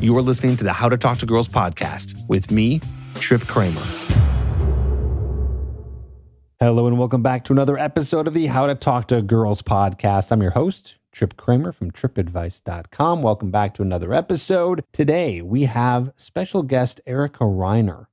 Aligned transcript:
You 0.00 0.16
are 0.16 0.22
listening 0.22 0.56
to 0.56 0.64
the 0.64 0.72
How 0.72 0.88
to 0.88 0.96
Talk 0.96 1.18
to 1.18 1.26
Girls 1.26 1.46
podcast 1.46 2.26
with 2.26 2.50
me, 2.50 2.80
Trip 3.16 3.46
Kramer. 3.46 3.82
Hello, 6.58 6.86
and 6.86 6.98
welcome 6.98 7.22
back 7.22 7.44
to 7.44 7.52
another 7.52 7.76
episode 7.76 8.26
of 8.26 8.32
the 8.32 8.46
How 8.46 8.66
to 8.66 8.74
Talk 8.74 9.08
to 9.08 9.20
Girls 9.20 9.60
podcast. 9.60 10.32
I'm 10.32 10.40
your 10.40 10.52
host, 10.52 10.96
Trip 11.12 11.36
Kramer 11.36 11.70
from 11.70 11.90
tripadvice.com. 11.90 13.20
Welcome 13.20 13.50
back 13.50 13.74
to 13.74 13.82
another 13.82 14.14
episode. 14.14 14.84
Today, 14.90 15.42
we 15.42 15.64
have 15.64 16.14
special 16.16 16.62
guest 16.62 17.02
Erica 17.06 17.44
Reiner. 17.44 18.06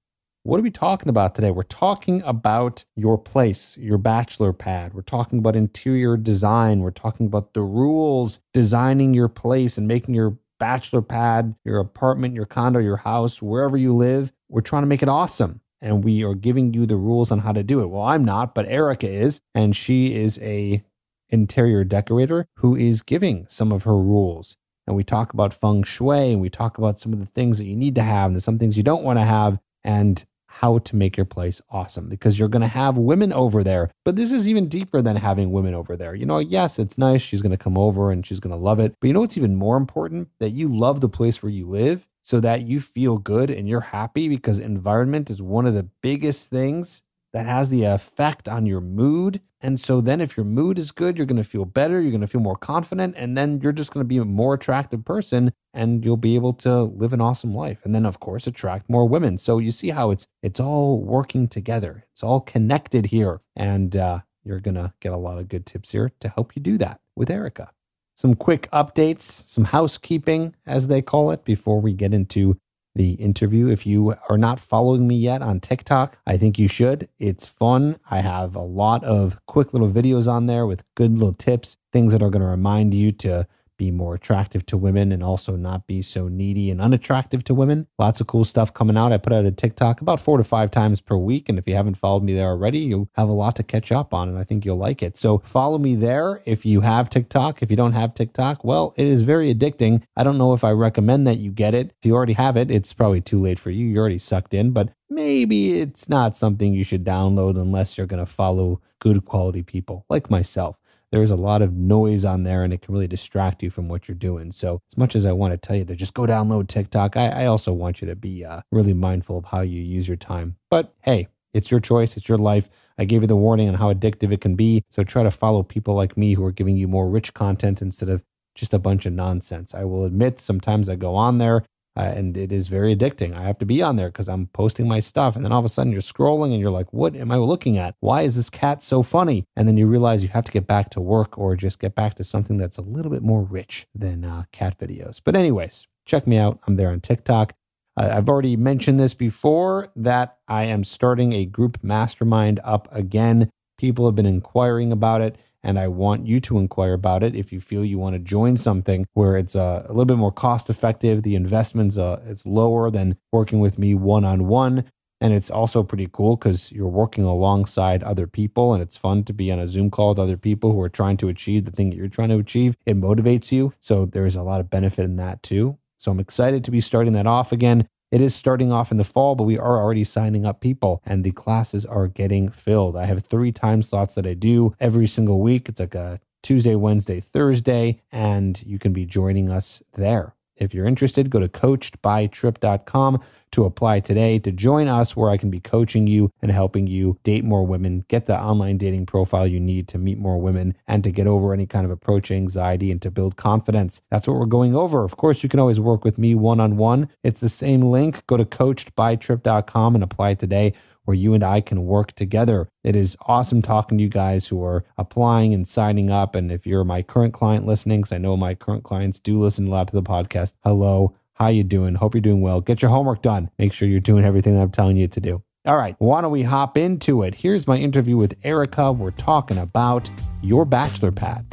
What 0.44 0.60
are 0.60 0.64
we 0.64 0.72
talking 0.72 1.08
about 1.08 1.36
today? 1.36 1.52
We're 1.52 1.64
talking 1.64 2.22
about 2.24 2.84
your 2.98 3.18
place, 3.18 3.78
your 3.78 3.98
bachelor 3.98 4.52
pad. 4.52 4.94
We're 4.94 5.04
talking 5.04 5.40
about 5.40 5.56
interior 5.56 6.18
design. 6.18 6.82
We're 6.82 6.92
talking 6.92 7.28
about 7.28 7.54
the 7.54 7.62
rules, 7.62 8.42
designing 8.54 9.14
your 9.14 9.30
place 9.30 9.78
and 9.78 9.88
making 9.88 10.16
your 10.16 10.38
bachelor 10.60 11.02
pad, 11.02 11.56
your 11.64 11.80
apartment, 11.80 12.36
your 12.36 12.46
condo, 12.46 12.80
your 12.80 12.98
house, 12.98 13.42
wherever 13.42 13.78
you 13.78 13.96
live. 13.96 14.32
We're 14.50 14.62
trying 14.62 14.84
to 14.84 14.88
make 14.88 15.04
it 15.04 15.10
awesome. 15.10 15.62
And 15.82 16.04
we 16.04 16.24
are 16.24 16.34
giving 16.34 16.74
you 16.74 16.86
the 16.86 16.96
rules 16.96 17.32
on 17.32 17.40
how 17.40 17.52
to 17.52 17.64
do 17.64 17.82
it. 17.82 17.88
Well, 17.88 18.02
I'm 18.02 18.26
not, 18.26 18.56
but 18.56 18.68
Erica 18.68 19.08
is, 19.08 19.42
and 19.54 19.76
she 19.76 20.16
is 20.16 20.40
a 20.40 20.84
interior 21.30 21.84
decorator 21.84 22.48
who 22.56 22.76
is 22.76 23.02
giving 23.02 23.46
some 23.50 23.72
of 23.72 23.84
her 23.84 23.98
rules. 23.98 24.58
And 24.88 24.96
we 24.96 25.04
talk 25.04 25.34
about 25.34 25.54
feng 25.54 25.84
shui 25.84 26.32
and 26.32 26.42
we 26.42 26.50
talk 26.50 26.78
about 26.78 26.98
some 26.98 27.14
of 27.14 27.20
the 27.20 27.26
things 27.26 27.58
that 27.58 27.66
you 27.66 27.76
need 27.76 27.96
to 27.96 28.04
have 28.04 28.32
and 28.32 28.42
some 28.42 28.58
things 28.58 28.78
you 28.78 28.84
don't 28.84 29.04
want 29.04 29.20
to 29.20 29.26
have. 29.26 29.60
And 29.84 30.24
how 30.60 30.80
to 30.80 30.96
make 30.96 31.18
your 31.18 31.26
place 31.26 31.62
awesome 31.70 32.10
because 32.10 32.40
you're 32.40 32.48
going 32.48 32.64
to 32.64 32.68
have 32.68 32.98
women 32.98 33.32
over 33.32 33.64
there. 33.64 33.92
But 34.04 34.16
this 34.16 34.32
is 34.32 34.50
even 34.50 34.68
deeper 34.68 35.04
than 35.04 35.18
having 35.18 35.52
women 35.52 35.76
over 35.76 35.96
there. 35.96 36.16
You 36.16 36.26
know, 36.26 36.40
yes, 36.40 36.80
it's 36.80 36.98
nice. 36.98 37.22
She's 37.22 37.44
going 37.44 37.52
to 37.52 37.58
come 37.58 37.78
over 37.78 38.12
and 38.12 38.26
she's 38.26 38.40
going 38.40 38.56
to 38.56 38.64
love 38.64 38.80
it. 38.80 38.96
But 39.00 39.08
you 39.08 39.14
know 39.14 39.22
what's 39.22 39.38
even 39.38 39.56
more 39.56 39.78
important? 39.78 40.30
That 40.40 40.50
you 40.50 40.68
love 40.68 41.02
the 41.02 41.10
place 41.10 41.44
where 41.44 41.52
you 41.52 41.68
live 41.70 42.08
so 42.24 42.40
that 42.40 42.68
you 42.68 42.80
feel 42.80 43.20
good 43.20 43.52
and 43.52 43.70
you're 43.70 43.82
happy 43.82 44.28
because 44.28 44.58
environment 44.58 45.30
is 45.30 45.42
one 45.42 45.68
of 45.68 45.76
the 45.76 45.90
biggest 46.02 46.50
things 46.50 47.04
that 47.34 47.46
has 47.46 47.70
the 47.70 47.84
effect 47.84 48.50
on 48.50 48.66
your 48.66 48.82
mood. 48.82 49.42
And 49.60 49.80
so 49.80 50.02
then 50.02 50.22
if 50.22 50.38
your 50.38 50.46
mood 50.46 50.78
is 50.78 50.92
good, 50.92 51.18
you're 51.18 51.26
going 51.26 51.42
to 51.42 51.44
feel 51.44 51.66
better, 51.66 52.00
you're 52.00 52.12
going 52.12 52.22
to 52.22 52.28
feel 52.28 52.42
more 52.42 52.56
confident, 52.56 53.16
and 53.18 53.36
then 53.36 53.60
you're 53.62 53.72
just 53.72 53.92
going 53.92 54.04
to 54.04 54.08
be 54.08 54.18
a 54.18 54.26
more 54.26 54.54
attractive 54.54 55.04
person 55.04 55.52
and 55.74 56.06
you'll 56.06 56.18
be 56.18 56.36
able 56.36 56.54
to 56.54 56.84
live 56.84 57.14
an 57.14 57.22
awesome 57.22 57.56
life. 57.56 57.80
And 57.84 57.94
then 57.94 58.06
of 58.06 58.20
course 58.20 58.46
attract 58.46 58.90
more 58.90 59.08
women. 59.08 59.38
So 59.38 59.58
you 59.58 59.72
see 59.72 59.90
how 59.90 60.12
it's 60.12 60.28
it's 60.44 60.60
all 60.60 61.02
working 61.02 61.48
together. 61.48 62.06
It's 62.12 62.24
all 62.24 62.42
connected 62.42 63.08
here. 63.08 63.42
And 63.56 63.96
uh, 63.96 64.20
you're 64.44 64.60
going 64.60 64.76
to 64.76 64.94
get 65.00 65.12
a 65.12 65.18
lot 65.18 65.38
of 65.38 65.50
good 65.50 65.66
tips 65.66 65.92
here 65.92 66.12
to 66.20 66.30
help 66.30 66.56
you 66.56 66.62
do 66.62 66.78
that 66.78 67.02
with 67.16 67.30
Erica. 67.30 67.72
Some 68.16 68.34
quick 68.34 68.68
updates, 68.72 69.22
some 69.22 69.66
housekeeping, 69.66 70.56
as 70.66 70.88
they 70.88 71.04
call 71.04 71.30
it, 71.30 71.46
before 71.46 71.80
we 71.80 71.94
get 71.94 72.16
into 72.16 72.58
the 72.98 73.12
interview. 73.12 73.70
If 73.70 73.86
you 73.86 74.16
are 74.30 74.38
not 74.38 74.60
following 74.60 75.08
me 75.08 75.16
yet 75.16 75.42
on 75.42 75.60
TikTok, 75.60 76.18
I 76.26 76.36
think 76.38 76.60
you 76.60 76.68
should. 76.68 77.08
It's 77.20 77.46
fun. 77.46 78.00
I 78.10 78.20
have 78.22 78.56
a 78.56 78.62
lot 78.62 79.04
of 79.04 79.40
quick 79.46 79.74
little 79.74 79.90
videos 79.90 80.28
on 80.28 80.48
there 80.48 80.66
with 80.66 80.84
good 80.96 81.14
little 81.14 81.34
tips, 81.34 81.78
things 81.94 82.12
that 82.12 82.24
are 82.24 82.30
going 82.30 82.42
to 82.42 82.48
remind 82.48 82.94
you 82.94 83.12
to 83.14 83.48
be 83.78 83.92
more 83.92 84.16
attractive 84.16 84.66
to 84.68 84.78
women 84.78 85.12
and 85.12 85.24
also 85.24 85.56
not 85.56 85.88
be 85.88 86.02
so 86.02 86.28
needy 86.28 86.70
and 86.70 86.82
unattractive 86.82 87.44
to 87.46 87.54
women. 87.54 87.88
Lots 87.98 88.20
of 88.20 88.28
cool 88.28 88.44
stuff 88.44 88.74
coming 88.74 88.98
out. 88.98 89.14
I 89.14 89.18
put 89.18 89.34
out 89.34 89.46
a 89.46 89.52
TikTok 89.52 90.02
about 90.02 90.20
four 90.20 90.38
to 90.38 90.44
five 90.44 90.72
times 90.72 91.02
per 91.02 91.16
week. 91.16 91.50
And 91.50 91.58
if 91.58 91.68
you 91.68 91.76
haven't 91.76 91.96
followed 91.96 92.24
me 92.24 92.34
there 92.34 92.48
already, 92.48 92.80
you'll 92.80 93.10
have 93.16 93.30
a 93.30 93.34
lot 93.34 93.56
to 93.58 93.64
catch 93.64 93.92
up 93.92 94.14
on. 94.14 94.30
And 94.30 94.38
I 94.38 94.44
think 94.44 94.66
you'll 94.66 94.78
like 94.78 95.02
it. 95.02 95.18
So 95.18 95.40
follow 95.40 95.78
me 95.78 95.96
there 95.96 96.42
if 96.46 96.66
you 96.66 96.82
have 96.82 97.10
TikTok. 97.10 97.62
If 97.62 97.70
you 97.70 97.78
don't 97.78 97.94
have 97.94 98.14
TikTok, 98.14 98.64
well, 98.64 98.94
it 98.98 99.08
is 99.08 99.22
very 99.22 99.54
addicting. 99.54 100.04
I 100.16 100.24
don't 100.24 100.38
know 100.38 100.54
if 100.54 100.64
I 100.64 100.72
recommend 100.72 101.28
that 101.28 101.40
you 101.40 101.52
get 101.52 101.74
it. 101.74 101.94
If 102.00 102.06
you 102.06 102.16
already 102.16 102.34
have 102.34 102.58
it, 102.58 102.72
it's 102.72 102.94
probably 102.94 103.22
too 103.22 103.42
late 103.42 103.60
for 103.60 103.72
you. 103.72 103.86
You're 103.86 104.02
already 104.02 104.18
sucked 104.18 104.54
in, 104.54 104.72
but 104.72 104.90
maybe 105.10 105.80
it's 105.80 106.10
not 106.10 106.36
something 106.36 106.74
you 106.74 106.84
should 106.84 107.06
download 107.06 107.60
unless 107.60 107.98
you're 107.98 108.08
going 108.08 108.26
to 108.26 108.32
follow 108.32 108.82
good 109.00 109.26
quality 109.26 109.62
people 109.62 110.06
like 110.10 110.30
myself 110.30 110.78
there's 111.12 111.32
a 111.32 111.36
lot 111.36 111.62
of 111.62 111.74
noise 111.74 112.26
on 112.26 112.44
there 112.44 112.64
and 112.64 112.74
it 112.74 112.82
can 112.82 112.94
really 112.94 113.08
distract 113.08 113.64
you 113.64 113.70
from 113.70 113.88
what 113.88 114.08
you're 114.08 114.16
doing. 114.16 114.52
So, 114.52 114.80
as 114.92 114.98
much 114.98 115.16
as 115.16 115.26
I 115.26 115.32
want 115.32 115.54
to 115.54 115.58
tell 115.58 115.76
you 115.76 115.86
to 115.86 115.96
just 115.96 116.14
go 116.14 116.24
download 116.24 116.68
TikTok, 116.68 117.16
I, 117.16 117.28
I 117.28 117.46
also 117.46 117.74
want 117.74 118.02
you 118.02 118.08
to 118.08 118.16
be 118.16 118.44
uh, 118.44 118.62
really 118.72 118.94
mindful 118.94 119.38
of 119.38 119.46
how 119.46 119.62
you 119.62 119.82
use 119.82 120.08
your 120.08 120.18
time. 120.18 120.58
But 120.70 120.94
hey, 121.02 121.28
it's 121.54 121.72
your 121.72 121.80
choice, 121.80 122.18
it's 122.18 122.28
your 122.28 122.38
life. 122.38 122.70
I 122.98 123.06
gave 123.06 123.22
you 123.22 123.28
the 123.28 123.36
warning 123.36 123.70
on 123.70 123.76
how 123.76 123.94
addictive 123.94 124.32
it 124.32 124.42
can 124.42 124.56
be. 124.56 124.84
So, 124.90 125.04
try 125.04 125.24
to 125.24 125.32
follow 125.32 125.64
people 125.64 125.96
like 125.96 126.18
me 126.18 126.34
who 126.34 126.44
are 126.44 126.52
giving 126.52 126.78
you 126.78 126.88
more 126.88 127.10
rich 127.10 127.34
content 127.34 127.82
instead 127.82 128.10
of 128.10 128.24
just 128.56 128.74
a 128.74 128.80
bunch 128.80 129.06
of 129.06 129.14
nonsense. 129.14 129.74
I 129.74 129.84
will 129.84 130.04
admit 130.04 130.40
sometimes 130.40 130.90
I 130.90 130.96
go 130.96 131.16
on 131.16 131.38
there 131.38 131.64
uh, 131.98 132.14
and 132.16 132.38
it 132.38 132.52
is 132.52 132.68
very 132.68 132.96
addicting. 132.96 133.36
I 133.36 133.42
have 133.42 133.58
to 133.58 133.66
be 133.66 133.82
on 133.82 133.96
there 133.96 134.10
because 134.10 134.30
I'm 134.30 134.46
posting 134.48 134.88
my 134.88 135.00
stuff. 135.00 135.36
And 135.36 135.44
then 135.44 135.52
all 135.52 135.58
of 135.58 135.66
a 135.66 135.70
sudden 135.70 135.92
you're 135.92 136.00
scrolling 136.02 136.52
and 136.52 136.60
you're 136.60 136.70
like, 136.70 136.94
what 136.94 137.16
am 137.16 137.32
I 137.32 137.38
looking 137.38 137.80
at? 137.80 137.96
Why 138.02 138.22
is 138.22 138.36
this 138.36 138.52
cat 138.52 138.84
so 138.84 139.02
funny? 139.02 139.46
And 139.56 139.68
then 139.68 139.78
you 139.78 139.88
realize 139.88 140.22
you 140.22 140.30
have 140.30 140.44
to 140.44 140.52
get 140.52 140.68
back 140.68 140.92
to 140.92 141.02
work 141.02 141.40
or 141.40 141.56
just 141.56 141.80
get 141.80 141.96
back 141.96 142.14
to 142.16 142.24
something 142.24 142.58
that's 142.58 142.78
a 142.78 142.84
little 142.84 143.12
bit 143.12 143.24
more 143.24 143.42
rich 143.42 143.88
than 143.96 144.24
uh, 144.24 144.44
cat 144.52 144.78
videos. 144.78 145.20
But, 145.24 145.36
anyways, 145.36 145.88
check 146.06 146.28
me 146.28 146.38
out. 146.38 146.60
I'm 146.68 146.76
there 146.76 146.92
on 146.92 147.02
TikTok. 147.02 147.54
I've 148.00 148.30
already 148.30 148.56
mentioned 148.56 149.00
this 149.00 149.16
before 149.16 149.90
that 149.96 150.38
I 150.48 150.66
am 150.66 150.84
starting 150.84 151.34
a 151.34 151.46
group 151.46 151.80
mastermind 151.82 152.60
up 152.64 152.88
again. 152.92 153.50
People 153.80 154.06
have 154.06 154.14
been 154.14 154.28
inquiring 154.28 154.92
about 154.92 155.22
it 155.22 155.36
and 155.68 155.78
I 155.78 155.90
want 155.90 156.26
you 156.26 156.40
to 156.40 156.60
inquire 156.60 156.94
about 156.94 157.24
it 157.24 157.36
if 157.36 157.52
you 157.52 157.60
feel 157.60 157.84
you 157.84 158.00
want 158.00 158.16
to 158.16 158.20
join 158.20 158.56
something 158.56 159.06
where 159.14 159.36
it's 159.36 159.54
uh, 159.54 159.84
a 159.86 159.90
little 159.90 160.06
bit 160.06 160.18
more 160.18 160.32
cost 160.32 160.70
effective. 160.70 161.24
The 161.24 161.36
investment's 161.36 161.98
uh, 161.98 162.22
it's 162.26 162.46
lower 162.46 162.90
than 162.90 163.18
working 163.34 163.60
with 163.60 163.78
me 163.78 163.94
one 163.94 164.24
on 164.24 164.48
one. 164.48 164.86
And 165.20 165.34
it's 165.34 165.50
also 165.50 165.84
pretty 165.84 166.08
cool 166.12 166.38
because 166.38 166.72
you're 166.72 166.88
working 166.88 167.26
alongside 167.26 168.02
other 168.04 168.28
people 168.28 168.74
and 168.74 168.82
it's 168.82 168.96
fun 168.96 169.24
to 169.26 169.34
be 169.34 169.52
on 169.52 169.60
a 169.60 169.68
Zoom 169.68 169.90
call 169.90 170.10
with 170.10 170.20
other 170.20 170.38
people 170.38 170.72
who 170.72 170.80
are 170.80 170.90
trying 170.90 171.18
to 171.18 171.28
achieve 171.28 171.66
the 171.66 171.72
thing 171.72 171.90
that 171.90 171.98
you're 171.98 172.08
trying 172.08 172.30
to 172.30 172.38
achieve. 172.38 172.78
It 172.86 172.96
motivates 172.96 173.52
you. 173.52 173.74
So 173.80 174.06
there's 174.06 174.38
a 174.38 174.44
lot 174.44 174.62
of 174.62 174.70
benefit 174.70 175.04
in 175.04 175.18
that 175.18 175.44
too. 175.44 175.78
So 175.98 176.12
I'm 176.12 176.20
excited 176.20 176.64
to 176.64 176.72
be 176.72 176.80
starting 176.80 177.14
that 177.14 177.28
off 177.28 177.52
again. 177.52 177.90
It 178.10 178.22
is 178.22 178.34
starting 178.34 178.72
off 178.72 178.92
in 178.92 178.98
the 178.98 179.04
fall, 179.04 179.36
but 179.36 179.44
we 179.44 179.58
are 179.58 179.82
already 179.82 180.06
signing 180.06 180.46
up 180.46 180.62
people 180.62 181.02
and 181.06 181.24
the 181.24 181.32
classes 181.32 181.86
are 181.86 182.08
getting 182.08 182.50
filled. 182.50 182.96
I 182.96 183.06
have 183.06 183.26
three 183.26 183.52
time 183.52 183.82
slots 183.82 184.16
that 184.16 184.26
I 184.26 184.34
do 184.34 184.74
every 184.80 185.08
single 185.08 185.42
week. 185.42 185.68
It's 185.68 185.82
like 185.82 185.96
a 185.96 186.22
Tuesday, 186.42 186.76
Wednesday, 186.76 187.20
Thursday, 187.20 188.02
and 188.10 188.64
you 188.66 188.80
can 188.80 188.94
be 188.94 189.06
joining 189.06 189.50
us 189.50 189.84
there. 189.96 190.37
If 190.60 190.74
you're 190.74 190.86
interested, 190.86 191.30
go 191.30 191.40
to 191.40 191.48
coachedbytrip.com 191.48 193.22
to 193.52 193.66
apply 193.66 194.00
today 194.02 194.40
to 194.40 194.52
join 194.52 194.88
us 194.88 195.16
where 195.16 195.30
I 195.30 195.38
can 195.38 195.50
be 195.50 195.60
coaching 195.60 196.08
you 196.08 196.32
and 196.42 196.52
helping 196.52 196.88
you 196.88 197.18
date 197.24 197.44
more 197.44 197.66
women, 197.66 198.04
get 198.08 198.26
the 198.26 198.40
online 198.40 198.78
dating 198.78 199.06
profile 199.06 199.48
you 199.48 199.60
need 199.60 199.88
to 199.90 199.98
meet 199.98 200.18
more 200.18 200.40
women 200.40 200.76
and 200.88 201.04
to 201.04 201.12
get 201.12 201.28
over 201.28 201.54
any 201.54 201.66
kind 201.66 201.86
of 201.86 201.92
approach 201.92 202.30
anxiety 202.30 202.92
and 202.92 203.02
to 203.02 203.12
build 203.12 203.38
confidence. 203.38 204.02
That's 204.10 204.28
what 204.28 204.38
we're 204.38 204.46
going 204.46 204.76
over. 204.76 205.04
Of 205.04 205.18
course, 205.18 205.44
you 205.44 205.50
can 205.50 205.60
always 205.60 205.80
work 205.80 206.04
with 206.04 206.18
me 206.18 206.36
one 206.36 206.60
on 206.60 206.78
one. 206.78 207.10
It's 207.24 207.42
the 207.42 207.50
same 207.50 207.82
link. 207.82 208.26
Go 208.28 208.38
to 208.38 208.46
coachedbytrip.com 208.46 209.96
and 209.96 210.04
apply 210.04 210.34
today 210.36 210.74
where 211.08 211.16
you 211.16 211.34
and 211.34 211.44
I 211.44 211.62
can 211.62 211.86
work 211.86 212.12
together. 212.16 212.68
It 212.84 212.94
is 212.94 213.16
awesome 213.28 213.62
talking 213.62 213.98
to 213.98 214.04
you 214.04 214.10
guys 214.10 214.46
who 214.46 214.62
are 214.62 214.84
applying 214.98 215.54
and 215.54 215.66
signing 215.66 216.12
up. 216.12 216.36
And 216.36 216.52
if 216.52 216.68
you're 216.68 216.84
my 216.84 217.02
current 217.02 217.34
client 217.34 217.66
listening, 217.66 218.02
because 218.02 218.12
I 218.12 218.18
know 218.18 218.36
my 218.36 218.56
current 218.56 218.84
clients 218.84 219.22
do 219.22 219.42
listen 219.42 219.68
a 219.68 219.70
lot 219.70 219.88
to 219.88 219.96
the 219.96 220.04
podcast, 220.04 220.54
hello, 220.66 221.16
how 221.36 221.48
you 221.48 221.64
doing? 221.64 221.96
Hope 221.96 222.14
you're 222.14 222.20
doing 222.20 222.42
well. 222.42 222.60
Get 222.60 222.82
your 222.82 222.92
homework 222.92 223.22
done. 223.22 223.50
Make 223.58 223.72
sure 223.72 223.88
you're 223.88 224.02
doing 224.02 224.26
everything 224.26 224.56
that 224.56 224.62
I'm 224.62 224.72
telling 224.72 224.98
you 224.98 225.08
to 225.08 225.22
do. 225.22 225.42
All 225.66 225.78
right, 225.78 225.96
why 226.00 226.20
don't 226.20 226.32
we 226.32 226.44
hop 226.44 226.78
into 226.78 227.24
it? 227.24 227.36
Here's 227.36 227.68
my 227.68 227.78
interview 227.78 228.18
with 228.18 228.36
Erica. 228.44 228.92
We're 228.92 229.12
talking 229.12 229.58
about 229.58 230.10
your 230.42 230.66
bachelor 230.66 231.14
pad. 231.14 231.46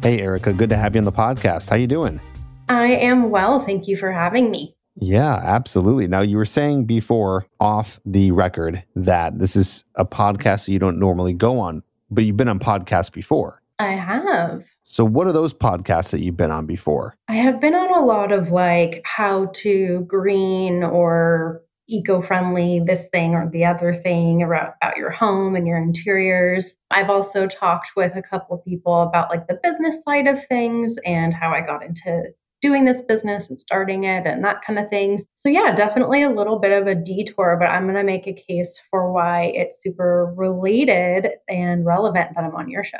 Hey 0.00 0.20
Erica, 0.20 0.52
good 0.52 0.70
to 0.70 0.76
have 0.76 0.94
you 0.94 1.00
on 1.00 1.04
the 1.04 1.12
podcast. 1.12 1.70
How 1.70 1.74
you 1.76 1.88
doing? 1.88 2.20
I 2.68 2.88
am 2.88 3.30
well. 3.30 3.60
Thank 3.60 3.88
you 3.88 3.96
for 3.96 4.12
having 4.12 4.50
me. 4.50 4.74
Yeah, 5.00 5.40
absolutely. 5.42 6.08
Now, 6.08 6.22
you 6.22 6.36
were 6.36 6.44
saying 6.44 6.86
before 6.86 7.46
off 7.60 8.00
the 8.04 8.32
record 8.32 8.82
that 8.96 9.38
this 9.38 9.54
is 9.54 9.84
a 9.94 10.04
podcast 10.04 10.66
that 10.66 10.72
you 10.72 10.78
don't 10.78 10.98
normally 10.98 11.32
go 11.32 11.60
on, 11.60 11.82
but 12.10 12.24
you've 12.24 12.36
been 12.36 12.48
on 12.48 12.58
podcasts 12.58 13.12
before. 13.12 13.62
I 13.78 13.92
have. 13.92 14.68
So, 14.82 15.04
what 15.04 15.28
are 15.28 15.32
those 15.32 15.54
podcasts 15.54 16.10
that 16.10 16.20
you've 16.20 16.36
been 16.36 16.50
on 16.50 16.66
before? 16.66 17.14
I 17.28 17.34
have 17.34 17.60
been 17.60 17.76
on 17.76 17.94
a 17.94 18.04
lot 18.04 18.32
of 18.32 18.50
like 18.50 19.02
how 19.04 19.46
to 19.56 20.00
green 20.08 20.82
or 20.82 21.62
eco 21.88 22.20
friendly, 22.20 22.80
this 22.84 23.08
thing 23.08 23.34
or 23.34 23.48
the 23.48 23.64
other 23.64 23.94
thing 23.94 24.42
about, 24.42 24.74
about 24.82 24.96
your 24.96 25.10
home 25.10 25.56
and 25.56 25.66
your 25.66 25.78
interiors. 25.78 26.74
I've 26.90 27.08
also 27.08 27.46
talked 27.46 27.92
with 27.96 28.14
a 28.16 28.22
couple 28.22 28.58
people 28.58 29.02
about 29.02 29.30
like 29.30 29.46
the 29.46 29.58
business 29.62 30.02
side 30.02 30.26
of 30.26 30.44
things 30.46 30.98
and 31.06 31.32
how 31.32 31.52
I 31.52 31.62
got 31.62 31.82
into 31.82 32.34
doing 32.60 32.84
this 32.84 33.02
business 33.02 33.50
and 33.50 33.60
starting 33.60 34.04
it 34.04 34.26
and 34.26 34.44
that 34.44 34.62
kind 34.62 34.78
of 34.78 34.88
things. 34.90 35.28
So, 35.34 35.48
yeah, 35.48 35.74
definitely 35.74 36.22
a 36.22 36.30
little 36.30 36.58
bit 36.58 36.72
of 36.72 36.86
a 36.86 36.94
detour, 36.94 37.56
but 37.58 37.66
I'm 37.66 37.84
going 37.84 37.94
to 37.94 38.02
make 38.02 38.26
a 38.26 38.32
case 38.32 38.80
for 38.90 39.12
why 39.12 39.52
it's 39.54 39.80
super 39.82 40.32
related 40.36 41.28
and 41.48 41.86
relevant 41.86 42.34
that 42.34 42.44
I'm 42.44 42.54
on 42.54 42.68
your 42.68 42.84
show. 42.84 42.98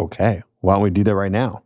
Okay. 0.00 0.42
Why 0.60 0.74
don't 0.74 0.82
we 0.82 0.90
do 0.90 1.04
that 1.04 1.14
right 1.14 1.32
now? 1.32 1.62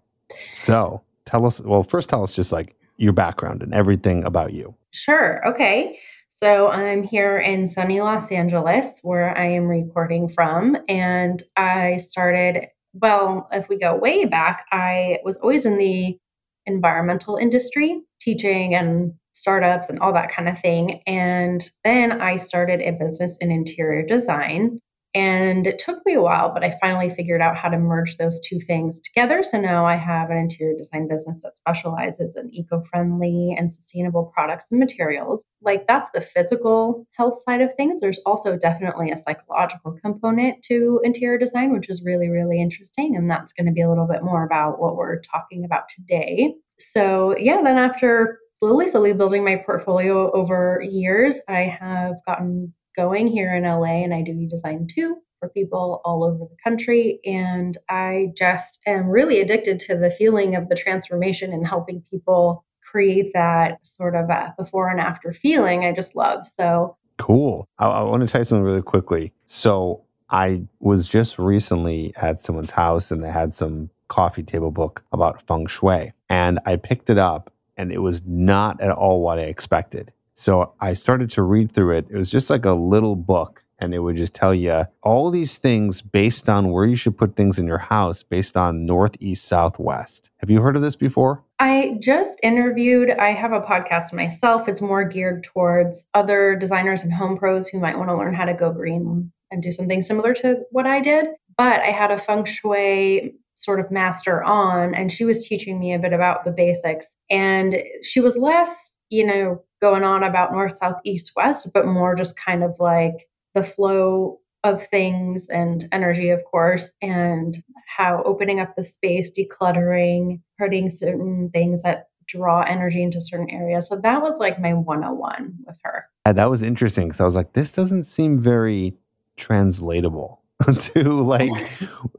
So 0.53 1.03
tell 1.25 1.47
us, 1.47 1.61
well, 1.61 1.83
first 1.83 2.09
tell 2.09 2.23
us 2.23 2.35
just 2.35 2.53
like 2.53 2.77
your 2.97 3.13
background 3.13 3.63
and 3.63 3.73
everything 3.75 4.25
about 4.25 4.53
you. 4.53 4.75
Sure. 4.93 5.47
Okay. 5.49 5.99
So 6.29 6.69
I'm 6.69 7.03
here 7.03 7.39
in 7.39 7.69
sunny 7.69 8.01
Los 8.01 8.31
Angeles 8.31 9.01
where 9.03 9.37
I 9.37 9.47
am 9.47 9.67
recording 9.67 10.29
from. 10.29 10.77
And 10.89 11.43
I 11.57 11.99
started, 11.99 12.69
well, 12.95 13.49
if 13.53 13.69
we 13.69 13.79
go 13.79 13.97
way 13.97 14.25
back, 14.25 14.67
I 14.73 15.19
was 15.25 15.37
always 15.39 15.67
in 15.67 15.77
the 15.77 16.19
environmental 16.67 17.37
industry, 17.37 18.01
teaching 18.21 18.75
and 18.75 19.13
startups 19.35 19.89
and 19.89 20.01
all 20.01 20.13
that 20.13 20.31
kind 20.31 20.49
of 20.49 20.59
thing. 20.59 21.03
And 21.07 21.69
then 21.85 22.21
I 22.21 22.37
started 22.37 22.81
a 22.81 22.93
business 22.93 23.37
in 23.41 23.51
interior 23.51 24.07
design. 24.07 24.81
And 25.15 25.67
it 25.67 25.81
took 25.81 26.05
me 26.07 26.15
a 26.15 26.23
while, 26.23 26.55
but 26.55 26.63
I 26.63 26.79
finally 26.81 27.11
figured 27.11 27.41
out 27.41 27.57
how 27.57 27.69
to 27.69 27.79
merge 27.79 28.17
those 28.17 28.41
two 28.41 28.61
things 28.61 29.01
together. 29.01 29.43
So 29.43 29.61
now 29.61 29.85
I 29.85 29.97
have 29.97 30.31
an 30.31 30.37
interior 30.37 30.77
design 30.77 31.09
business 31.09 31.43
that 31.43 31.57
specializes 31.57 32.37
in 32.37 32.49
eco 32.55 32.83
friendly 32.83 33.55
and 33.59 33.73
sustainable 33.73 34.31
products 34.33 34.67
and 34.71 34.79
materials. 34.79 35.45
Like 35.63 35.89
that's 35.89 36.11
the 36.11 36.21
physical 36.21 37.07
health 37.17 37.41
side 37.41 37.61
of 37.61 37.75
things. 37.75 38.01
There's 38.01 38.21
also 38.25 38.57
definitely 38.57 39.11
a 39.11 39.17
psychological 39.17 39.99
component 40.01 40.63
to 40.65 41.01
interior 41.03 41.39
design, 41.39 41.73
which 41.73 41.91
is 41.91 42.05
really, 42.05 42.29
really 42.29 42.61
interesting. 42.63 43.17
And 43.17 43.29
that's 43.29 43.53
going 43.53 43.67
to 43.67 43.73
be 43.73 43.83
a 43.83 43.89
little 43.89 44.07
bit 44.07 44.23
more 44.23 44.45
about 44.45 44.81
what 44.81 44.97
we're 44.97 45.21
talking 45.21 45.65
about 45.65 45.89
today. 45.89 46.55
So, 46.79 47.37
yeah, 47.37 47.61
then 47.63 47.79
after 47.79 48.39
slowly, 48.61 48.87
slowly 48.87 49.13
building 49.13 49.45
my 49.45 49.57
portfolio 49.57 50.31
over 50.33 50.83
years, 50.89 51.41
I 51.49 51.63
have 51.63 52.15
gotten 52.27 52.73
going 52.97 53.27
here 53.27 53.55
in 53.55 53.65
LA 53.65 54.03
and 54.05 54.15
I 54.15 54.23
do 54.23 54.33
e-design 54.33 54.89
too 54.93 55.17
for 55.39 55.49
people 55.49 56.01
all 56.05 56.23
over 56.23 56.39
the 56.39 56.57
country. 56.63 57.21
And 57.25 57.77
I 57.89 58.33
just 58.37 58.79
am 58.87 59.09
really 59.09 59.41
addicted 59.41 59.81
to 59.81 59.97
the 59.97 60.11
feeling 60.11 60.55
of 60.55 60.69
the 60.69 60.77
transformation 60.77 61.53
and 61.53 61.67
helping 61.67 62.03
people 62.11 62.65
create 62.83 63.33
that 63.35 63.85
sort 63.87 64.15
of 64.15 64.29
before 64.59 64.89
and 64.89 65.01
after 65.01 65.33
feeling. 65.33 65.85
I 65.85 65.93
just 65.93 66.15
love. 66.15 66.47
So 66.47 66.97
cool. 67.19 67.69
I, 67.79 67.87
I 67.87 68.03
want 68.03 68.23
to 68.23 68.27
tell 68.27 68.41
you 68.41 68.45
something 68.45 68.65
really 68.65 68.83
quickly. 68.83 69.33
So 69.47 70.05
I 70.29 70.63
was 70.79 71.09
just 71.09 71.39
recently 71.39 72.13
at 72.17 72.41
someone's 72.41 72.71
house 72.71 73.11
and 73.11 73.23
they 73.23 73.31
had 73.31 73.53
some 73.53 73.91
coffee 74.09 74.43
table 74.43 74.71
book 74.71 75.05
about 75.13 75.43
feng 75.47 75.67
shui. 75.67 76.13
And 76.29 76.59
I 76.67 76.77
picked 76.77 77.11
it 77.11 77.19
up 77.19 77.53
and 77.77 77.93
it 77.93 77.99
was 77.99 78.23
not 78.27 78.81
at 78.81 78.91
all 78.91 79.23
what 79.23 79.39
I 79.39 79.43
expected. 79.43 80.13
So 80.41 80.73
I 80.81 80.95
started 80.95 81.29
to 81.33 81.43
read 81.43 81.71
through 81.71 81.99
it. 81.99 82.07
It 82.09 82.17
was 82.17 82.31
just 82.31 82.49
like 82.49 82.65
a 82.65 82.73
little 82.73 83.15
book, 83.15 83.63
and 83.79 83.93
it 83.93 83.99
would 83.99 84.17
just 84.17 84.33
tell 84.33 84.55
you 84.55 84.87
all 85.03 85.31
these 85.31 85.59
things 85.59 86.01
based 86.01 86.49
on 86.49 86.71
where 86.71 86.87
you 86.87 86.97
should 86.97 87.19
put 87.19 87.37
things 87.37 87.59
in 87.59 87.67
your 87.67 87.77
house 87.77 88.23
based 88.23 88.57
on 88.57 88.87
northeast, 88.87 89.45
southwest. 89.45 90.31
Have 90.39 90.49
you 90.49 90.63
heard 90.63 90.77
of 90.77 90.83
this 90.83 90.97
before? 90.97 91.45
I 91.59 91.99
just 92.01 92.41
interviewed, 92.43 93.11
I 93.11 93.35
have 93.35 93.53
a 93.53 93.61
podcast 93.61 94.15
myself. 94.15 94.67
It's 94.67 94.81
more 94.81 95.05
geared 95.05 95.45
towards 95.45 96.07
other 96.15 96.57
designers 96.57 97.03
and 97.03 97.13
home 97.13 97.37
pros 97.37 97.69
who 97.69 97.79
might 97.79 97.99
want 97.99 98.09
to 98.09 98.17
learn 98.17 98.33
how 98.33 98.47
to 98.47 98.55
go 98.55 98.73
green 98.73 99.31
and 99.51 99.63
do 99.63 99.71
something 99.71 100.01
similar 100.01 100.33
to 100.37 100.63
what 100.71 100.87
I 100.87 101.03
did. 101.03 101.27
But 101.59 101.83
I 101.83 101.91
had 101.91 102.13
a 102.13 102.19
feng 102.19 102.47
shui 102.47 103.35
sort 103.57 103.79
of 103.79 103.91
master 103.91 104.43
on, 104.43 104.95
and 104.95 105.13
she 105.13 105.27
was 105.27 105.47
teaching 105.47 105.79
me 105.79 105.93
a 105.93 105.99
bit 105.99 106.15
about 106.15 106.47
the 106.47 106.51
basics. 106.51 107.15
And 107.29 107.77
she 108.03 108.21
was 108.21 108.39
less, 108.39 108.91
you 109.11 109.27
know, 109.27 109.63
going 109.81 110.05
on 110.05 110.23
about 110.23 110.53
north, 110.53 110.77
south, 110.77 111.01
east, 111.05 111.33
west, 111.37 111.71
but 111.75 111.87
more 111.87 112.15
just 112.15 112.39
kind 112.39 112.63
of 112.63 112.75
like 112.79 113.29
the 113.55 113.65
flow 113.65 114.39
of 114.63 114.87
things 114.89 115.49
and 115.49 115.89
energy, 115.93 116.31
of 116.31 116.45
course, 116.45 116.91
and 117.01 117.63
how 117.87 118.23
opening 118.25 118.61
up 118.61 118.75
the 118.77 118.85
space, 118.85 119.33
decluttering, 119.33 120.41
putting 120.59 120.91
certain 120.91 121.51
things 121.51 121.83
that 121.83 122.09
draw 122.27 122.63
energy 122.63 123.03
into 123.03 123.21
certain 123.21 123.51
areas. 123.51 123.89
So 123.89 123.97
that 123.97 124.23
was 124.23 124.39
like 124.39 124.61
my 124.61 124.75
101 124.75 125.55
with 125.67 125.79
her. 125.83 126.05
And 126.25 126.39
that 126.39 126.51
was 126.51 126.63
interesting 126.63 127.09
because 127.09 127.21
I 127.21 127.25
was 127.25 127.35
like, 127.35 127.55
this 127.55 127.73
doesn't 127.73 128.05
seem 128.05 128.41
very 128.41 128.97
translatable. 129.37 130.40
to 130.79 131.21
like 131.23 131.51
oh 131.83 132.11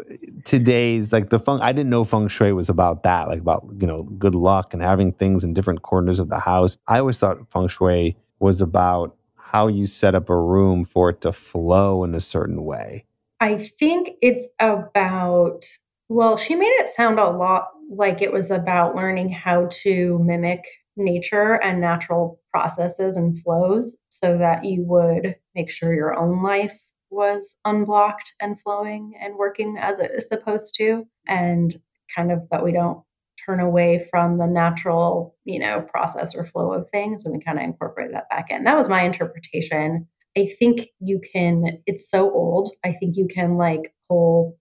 today's 0.44 1.14
like 1.14 1.30
the 1.30 1.40
feng 1.40 1.60
I 1.62 1.72
didn't 1.72 1.90
know 1.90 2.04
feng 2.04 2.28
shui 2.28 2.54
was 2.54 2.70
about 2.70 3.04
that, 3.04 3.28
like 3.28 3.40
about 3.40 3.66
you 3.80 3.88
know 3.88 4.04
good 4.04 4.36
luck 4.36 4.74
and 4.74 4.82
having 4.82 5.14
things 5.14 5.44
in 5.44 5.54
different 5.54 5.82
corners 5.82 6.20
of 6.20 6.30
the 6.30 6.40
house. 6.40 6.78
I 6.88 7.00
always 7.00 7.20
thought 7.20 7.52
feng 7.52 7.68
shui 7.68 8.18
was 8.40 8.62
about 8.62 9.16
how 9.36 9.68
you 9.68 9.86
set 9.86 10.16
up 10.16 10.30
a 10.30 10.38
room 10.38 10.86
for 10.86 11.10
it 11.10 11.22
to 11.22 11.32
flow 11.32 12.04
in 12.04 12.16
a 12.16 12.20
certain 12.20 12.64
way. 12.64 13.06
I 13.40 13.70
think 13.80 14.12
it's 14.22 14.48
about 14.60 15.66
well, 16.10 16.36
she 16.38 16.56
made 16.56 16.66
it 16.66 16.90
sound 16.90 17.20
a 17.20 17.30
lot 17.30 17.70
like 17.90 18.22
it 18.22 18.34
was 18.34 18.52
about 18.52 18.96
learning 18.96 19.32
how 19.32 19.68
to 19.84 20.20
mimic 20.20 20.66
nature 20.98 21.54
and 21.64 21.80
natural 21.80 22.40
processes 22.52 23.16
and 23.16 23.42
flows 23.42 23.96
so 24.10 24.38
that 24.38 24.66
you 24.66 24.84
would 24.84 25.36
make 25.56 25.72
sure 25.72 25.94
your 25.94 26.18
own 26.18 26.44
life 26.44 26.78
was 27.12 27.58
unblocked 27.66 28.34
and 28.40 28.60
flowing 28.60 29.14
and 29.20 29.36
working 29.36 29.78
as 29.78 30.00
it 30.00 30.12
is 30.12 30.28
supposed 30.28 30.76
to 30.78 31.06
and 31.28 31.80
kind 32.16 32.32
of 32.32 32.48
that 32.50 32.64
we 32.64 32.72
don't 32.72 33.04
turn 33.46 33.60
away 33.60 34.08
from 34.10 34.38
the 34.38 34.48
natural 34.48 35.36
you 35.46 35.60
know 35.60 35.82
process 35.82 36.36
or 36.36 36.46
flow 36.46 36.74
of 36.74 36.90
things 36.90 37.26
and 37.26 37.34
we 37.34 37.44
kind 37.44 37.58
of 37.58 37.64
incorporate 37.64 38.12
that 38.14 38.30
back 38.30 38.50
in. 38.50 38.64
That 38.64 38.78
was 38.78 38.90
my 38.90 39.04
interpretation. 39.04 40.08
I 40.38 40.48
think 40.58 40.88
you 41.00 41.20
can 41.34 41.82
it's 41.86 42.10
so 42.10 42.32
old 42.32 42.74
i 42.86 42.94
think 42.94 43.18
you 43.18 43.28
can 43.28 43.58
like 43.58 43.94
pull 44.08 44.58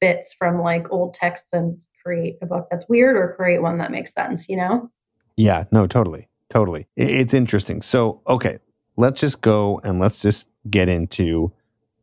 bits 0.00 0.34
from 0.34 0.60
like 0.60 0.90
old 0.90 1.14
texts 1.14 1.50
and 1.52 1.80
create 2.04 2.36
a 2.42 2.46
book 2.46 2.66
that's 2.68 2.88
weird 2.88 3.16
or 3.16 3.34
create 3.36 3.62
one 3.62 3.78
that 3.78 3.92
makes 3.92 4.12
sense 4.12 4.48
you 4.48 4.56
know? 4.56 4.90
Yeah 5.36 5.64
no 5.70 5.86
totally 5.86 6.28
totally. 6.50 6.86
It's 6.96 7.34
interesting. 7.34 7.80
So 7.82 8.22
okay 8.28 8.58
let's 8.96 9.20
just 9.20 9.40
go 9.40 9.80
and 9.84 9.98
let's 9.98 10.20
just 10.20 10.48
get 10.70 10.88
into 10.88 11.52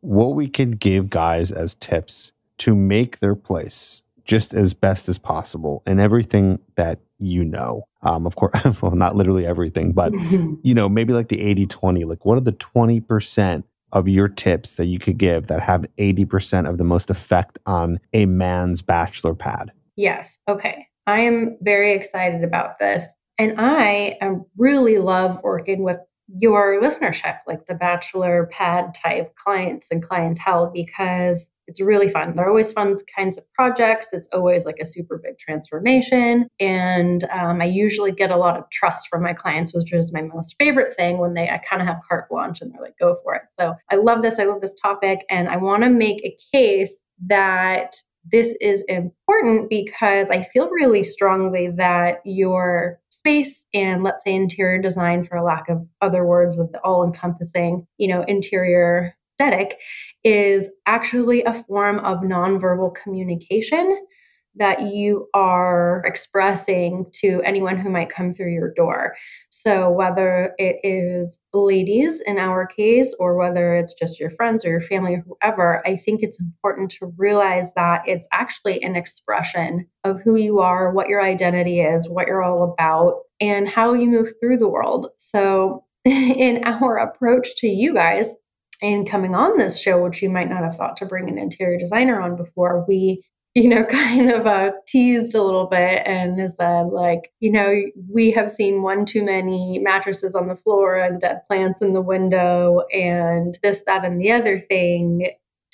what 0.02 0.34
we 0.34 0.48
can 0.48 0.72
give 0.72 1.08
guys 1.08 1.50
as 1.50 1.74
tips 1.76 2.32
to 2.58 2.76
make 2.76 3.20
their 3.20 3.34
place 3.34 4.02
just 4.24 4.52
as 4.52 4.74
best 4.74 5.08
as 5.08 5.18
possible 5.18 5.82
in 5.86 5.98
everything 5.98 6.60
that 6.76 7.00
you 7.18 7.44
know. 7.44 7.86
Um, 8.02 8.26
of 8.26 8.36
course, 8.36 8.52
well, 8.82 8.92
not 8.92 9.16
literally 9.16 9.46
everything, 9.46 9.92
but 9.92 10.12
you 10.62 10.74
know, 10.74 10.88
maybe 10.88 11.12
like 11.12 11.28
the 11.28 11.40
80 11.40 11.66
20, 11.66 12.04
like 12.04 12.24
what 12.24 12.36
are 12.36 12.42
the 12.42 12.52
20% 12.52 13.64
of 13.92 14.08
your 14.08 14.28
tips 14.28 14.76
that 14.76 14.86
you 14.86 14.98
could 14.98 15.18
give 15.18 15.46
that 15.46 15.60
have 15.60 15.84
80% 15.98 16.68
of 16.68 16.78
the 16.78 16.84
most 16.84 17.10
effect 17.10 17.58
on 17.66 18.00
a 18.12 18.26
man's 18.26 18.82
bachelor 18.82 19.34
pad? 19.34 19.72
Yes. 19.96 20.38
Okay. 20.48 20.86
I 21.06 21.20
am 21.20 21.58
very 21.60 21.92
excited 21.92 22.44
about 22.44 22.78
this. 22.78 23.12
And 23.38 23.54
I 23.58 24.18
really 24.56 24.98
love 24.98 25.40
working 25.42 25.82
with 25.82 25.98
your 26.28 26.80
listenership, 26.80 27.38
like 27.46 27.66
the 27.66 27.74
bachelor 27.74 28.48
pad 28.52 28.94
type 28.94 29.34
clients 29.36 29.88
and 29.90 30.02
clientele, 30.02 30.70
because 30.72 31.48
it's 31.68 31.80
really 31.80 32.08
fun. 32.08 32.34
They're 32.34 32.48
always 32.48 32.72
fun 32.72 32.96
kinds 33.16 33.38
of 33.38 33.44
projects. 33.52 34.08
It's 34.12 34.28
always 34.32 34.64
like 34.64 34.78
a 34.80 34.86
super 34.86 35.20
big 35.22 35.38
transformation. 35.38 36.48
And 36.58 37.24
um, 37.24 37.62
I 37.62 37.66
usually 37.66 38.12
get 38.12 38.30
a 38.30 38.36
lot 38.36 38.58
of 38.58 38.68
trust 38.70 39.08
from 39.08 39.22
my 39.22 39.32
clients, 39.32 39.72
which 39.72 39.92
is 39.92 40.12
my 40.12 40.22
most 40.22 40.56
favorite 40.58 40.94
thing 40.96 41.18
when 41.18 41.34
they 41.34 41.48
I 41.48 41.58
kind 41.58 41.80
of 41.80 41.88
have 41.88 42.00
carte 42.08 42.28
blanche 42.28 42.60
and 42.60 42.72
they're 42.72 42.82
like, 42.82 42.98
go 42.98 43.16
for 43.22 43.34
it. 43.34 43.42
So 43.58 43.74
I 43.90 43.96
love 43.96 44.22
this. 44.22 44.38
I 44.38 44.44
love 44.44 44.60
this 44.60 44.74
topic. 44.74 45.20
And 45.30 45.48
I 45.48 45.56
want 45.56 45.82
to 45.84 45.88
make 45.88 46.22
a 46.24 46.36
case 46.52 47.02
that 47.26 47.94
this 48.30 48.54
is 48.60 48.82
important 48.88 49.68
because 49.68 50.30
I 50.30 50.42
feel 50.42 50.68
really 50.70 51.02
strongly 51.02 51.68
that 51.76 52.20
your 52.24 53.00
space 53.08 53.66
and 53.74 54.02
let's 54.02 54.22
say 54.22 54.34
interior 54.34 54.80
design, 54.80 55.24
for 55.24 55.36
a 55.36 55.44
lack 55.44 55.68
of 55.68 55.86
other 56.00 56.24
words 56.24 56.58
of 56.58 56.70
the 56.72 56.80
all 56.82 57.04
encompassing, 57.04 57.86
you 57.98 58.08
know, 58.08 58.22
interior 58.22 59.16
aesthetic 59.40 59.80
is 60.24 60.70
actually 60.86 61.42
a 61.44 61.54
form 61.64 61.98
of 62.00 62.18
nonverbal 62.18 62.94
communication 62.94 64.06
that 64.56 64.82
you 64.92 65.28
are 65.34 66.02
expressing 66.04 67.06
to 67.12 67.40
anyone 67.44 67.78
who 67.78 67.88
might 67.90 68.10
come 68.10 68.32
through 68.32 68.52
your 68.52 68.72
door. 68.74 69.14
So, 69.50 69.90
whether 69.90 70.54
it 70.58 70.76
is 70.82 71.38
ladies 71.54 72.20
in 72.20 72.38
our 72.38 72.66
case, 72.66 73.14
or 73.18 73.36
whether 73.36 73.74
it's 73.74 73.94
just 73.94 74.20
your 74.20 74.30
friends 74.30 74.64
or 74.64 74.70
your 74.70 74.82
family 74.82 75.14
or 75.14 75.24
whoever, 75.26 75.86
I 75.86 75.96
think 75.96 76.22
it's 76.22 76.40
important 76.40 76.90
to 76.92 77.14
realize 77.16 77.72
that 77.74 78.02
it's 78.06 78.26
actually 78.32 78.82
an 78.82 78.96
expression 78.96 79.86
of 80.04 80.20
who 80.20 80.36
you 80.36 80.60
are, 80.60 80.92
what 80.92 81.08
your 81.08 81.22
identity 81.22 81.80
is, 81.80 82.08
what 82.08 82.26
you're 82.26 82.42
all 82.42 82.72
about, 82.72 83.22
and 83.40 83.68
how 83.68 83.94
you 83.94 84.08
move 84.08 84.34
through 84.40 84.58
the 84.58 84.68
world. 84.68 85.08
So, 85.16 85.84
in 86.04 86.64
our 86.64 86.98
approach 86.98 87.56
to 87.56 87.68
you 87.68 87.94
guys, 87.94 88.34
and 88.82 89.08
coming 89.08 89.34
on 89.34 89.56
this 89.56 89.80
show, 89.80 90.02
which 90.02 90.20
you 90.20 90.28
might 90.28 90.50
not 90.50 90.64
have 90.64 90.76
thought 90.76 90.96
to 90.96 91.06
bring 91.06 91.28
an 91.28 91.38
interior 91.38 91.78
designer 91.78 92.20
on 92.20 92.36
before, 92.36 92.84
we 92.88 93.24
you 93.54 93.68
know, 93.68 93.84
kind 93.90 94.30
of 94.30 94.46
uh, 94.46 94.72
teased 94.86 95.34
a 95.34 95.42
little 95.42 95.66
bit 95.66 96.02
and 96.06 96.50
said, 96.52 96.82
like, 96.84 97.32
you 97.40 97.50
know, 97.50 97.74
we 98.08 98.30
have 98.32 98.50
seen 98.50 98.82
one 98.82 99.04
too 99.04 99.22
many 99.22 99.78
mattresses 99.78 100.34
on 100.34 100.48
the 100.48 100.56
floor 100.56 100.96
and 100.96 101.20
dead 101.20 101.42
plants 101.48 101.82
in 101.82 101.92
the 101.92 102.02
window 102.02 102.82
and 102.92 103.58
this, 103.62 103.82
that, 103.86 104.04
and 104.04 104.20
the 104.20 104.32
other 104.32 104.58
thing 104.58 105.30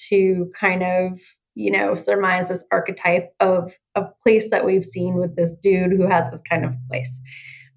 to 0.08 0.50
kind 0.58 0.82
of 0.82 1.20
you 1.58 1.73
know, 1.73 1.97
surmise 1.97 2.49
this 2.49 2.62
archetype 2.70 3.35
of 3.40 3.75
a 3.97 4.04
place 4.23 4.49
that 4.50 4.64
we've 4.64 4.85
seen 4.85 5.16
with 5.16 5.35
this 5.35 5.56
dude 5.56 5.90
who 5.90 6.06
has 6.06 6.30
this 6.30 6.40
kind 6.49 6.64
of 6.64 6.76
place. 6.88 7.20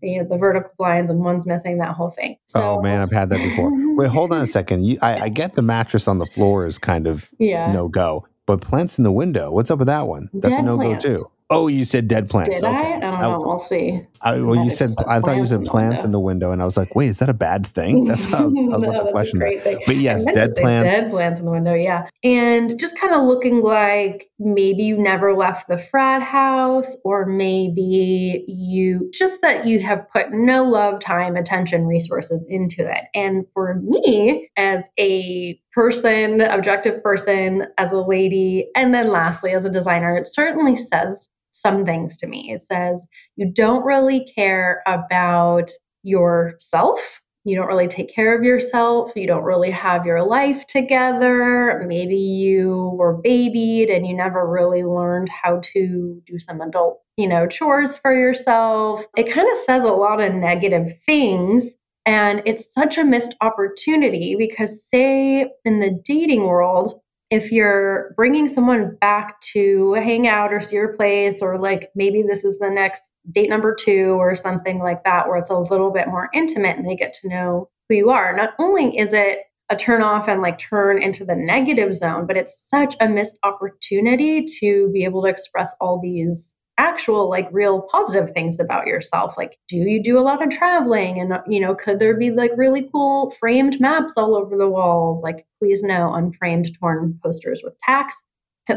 You 0.04 0.22
know, 0.22 0.30
the 0.30 0.38
vertical 0.38 0.70
blinds 0.78 1.10
and 1.10 1.20
one's 1.20 1.48
missing 1.48 1.80
that 1.80 1.96
whole 1.96 2.12
thing. 2.12 2.38
So, 2.46 2.62
oh 2.62 2.82
man, 2.84 3.02
I've 3.02 3.12
had 3.12 3.30
that 3.30 3.40
before. 3.40 3.72
Wait, 3.96 4.10
hold 4.10 4.34
on 4.34 4.44
a 4.44 4.48
second. 4.48 4.86
You, 4.86 5.00
I, 5.02 5.22
I, 5.22 5.30
get 5.30 5.56
the 5.56 5.64
mattress 5.64 6.08
on 6.08 6.20
the 6.20 6.28
floor 6.28 6.68
is 6.68 6.78
kind 6.78 7.08
of 7.08 7.30
yeah. 7.40 7.72
no 7.72 7.88
go, 7.88 8.28
but 8.52 8.60
plants 8.60 8.98
in 8.98 9.06
the 9.06 9.12
window. 9.12 9.50
What's 9.50 9.72
up 9.72 9.80
with 9.80 9.88
that 9.88 10.08
one? 10.08 10.30
That's 10.34 10.56
Dead 10.56 10.60
a 10.60 10.64
no 10.64 10.78
go 10.78 10.98
too. 10.98 11.32
Oh, 11.50 11.68
you 11.68 11.86
said 11.86 12.10
dead 12.10 12.30
plants. 12.30 12.50
Did 12.50 12.64
okay. 12.66 13.00
I? 13.02 13.11
I 13.22 13.32
know. 13.32 13.40
We'll 13.40 13.60
see. 13.60 14.02
I, 14.22 14.40
well, 14.40 14.64
you 14.64 14.72
said 14.72 14.92
I 15.08 15.20
thought 15.20 15.38
you 15.38 15.46
said 15.46 15.64
plants 15.66 16.04
in 16.04 16.12
the 16.12 16.20
window, 16.20 16.52
and 16.52 16.62
I 16.62 16.66
was 16.66 16.78
like, 16.78 16.96
wait, 16.96 17.10
is 17.10 17.20
that 17.20 17.30
a 17.30 17.34
bad 17.34 17.66
thing? 17.66 18.06
That's 18.08 18.24
how 18.26 18.44
I 18.44 18.46
was, 18.46 18.82
no, 18.82 19.06
to 19.06 19.12
question 19.12 19.40
that. 19.40 19.62
Thing. 19.62 19.80
But 19.86 19.98
yes, 19.98 20.26
dead 20.26 20.56
plants. 20.56 20.94
Dead 20.94 21.12
plants 21.12 21.40
in 21.40 21.46
the 21.46 21.52
window, 21.52 21.74
yeah, 21.74 22.08
and 22.24 22.78
just 22.80 23.00
kind 23.00 23.14
of 23.14 23.24
looking 23.26 23.62
like 23.62 24.30
maybe 24.40 24.84
you 24.84 24.98
never 24.98 25.34
left 25.34 25.68
the 25.68 25.78
frat 25.78 26.22
house, 26.22 26.98
or 27.04 27.26
maybe 27.26 28.46
you 28.48 29.10
just 29.14 29.42
that 29.42 29.66
you 29.66 29.80
have 29.82 30.10
put 30.12 30.32
no 30.32 30.64
love, 30.64 31.00
time, 31.00 31.36
attention, 31.36 31.86
resources 31.86 32.46
into 32.48 32.90
it. 32.90 33.06
And 33.14 33.46
for 33.54 33.76
me, 33.76 34.50
as 34.58 34.90
a 35.00 35.60
person, 35.74 36.42
objective 36.42 37.02
person, 37.04 37.68
as 37.78 37.92
a 37.92 38.02
lady, 38.02 38.70
and 38.76 38.94
then 38.94 39.10
lastly, 39.10 39.52
as 39.52 39.66
a 39.66 39.70
designer, 39.70 40.16
it 40.18 40.28
certainly 40.28 40.76
says 40.76 41.30
some 41.52 41.86
things 41.86 42.18
to 42.18 42.28
me. 42.28 42.52
It 42.52 42.64
says 42.64 43.06
you 43.36 43.52
don't 43.52 43.86
really 43.86 44.26
care 44.36 44.82
about 44.88 45.70
yourself. 46.04 47.22
You 47.44 47.56
don't 47.56 47.68
really 47.68 47.88
take 47.88 48.14
care 48.14 48.38
of 48.38 48.44
yourself. 48.44 49.14
You 49.16 49.26
don't 49.26 49.44
really 49.44 49.72
have 49.72 50.06
your 50.06 50.24
life 50.24 50.68
together. 50.68 51.84
Maybe 51.88 52.16
you 52.16 52.92
were 52.94 53.18
babied 53.18 53.90
and 53.90 54.06
you 54.06 54.16
never 54.16 54.48
really 54.48 54.84
learned 54.84 55.30
how 55.30 55.60
to 55.74 56.22
do 56.26 56.38
some 56.38 56.62
adult, 56.62 57.02
you 57.18 57.28
know, 57.28 57.48
chores 57.48 57.98
for 57.98 58.14
yourself. 58.14 59.06
It 59.18 59.32
kind 59.32 59.50
of 59.50 59.58
says 59.58 59.84
a 59.84 59.92
lot 59.92 60.22
of 60.22 60.36
negative 60.36 60.94
things 61.04 61.76
and 62.06 62.42
it's 62.46 62.74
such 62.74 62.98
a 62.98 63.04
missed 63.04 63.36
opportunity 63.42 64.36
because, 64.38 64.88
say, 64.88 65.52
in 65.66 65.80
the 65.80 66.00
dating 66.04 66.48
world, 66.48 67.00
if 67.32 67.50
you're 67.52 68.14
bringing 68.18 68.48
someone 68.48 68.96
back 69.00 69.40
to 69.40 69.94
hang 69.94 70.28
out 70.28 70.54
or 70.54 70.60
see 70.60 70.76
your 70.76 70.94
place, 70.96 71.42
or 71.42 71.58
like 71.58 71.90
maybe 71.96 72.22
this 72.22 72.44
is 72.44 72.60
the 72.60 72.70
next 72.70 73.02
date 73.32 73.50
number 73.50 73.74
two 73.74 74.18
or 74.20 74.36
something 74.36 74.80
like 74.80 75.04
that, 75.06 75.28
where 75.28 75.38
it's 75.38 75.50
a 75.50 75.58
little 75.58 75.92
bit 75.92 76.10
more 76.10 76.30
intimate 76.34 76.78
and 76.78 76.86
they 76.86 76.96
get 76.96 77.14
to 77.14 77.30
know 77.30 77.70
who 77.88 77.96
you 77.96 78.10
are, 78.10 78.36
not 78.36 78.52
only 78.60 78.98
is 78.98 79.14
it 79.14 79.40
a 79.70 79.76
turn 79.78 80.02
off 80.02 80.28
and 80.28 80.42
like 80.42 80.60
turn 80.60 81.02
into 81.02 81.24
the 81.24 81.36
negative 81.36 81.96
zone, 81.96 82.28
but 82.28 82.36
it's 82.36 82.68
such 82.70 82.94
a 83.00 83.08
missed 83.08 83.38
opportunity 83.44 84.44
to 84.60 84.90
be 84.92 85.06
able 85.06 85.22
to 85.22 85.30
express 85.30 85.74
all 85.80 86.02
these 86.02 86.58
actual 86.82 87.30
like 87.30 87.48
real 87.52 87.84
positive 87.92 88.32
things 88.32 88.60
about 88.60 88.88
yourself 88.88 89.36
like 89.38 89.56
do 89.68 89.78
you 89.78 90.02
do 90.02 90.18
a 90.18 90.28
lot 90.30 90.42
of 90.44 90.50
traveling 90.50 91.20
and 91.20 91.40
you 91.48 91.60
know 91.60 91.76
could 91.76 92.00
there 92.00 92.18
be 92.18 92.32
like 92.32 92.52
really 92.58 92.90
cool 92.92 93.30
framed 93.40 93.80
maps 93.80 94.14
all 94.18 94.36
over 94.36 94.58
the 94.58 94.68
walls 94.68 95.22
like 95.22 95.46
please 95.60 95.84
no 95.84 96.12
unframed 96.14 96.76
torn 96.80 97.20
posters 97.24 97.62
with 97.64 97.78
tacks 97.80 98.16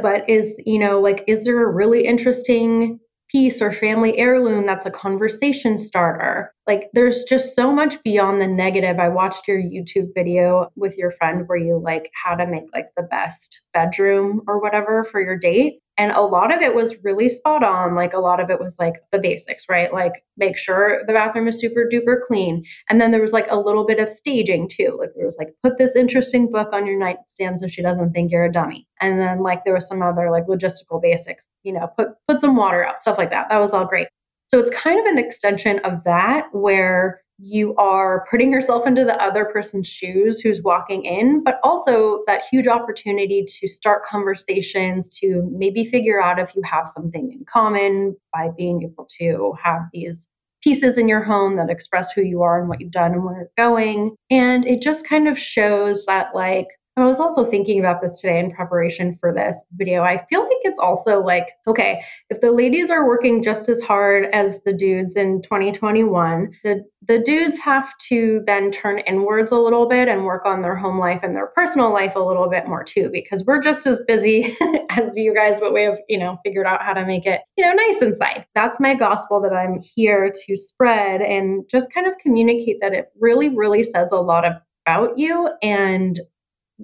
but 0.02 0.28
is 0.28 0.54
you 0.66 0.78
know 0.78 1.00
like 1.00 1.24
is 1.26 1.44
there 1.44 1.66
a 1.66 1.72
really 1.72 2.04
interesting 2.04 3.00
piece 3.30 3.60
or 3.60 3.72
family 3.72 4.16
heirloom 4.16 4.64
that's 4.64 4.86
a 4.86 4.90
conversation 4.92 5.76
starter. 5.76 6.54
Like 6.68 6.88
there's 6.92 7.24
just 7.24 7.56
so 7.56 7.72
much 7.72 8.00
beyond 8.04 8.40
the 8.40 8.46
negative. 8.46 9.00
I 9.00 9.08
watched 9.08 9.48
your 9.48 9.58
YouTube 9.58 10.08
video 10.14 10.70
with 10.76 10.96
your 10.96 11.10
friend 11.10 11.42
where 11.48 11.58
you 11.58 11.76
like 11.82 12.10
how 12.22 12.36
to 12.36 12.46
make 12.46 12.64
like 12.72 12.90
the 12.96 13.02
best 13.02 13.62
bedroom 13.72 14.42
or 14.46 14.60
whatever 14.60 15.02
for 15.02 15.20
your 15.20 15.36
date. 15.36 15.80
And 15.96 16.12
a 16.12 16.22
lot 16.22 16.52
of 16.52 16.60
it 16.60 16.74
was 16.74 17.04
really 17.04 17.28
spot 17.28 17.62
on. 17.62 17.94
Like 17.94 18.14
a 18.14 18.18
lot 18.18 18.40
of 18.40 18.50
it 18.50 18.60
was 18.60 18.78
like 18.78 18.94
the 19.12 19.18
basics, 19.18 19.66
right? 19.68 19.92
Like 19.92 20.24
make 20.36 20.58
sure 20.58 21.04
the 21.06 21.12
bathroom 21.12 21.46
is 21.46 21.60
super 21.60 21.88
duper 21.90 22.20
clean. 22.26 22.64
And 22.90 23.00
then 23.00 23.10
there 23.12 23.20
was 23.20 23.32
like 23.32 23.46
a 23.50 23.58
little 23.58 23.86
bit 23.86 24.00
of 24.00 24.08
staging 24.08 24.68
too. 24.68 24.96
Like 24.98 25.10
there 25.14 25.26
was 25.26 25.38
like 25.38 25.54
put 25.62 25.78
this 25.78 25.94
interesting 25.94 26.50
book 26.50 26.70
on 26.72 26.86
your 26.86 26.98
nightstand 26.98 27.60
so 27.60 27.68
she 27.68 27.82
doesn't 27.82 28.12
think 28.12 28.32
you're 28.32 28.44
a 28.44 28.52
dummy. 28.52 28.88
And 29.00 29.20
then 29.20 29.40
like 29.40 29.64
there 29.64 29.74
was 29.74 29.86
some 29.86 30.02
other 30.02 30.30
like 30.30 30.46
logistical 30.46 31.00
basics, 31.00 31.46
you 31.62 31.72
know, 31.72 31.88
put 31.96 32.08
put 32.26 32.40
some 32.40 32.56
water 32.56 32.84
out, 32.84 33.02
stuff 33.02 33.18
like 33.18 33.30
that. 33.30 33.48
That 33.48 33.60
was 33.60 33.72
all 33.72 33.86
great. 33.86 34.08
So 34.48 34.58
it's 34.58 34.70
kind 34.70 34.98
of 35.00 35.06
an 35.06 35.18
extension 35.18 35.78
of 35.80 36.04
that 36.04 36.46
where 36.52 37.23
you 37.38 37.74
are 37.76 38.26
putting 38.30 38.52
yourself 38.52 38.86
into 38.86 39.04
the 39.04 39.20
other 39.22 39.44
person's 39.44 39.88
shoes 39.88 40.40
who's 40.40 40.62
walking 40.62 41.04
in, 41.04 41.42
but 41.42 41.58
also 41.62 42.22
that 42.26 42.44
huge 42.50 42.66
opportunity 42.66 43.44
to 43.46 43.68
start 43.68 44.04
conversations 44.04 45.08
to 45.18 45.48
maybe 45.52 45.84
figure 45.84 46.22
out 46.22 46.38
if 46.38 46.54
you 46.54 46.62
have 46.62 46.88
something 46.88 47.32
in 47.32 47.44
common 47.46 48.16
by 48.32 48.48
being 48.56 48.82
able 48.82 49.06
to 49.18 49.52
have 49.62 49.82
these 49.92 50.28
pieces 50.62 50.96
in 50.96 51.08
your 51.08 51.22
home 51.22 51.56
that 51.56 51.70
express 51.70 52.12
who 52.12 52.22
you 52.22 52.42
are 52.42 52.58
and 52.58 52.68
what 52.68 52.80
you've 52.80 52.90
done 52.90 53.12
and 53.12 53.24
where 53.24 53.36
you're 53.36 53.50
going. 53.56 54.16
And 54.30 54.66
it 54.66 54.80
just 54.80 55.06
kind 55.06 55.28
of 55.28 55.38
shows 55.38 56.06
that, 56.06 56.34
like, 56.34 56.68
I 56.96 57.04
was 57.04 57.18
also 57.18 57.44
thinking 57.44 57.80
about 57.80 58.00
this 58.00 58.20
today 58.20 58.38
in 58.38 58.52
preparation 58.52 59.16
for 59.20 59.34
this 59.34 59.64
video. 59.72 60.02
I 60.02 60.24
feel 60.26 60.42
like 60.42 60.58
it's 60.62 60.78
also 60.78 61.20
like, 61.20 61.48
okay, 61.66 62.02
if 62.30 62.40
the 62.40 62.52
ladies 62.52 62.88
are 62.90 63.06
working 63.06 63.42
just 63.42 63.68
as 63.68 63.82
hard 63.82 64.26
as 64.32 64.62
the 64.62 64.72
dudes 64.72 65.16
in 65.16 65.42
2021, 65.42 66.52
the 66.62 66.84
the 67.06 67.18
dudes 67.18 67.58
have 67.58 67.92
to 67.98 68.42
then 68.46 68.70
turn 68.70 69.00
inwards 69.00 69.52
a 69.52 69.58
little 69.58 69.86
bit 69.86 70.08
and 70.08 70.24
work 70.24 70.46
on 70.46 70.62
their 70.62 70.76
home 70.76 70.98
life 70.98 71.20
and 71.22 71.36
their 71.36 71.48
personal 71.48 71.92
life 71.92 72.14
a 72.16 72.20
little 72.20 72.48
bit 72.48 72.66
more 72.66 72.82
too 72.82 73.10
because 73.12 73.44
we're 73.44 73.60
just 73.60 73.86
as 73.86 74.00
busy 74.06 74.56
as 74.90 75.16
you 75.16 75.34
guys 75.34 75.60
but 75.60 75.74
we 75.74 75.82
have 75.82 75.98
you 76.08 76.18
know 76.18 76.38
figured 76.44 76.66
out 76.66 76.80
how 76.80 76.94
to 76.94 77.04
make 77.04 77.26
it 77.26 77.42
you 77.58 77.64
know 77.64 77.74
nice 77.74 78.00
inside 78.00 78.46
that's 78.54 78.80
my 78.80 78.94
gospel 78.94 79.38
that 79.38 79.52
i'm 79.52 79.78
here 79.80 80.32
to 80.32 80.56
spread 80.56 81.20
and 81.20 81.68
just 81.68 81.92
kind 81.92 82.06
of 82.06 82.16
communicate 82.18 82.78
that 82.80 82.94
it 82.94 83.10
really 83.20 83.50
really 83.50 83.82
says 83.82 84.10
a 84.12 84.16
lot 84.16 84.46
about 84.86 85.18
you 85.18 85.50
and 85.62 86.20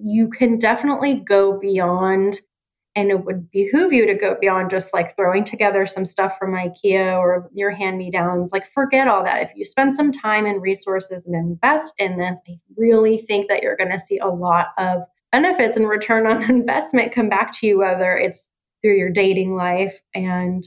you 0.04 0.28
can 0.28 0.59
definitely 0.59 1.14
go 1.14 1.59
beyond 1.59 2.40
and 2.97 3.11
it 3.11 3.25
would 3.25 3.50
behoove 3.50 3.92
you 3.92 4.04
to 4.07 4.14
go 4.14 4.37
beyond 4.40 4.69
just 4.69 4.92
like 4.92 5.14
throwing 5.14 5.45
together 5.45 5.87
some 5.87 6.04
stuff 6.04 6.37
from 6.38 6.52
IKEA 6.52 7.16
or 7.16 7.49
your 7.52 7.71
hand 7.71 7.99
me 7.99 8.11
downs. 8.11 8.52
Like, 8.52 8.66
forget 8.73 9.07
all 9.07 9.23
that. 9.23 9.42
If 9.42 9.52
you 9.54 9.64
spend 9.64 9.95
some 9.95 10.11
time 10.11 10.45
and 10.45 10.61
resources 10.61 11.25
and 11.26 11.37
invest 11.37 11.95
in 11.99 12.19
this, 12.19 12.40
I 12.49 12.57
really 12.76 13.19
think 13.19 13.49
that 13.49 13.62
you're 13.62 13.76
going 13.76 13.92
to 13.92 13.99
see 13.99 14.19
a 14.19 14.26
lot 14.26 14.69
of 14.76 15.02
benefits 15.30 15.76
and 15.76 15.88
return 15.88 16.26
on 16.26 16.42
investment 16.50 17.12
come 17.12 17.28
back 17.28 17.57
to 17.59 17.66
you, 17.66 17.78
whether 17.78 18.16
it's 18.16 18.50
through 18.83 18.97
your 18.97 19.11
dating 19.11 19.54
life 19.54 20.00
and 20.14 20.66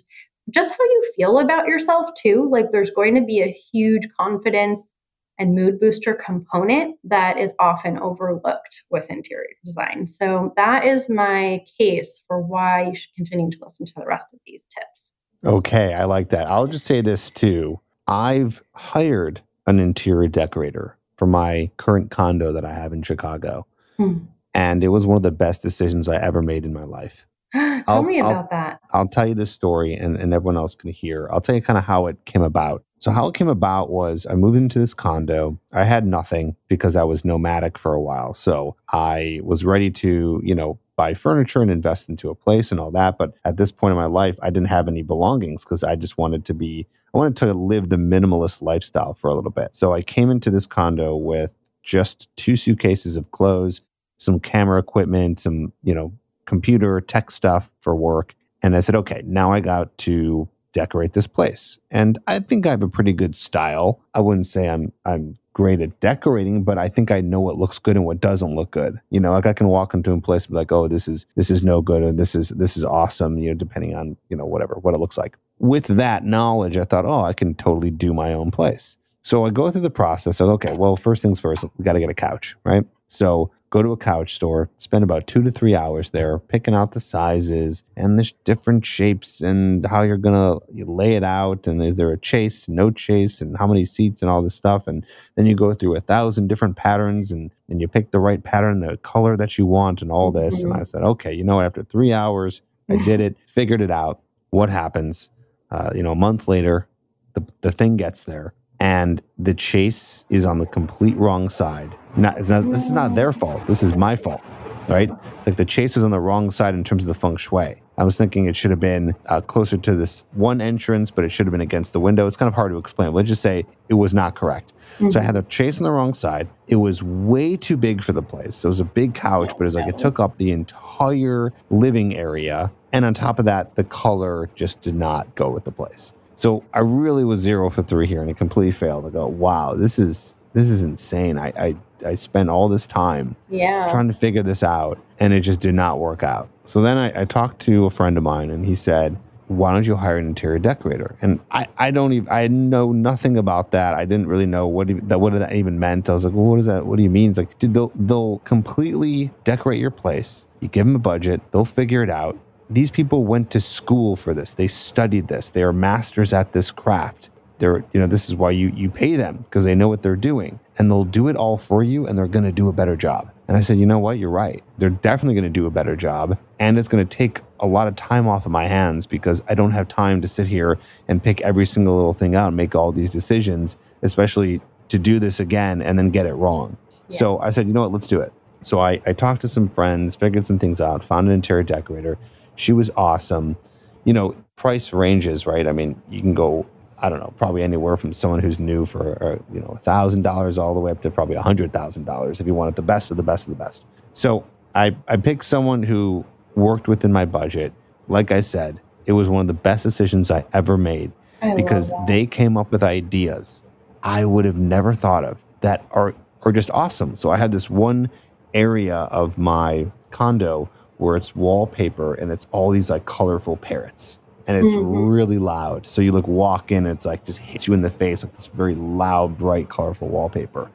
just 0.50 0.72
how 0.72 0.84
you 0.84 1.12
feel 1.16 1.40
about 1.40 1.68
yourself, 1.68 2.10
too. 2.18 2.48
Like, 2.50 2.72
there's 2.72 2.92
going 2.92 3.16
to 3.16 3.22
be 3.22 3.42
a 3.42 3.52
huge 3.74 4.08
confidence 4.18 4.94
and 5.40 5.56
mood 5.56 5.80
booster 5.80 6.14
component 6.14 6.98
that 7.04 7.38
is 7.38 7.56
often 7.60 7.98
overlooked 8.00 8.84
with 8.92 9.10
interior 9.10 9.48
design. 9.66 10.06
So 10.06 10.54
that 10.56 10.86
is 10.86 11.10
my 11.10 11.66
case 11.78 12.22
for 12.28 12.40
why 12.42 12.90
you 12.90 12.96
should 12.96 13.14
continue 13.16 13.52
to 13.52 13.58
listen 13.62 13.86
to 13.86 13.94
the 13.96 14.06
rest 14.06 14.34
of 14.34 14.40
these 14.46 14.64
tips. 14.64 15.12
Okay, 15.46 15.94
I 15.94 16.06
like 16.06 16.30
that. 16.30 16.50
I'll 16.50 16.68
just 16.68 16.86
say 16.86 17.02
this 17.02 17.30
too. 17.30 17.80
I've 18.08 18.62
hired 18.74 19.42
an 19.68 19.80
interior 19.80 20.28
decorator 20.28 20.98
for 21.18 21.26
my 21.26 21.70
current 21.78 22.12
condo 22.12 22.52
that 22.52 22.66
I 22.66 22.74
have 22.74 22.94
in 22.94 23.04
Chicago. 23.04 23.66
Hmm. 23.98 24.20
And 24.54 24.84
it 24.84 24.90
was 24.90 25.06
one 25.06 25.18
of 25.18 25.24
the 25.24 25.32
best 25.32 25.62
decisions 25.62 26.08
I 26.08 26.18
ever 26.18 26.42
made 26.42 26.66
in 26.66 26.74
my 26.74 26.84
life. 26.84 27.26
Tell 27.54 27.84
I'll, 27.88 28.04
me 28.04 28.20
about 28.20 28.36
I'll, 28.36 28.48
that. 28.52 28.80
I'll 28.92 29.08
tell 29.08 29.28
you 29.28 29.36
this 29.36 29.52
story 29.52 29.94
and, 29.96 30.16
and 30.16 30.34
everyone 30.34 30.58
else 30.58 30.76
can 30.76 30.92
hear. 30.92 31.30
I'll 31.32 31.42
tell 31.42 31.56
you 31.56 31.62
kind 31.62 31.78
of 31.78 31.84
how 31.84 32.08
it 32.08 32.24
came 32.26 32.42
about. 32.42 32.84
So 33.04 33.12
how 33.12 33.28
it 33.28 33.36
came 33.36 33.50
about 33.50 33.90
was 33.90 34.26
I 34.30 34.36
moved 34.36 34.56
into 34.56 34.80
this 34.80 34.94
condo. 34.94 35.60
I 35.74 35.84
had 35.84 36.08
nothing 36.08 36.56
because 36.70 36.96
I 36.96 37.04
was 37.04 37.26
nomadic 37.26 37.78
for 37.78 37.94
a 37.94 38.00
while. 38.00 38.34
So 38.34 38.78
I 38.94 39.42
was 39.44 39.66
ready 39.66 39.92
to, 39.92 40.40
you 40.42 40.56
know, 40.56 40.80
buy 40.96 41.14
furniture 41.14 41.62
and 41.62 41.70
invest 41.70 42.08
into 42.08 42.30
a 42.30 42.36
place 42.36 42.72
and 42.72 42.80
all 42.80 42.92
that. 42.92 43.18
But 43.18 43.34
at 43.44 43.58
this 43.58 43.74
point 43.74 43.92
in 43.92 43.98
my 43.98 44.06
life, 44.06 44.38
I 44.42 44.50
didn't 44.52 44.70
have 44.70 44.88
any 44.88 45.02
belongings 45.02 45.66
because 45.66 45.84
I 45.84 45.98
just 45.98 46.18
wanted 46.18 46.46
to 46.46 46.54
be, 46.54 46.88
I 47.14 47.18
wanted 47.18 47.36
to 47.40 47.54
live 47.54 47.90
the 47.90 47.98
minimalist 47.98 48.62
lifestyle 48.62 49.14
for 49.14 49.30
a 49.30 49.36
little 49.36 49.52
bit. 49.52 49.76
So 49.76 49.94
I 49.94 50.02
came 50.02 50.32
into 50.32 50.50
this 50.50 50.66
condo 50.66 51.14
with 51.14 51.54
just 51.84 52.34
two 52.38 52.56
suitcases 52.56 53.18
of 53.18 53.32
clothes, 53.32 53.82
some 54.18 54.40
camera 54.40 54.80
equipment, 54.80 55.40
some, 55.40 55.74
you 55.84 55.94
know, 55.94 56.14
computer 56.46 57.02
tech 57.02 57.32
stuff 57.32 57.70
for 57.82 57.98
work. 57.98 58.34
And 58.62 58.78
I 58.78 58.80
said, 58.80 58.96
okay, 58.96 59.24
now 59.26 59.52
I 59.52 59.60
got 59.60 59.98
to 59.98 60.48
decorate 60.74 61.14
this 61.14 61.28
place. 61.28 61.80
And 61.92 62.20
I 62.28 62.40
think 62.40 62.66
I 62.66 62.72
have 62.72 62.84
a 62.84 62.90
pretty 62.90 63.14
good 63.14 63.36
style. 63.36 64.02
I 64.14 64.20
wouldn't 64.20 64.48
say 64.48 64.68
I'm 64.68 64.92
I'm 65.06 65.38
great 65.54 65.80
at 65.82 66.00
decorating, 66.00 66.64
but 66.64 66.78
I 66.78 66.90
think 66.90 67.12
I 67.12 67.22
know 67.22 67.40
what 67.40 67.58
looks 67.58 67.80
good 67.80 67.96
and 67.96 68.06
what 68.06 68.20
doesn't 68.20 68.56
look 68.56 68.72
good. 68.72 69.00
You 69.12 69.20
know, 69.20 69.32
like 69.32 69.46
I 69.46 69.54
can 69.54 69.68
walk 69.68 69.94
into 69.94 70.12
a 70.12 70.20
place 70.20 70.46
and 70.46 70.54
be 70.54 70.58
like, 70.58 70.72
oh, 70.72 70.88
this 70.88 71.08
is 71.08 71.26
this 71.36 71.50
is 71.50 71.64
no 71.64 71.82
good 71.82 72.04
and 72.04 72.20
this 72.20 72.36
is 72.36 72.50
this 72.50 72.76
is 72.76 72.84
awesome, 72.84 73.38
you 73.38 73.50
know, 73.50 73.56
depending 73.56 73.96
on, 73.96 74.18
you 74.30 74.36
know, 74.36 74.46
whatever, 74.46 74.76
what 74.76 74.94
it 74.94 75.00
looks 75.00 75.18
like. 75.18 75.38
With 75.60 75.86
that 75.86 76.26
knowledge, 76.26 76.76
I 76.76 76.84
thought, 76.84 77.06
oh, 77.06 77.22
I 77.22 77.34
can 77.34 77.54
totally 77.54 77.92
do 77.92 78.14
my 78.14 78.34
own 78.34 78.52
place. 78.52 78.98
So 79.22 79.46
I 79.46 79.52
go 79.52 79.72
through 79.72 79.82
the 79.82 79.90
process 79.90 80.42
of, 80.42 80.50
okay, 80.50 80.74
well, 80.74 80.98
first 80.98 81.22
things 81.22 81.40
first, 81.40 81.64
we 81.78 81.86
got 81.86 81.94
to 81.94 82.00
get 82.00 82.10
a 82.10 82.14
couch, 82.14 82.58
right? 82.66 82.84
So 83.08 83.52
go 83.74 83.82
to 83.82 83.92
a 83.92 83.98
couch 83.98 84.36
store, 84.36 84.70
spend 84.78 85.04
about 85.04 85.26
two 85.26 85.42
to 85.42 85.50
three 85.50 85.74
hours 85.74 86.12
there 86.12 86.38
picking 86.38 86.76
out 86.76 86.92
the 86.92 87.00
sizes 87.00 87.84
and 87.98 88.20
the 88.20 88.32
different 88.44 88.86
shapes 88.86 89.42
and 89.42 89.84
how 89.88 90.04
you're 90.04 90.16
going 90.16 90.36
to 90.36 90.86
lay 90.86 91.16
it 91.16 91.24
out. 91.24 91.66
And 91.66 91.82
is 91.82 91.96
there 91.96 92.12
a 92.12 92.18
chase, 92.20 92.70
no 92.70 92.92
chase, 92.92 93.42
and 93.42 93.58
how 93.58 93.66
many 93.66 93.84
seats 93.84 94.22
and 94.22 94.30
all 94.30 94.44
this 94.44 94.54
stuff. 94.54 94.86
And 94.86 95.04
then 95.36 95.48
you 95.48 95.56
go 95.56 95.74
through 95.74 95.96
a 95.96 96.02
thousand 96.02 96.50
different 96.50 96.76
patterns 96.76 97.32
and, 97.32 97.50
and 97.68 97.82
you 97.82 97.88
pick 97.88 98.12
the 98.12 98.20
right 98.20 98.44
pattern, 98.44 98.82
the 98.82 98.98
color 98.98 99.36
that 99.38 99.58
you 99.58 99.66
want, 99.66 100.04
and 100.04 100.12
all 100.12 100.32
this. 100.32 100.60
Mm-hmm. 100.60 100.72
And 100.72 100.80
I 100.80 100.84
said, 100.84 101.02
okay, 101.02 101.34
you 101.34 101.44
know? 101.44 101.60
After 101.60 101.82
three 101.82 102.14
hours, 102.14 102.62
I 102.90 102.98
did 102.98 103.22
it, 103.28 103.38
figured 103.48 103.82
it 103.82 103.90
out. 103.90 104.22
What 104.52 104.70
happens? 104.70 105.32
Uh, 105.72 105.90
you 105.96 106.04
know, 106.04 106.12
a 106.12 106.16
month 106.16 106.48
later, 106.48 106.88
the, 107.34 107.44
the 107.62 107.72
thing 107.72 107.98
gets 107.98 108.26
there 108.26 108.54
and 108.84 109.22
the 109.38 109.54
chase 109.54 110.26
is 110.30 110.46
on 110.46 110.60
the 110.60 110.66
complete 110.66 111.16
wrong 111.16 111.48
side. 111.48 111.96
Not, 112.18 112.38
not, 112.50 112.70
this 112.70 112.86
is 112.86 112.92
not 112.92 113.16
their 113.16 113.32
fault. 113.32 113.66
This 113.66 113.82
is 113.82 113.96
my 113.96 114.18
fault, 114.18 114.42
right? 114.90 115.10
It's 115.38 115.48
like 115.48 115.56
the 115.56 115.64
chase 115.64 115.96
was 115.96 116.04
on 116.04 116.12
the 116.12 116.20
wrong 116.20 116.52
side 116.52 116.74
in 116.74 116.84
terms 116.84 117.04
of 117.04 117.08
the 117.08 117.14
feng 117.14 117.38
shui. 117.38 117.82
I 117.98 118.04
was 118.04 118.18
thinking 118.18 118.46
it 118.46 118.58
should 118.58 118.72
have 118.72 118.82
been 118.82 119.16
uh, 119.28 119.40
closer 119.40 119.78
to 119.78 119.96
this 119.96 120.26
one 120.34 120.60
entrance, 120.60 121.12
but 121.12 121.24
it 121.24 121.30
should 121.30 121.46
have 121.46 121.52
been 121.52 121.62
against 121.62 121.94
the 121.94 122.02
window. 122.02 122.28
It's 122.28 122.36
kind 122.36 122.48
of 122.48 122.56
hard 122.56 122.72
to 122.72 122.78
explain. 122.78 123.14
Let's 123.14 123.30
just 123.30 123.42
say 123.42 123.66
it 123.88 123.94
was 123.94 124.14
not 124.14 124.36
correct. 124.36 124.74
Mm-hmm. 124.96 125.12
So 125.12 125.20
I 125.22 125.24
had 125.24 125.36
the 125.36 125.44
chase 125.44 125.78
on 125.78 125.84
the 125.84 125.92
wrong 125.92 126.14
side. 126.14 126.50
It 126.68 126.76
was 126.76 127.02
way 127.02 127.56
too 127.56 127.78
big 127.78 128.04
for 128.04 128.12
the 128.12 128.22
place. 128.22 128.66
It 128.66 128.68
was 128.68 128.82
a 128.82 128.86
big 128.86 129.14
couch, 129.14 129.54
but 129.58 129.62
it 129.62 129.64
was 129.64 129.76
like 129.76 129.88
it 129.88 129.98
took 129.98 130.20
up 130.20 130.38
the 130.38 130.52
entire 130.52 131.54
living 131.70 132.18
area. 132.18 132.70
And 132.92 133.06
on 133.06 133.14
top 133.14 133.40
of 133.40 133.46
that, 133.46 133.76
the 133.76 133.86
color 133.86 134.50
just 134.56 134.82
did 134.82 134.96
not 134.96 135.36
go 135.36 135.50
with 135.50 135.64
the 135.64 135.72
place. 135.72 136.12
So 136.36 136.64
I 136.74 136.80
really 136.80 137.24
was 137.24 137.40
zero 137.40 137.70
for 137.70 137.84
three 137.84 138.08
here, 138.08 138.22
and 138.22 138.30
it 138.30 138.38
completely 138.38 138.72
failed. 138.72 139.06
I 139.06 139.10
go, 139.10 139.28
wow, 139.28 139.74
this 139.74 140.00
is 140.00 140.38
this 140.54 140.70
is 140.70 140.84
insane. 140.84 141.38
I 141.38 141.54
I, 141.58 141.76
I 142.06 142.16
spent 142.16 142.50
all 142.50 142.70
this 142.70 142.88
time 142.88 143.36
yeah. 143.50 143.88
trying 143.90 144.08
to 144.08 144.14
figure 144.14 144.44
this 144.44 144.64
out, 144.64 145.00
and 145.20 145.34
it 145.34 145.42
just 145.42 145.60
did 145.60 145.76
not 145.76 146.00
work 146.00 146.24
out. 146.24 146.50
So 146.66 146.82
then 146.82 146.98
I, 146.98 147.22
I 147.22 147.26
talked 147.26 147.60
to 147.62 147.86
a 147.86 147.90
friend 147.90 148.18
of 148.18 148.24
mine, 148.24 148.50
and 148.50 148.66
he 148.66 148.76
said, 148.76 149.18
why 149.48 149.74
don't 149.74 149.86
you 149.86 149.96
hire 149.96 150.18
an 150.18 150.26
interior 150.26 150.60
decorator? 150.60 151.16
And 151.22 151.40
I, 151.52 151.68
I 151.78 151.92
don't 151.92 152.14
even, 152.14 152.30
I 152.32 152.48
know 152.48 152.92
nothing 152.92 153.38
about 153.38 153.72
that. 153.72 153.94
I 153.94 154.06
didn't 154.06 154.28
really 154.28 154.46
know 154.46 154.68
what 154.68 154.88
that, 155.10 155.20
what 155.20 155.34
that 155.34 155.54
even 155.54 155.80
meant. 155.80 156.10
I 156.10 156.14
was 156.14 156.26
like, 156.26 156.34
well, 156.34 156.46
what 156.46 156.60
is 156.60 156.66
that? 156.66 156.86
What 156.86 156.98
do 156.98 157.04
you 157.04 157.10
mean? 157.10 157.30
It's 157.30 157.38
like, 157.38 157.60
dude, 157.60 157.74
they'll, 157.74 157.92
they'll 157.96 158.40
completely 158.40 159.32
decorate 159.44 159.80
your 159.80 159.92
place. 159.92 160.48
You 160.62 160.70
give 160.70 160.86
them 160.86 160.96
a 160.96 161.00
budget, 161.00 161.42
they'll 161.52 161.66
figure 161.66 162.04
it 162.04 162.10
out 162.10 162.38
these 162.70 162.92
people 162.92 163.24
went 163.26 163.52
to 163.52 163.62
school 163.62 164.16
for 164.16 164.34
this. 164.34 164.54
They 164.54 164.68
studied 164.68 165.28
this. 165.28 165.52
They 165.52 165.64
are 165.64 165.74
masters 165.74 166.34
at 166.34 166.54
this 166.54 166.72
craft. 166.72 167.30
They're, 167.60 167.84
you 167.94 168.00
know, 168.00 168.08
this 168.08 168.28
is 168.28 168.36
why 168.36 168.52
you 168.52 168.72
you 168.76 168.90
pay 168.90 169.16
them 169.16 169.38
because 169.38 169.64
they 169.64 169.76
know 169.76 169.88
what 169.88 170.02
they're 170.02 170.16
doing 170.16 170.60
and 170.78 170.90
they'll 170.90 171.06
do 171.06 171.28
it 171.28 171.36
all 171.36 171.58
for 171.58 171.84
you 171.84 172.08
and 172.08 172.18
they're 172.18 172.28
going 172.28 172.46
to 172.46 172.52
do 172.52 172.68
a 172.68 172.74
better 172.74 172.96
job. 172.96 173.32
And 173.48 173.58
I 173.58 173.62
said, 173.62 173.78
you 173.78 173.86
know 173.86 174.00
what? 174.00 174.18
You're 174.18 174.30
right. 174.30 174.64
They're 174.78 174.90
definitely 174.90 175.36
going 175.36 175.44
to 175.44 175.50
do 175.50 175.66
a 175.66 175.72
better 175.72 175.96
job. 175.96 176.38
And 176.60 176.80
it's 176.80 176.88
going 176.88 177.06
to 177.06 177.18
take 177.18 177.42
a 177.60 177.68
lot 177.68 177.88
of 177.88 177.96
time 177.96 178.28
off 178.28 178.46
of 178.46 178.52
my 178.52 178.68
hands 178.68 179.06
because 179.06 179.42
I 179.50 179.54
don't 179.54 179.72
have 179.72 179.88
time 179.88 180.22
to 180.22 180.28
sit 180.28 180.48
here 180.48 180.80
and 181.08 181.22
pick 181.22 181.42
every 181.42 181.66
single 181.66 181.96
little 181.96 182.14
thing 182.14 182.36
out 182.36 182.48
and 182.48 182.58
make 182.58 182.74
all 182.74 182.92
these 182.92 183.10
decisions, 183.10 183.78
especially 184.02 184.62
to 184.90 184.98
do 184.98 185.20
this 185.20 185.40
again 185.40 185.82
and 185.82 186.00
then 186.00 186.10
get 186.10 186.26
it 186.26 186.34
wrong. 186.34 186.78
Yeah. 187.10 187.18
So 187.18 187.40
I 187.40 187.52
said, 187.52 187.68
you 187.68 187.74
know 187.74 187.82
what? 187.82 187.92
Let's 187.92 188.08
do 188.08 188.22
it. 188.22 188.34
So 188.62 188.80
I, 188.80 189.02
I 189.06 189.14
talked 189.14 189.42
to 189.42 189.48
some 189.48 189.68
friends, 189.68 190.16
figured 190.16 190.46
some 190.46 190.58
things 190.58 190.80
out, 190.80 191.04
found 191.04 191.28
an 191.28 191.34
interior 191.34 191.64
decorator. 191.64 192.18
She 192.56 192.74
was 192.74 192.90
awesome. 192.96 193.58
You 194.06 194.14
know, 194.14 194.36
price 194.56 194.94
ranges, 194.94 195.46
right? 195.46 195.68
I 195.68 195.72
mean, 195.72 196.02
you 196.10 196.22
can 196.22 196.34
go, 196.34 196.66
I 197.00 197.10
don't 197.10 197.20
know, 197.20 197.34
probably 197.38 197.64
anywhere 197.64 197.98
from 197.98 198.14
someone 198.14 198.40
who's 198.40 198.60
new 198.60 198.86
for, 198.86 199.22
uh, 199.24 199.54
you 199.54 199.60
know, 199.60 199.78
$1,000 199.84 200.58
all 200.58 200.74
the 200.74 200.80
way 200.80 200.92
up 200.92 201.02
to 201.02 201.12
probably 201.12 201.36
$100,000 201.36 202.40
if 202.40 202.48
you 202.48 202.54
wanted 202.54 202.76
the 202.76 202.82
best 202.82 203.12
of 203.12 203.18
the 203.18 203.24
best 203.24 203.48
of 203.48 203.58
the 203.58 203.64
best. 203.64 203.84
So 204.14 204.46
I, 204.76 204.96
I 205.08 205.18
picked 205.18 205.46
someone 205.46 205.84
who 205.84 206.26
worked 206.56 206.88
within 206.88 207.12
my 207.12 207.26
budget. 207.26 207.74
Like 208.08 208.32
I 208.32 208.42
said, 208.42 208.80
it 209.06 209.14
was 209.14 209.30
one 209.30 209.42
of 209.42 209.48
the 209.48 209.54
best 209.54 209.84
decisions 209.84 210.30
I 210.32 210.46
ever 210.54 210.78
made 210.78 211.12
I 211.42 211.56
because 211.56 211.92
they 212.08 212.26
came 212.26 212.58
up 212.58 212.72
with 212.72 212.84
ideas 212.84 213.64
I 214.04 214.26
would 214.26 214.44
have 214.46 214.58
never 214.58 214.94
thought 214.94 215.24
of 215.24 215.38
that 215.62 215.86
are, 215.92 216.14
are 216.44 216.52
just 216.52 216.70
awesome. 216.72 217.16
So 217.16 217.32
I 217.32 217.38
had 217.38 217.52
this 217.52 217.70
one 217.70 218.10
area 218.54 218.96
of 218.96 219.38
my 219.38 219.88
condo 220.12 220.70
where 220.98 221.16
it's 221.16 221.36
wallpaper 221.36 222.14
and 222.16 222.32
it's 222.32 222.48
all 222.52 222.70
these 222.70 222.90
like 222.90 223.06
colorful 223.06 223.58
parrots 223.58 224.20
and 224.48 224.58
it's 224.58 224.68
mm-hmm. 224.68 225.08
really 225.08 225.38
loud. 225.38 225.88
So 225.88 226.02
you 226.02 226.12
like 226.12 226.28
walk 226.28 226.72
in 226.72 226.86
and 226.86 226.96
it's 226.96 227.06
like 227.06 227.26
just 227.26 227.40
hits 227.40 227.68
you 227.68 227.74
in 227.74 227.82
the 227.82 227.90
face 227.90 228.24
with 228.24 228.34
this 228.34 228.48
very 228.48 228.76
loud, 228.76 229.38
bright, 229.38 229.70
colorful 229.70 230.10
wallpaper. 230.10 230.70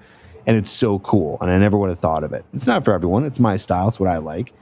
And 0.47 0.57
it's 0.57 0.71
so 0.71 0.99
cool. 1.01 1.37
And 1.41 1.51
I 1.51 1.59
never 1.59 1.77
would 1.77 1.91
have 1.91 1.99
thought 1.99 2.25
of 2.25 2.33
it. 2.33 2.45
It's 2.55 2.67
not 2.67 2.85
for 2.85 2.95
everyone. 2.95 3.25
It's 3.25 3.39
my 3.39 3.57
style. 3.57 3.89
It's 3.89 4.01
what 4.01 4.09
I 4.09 4.19
like. 4.19 4.55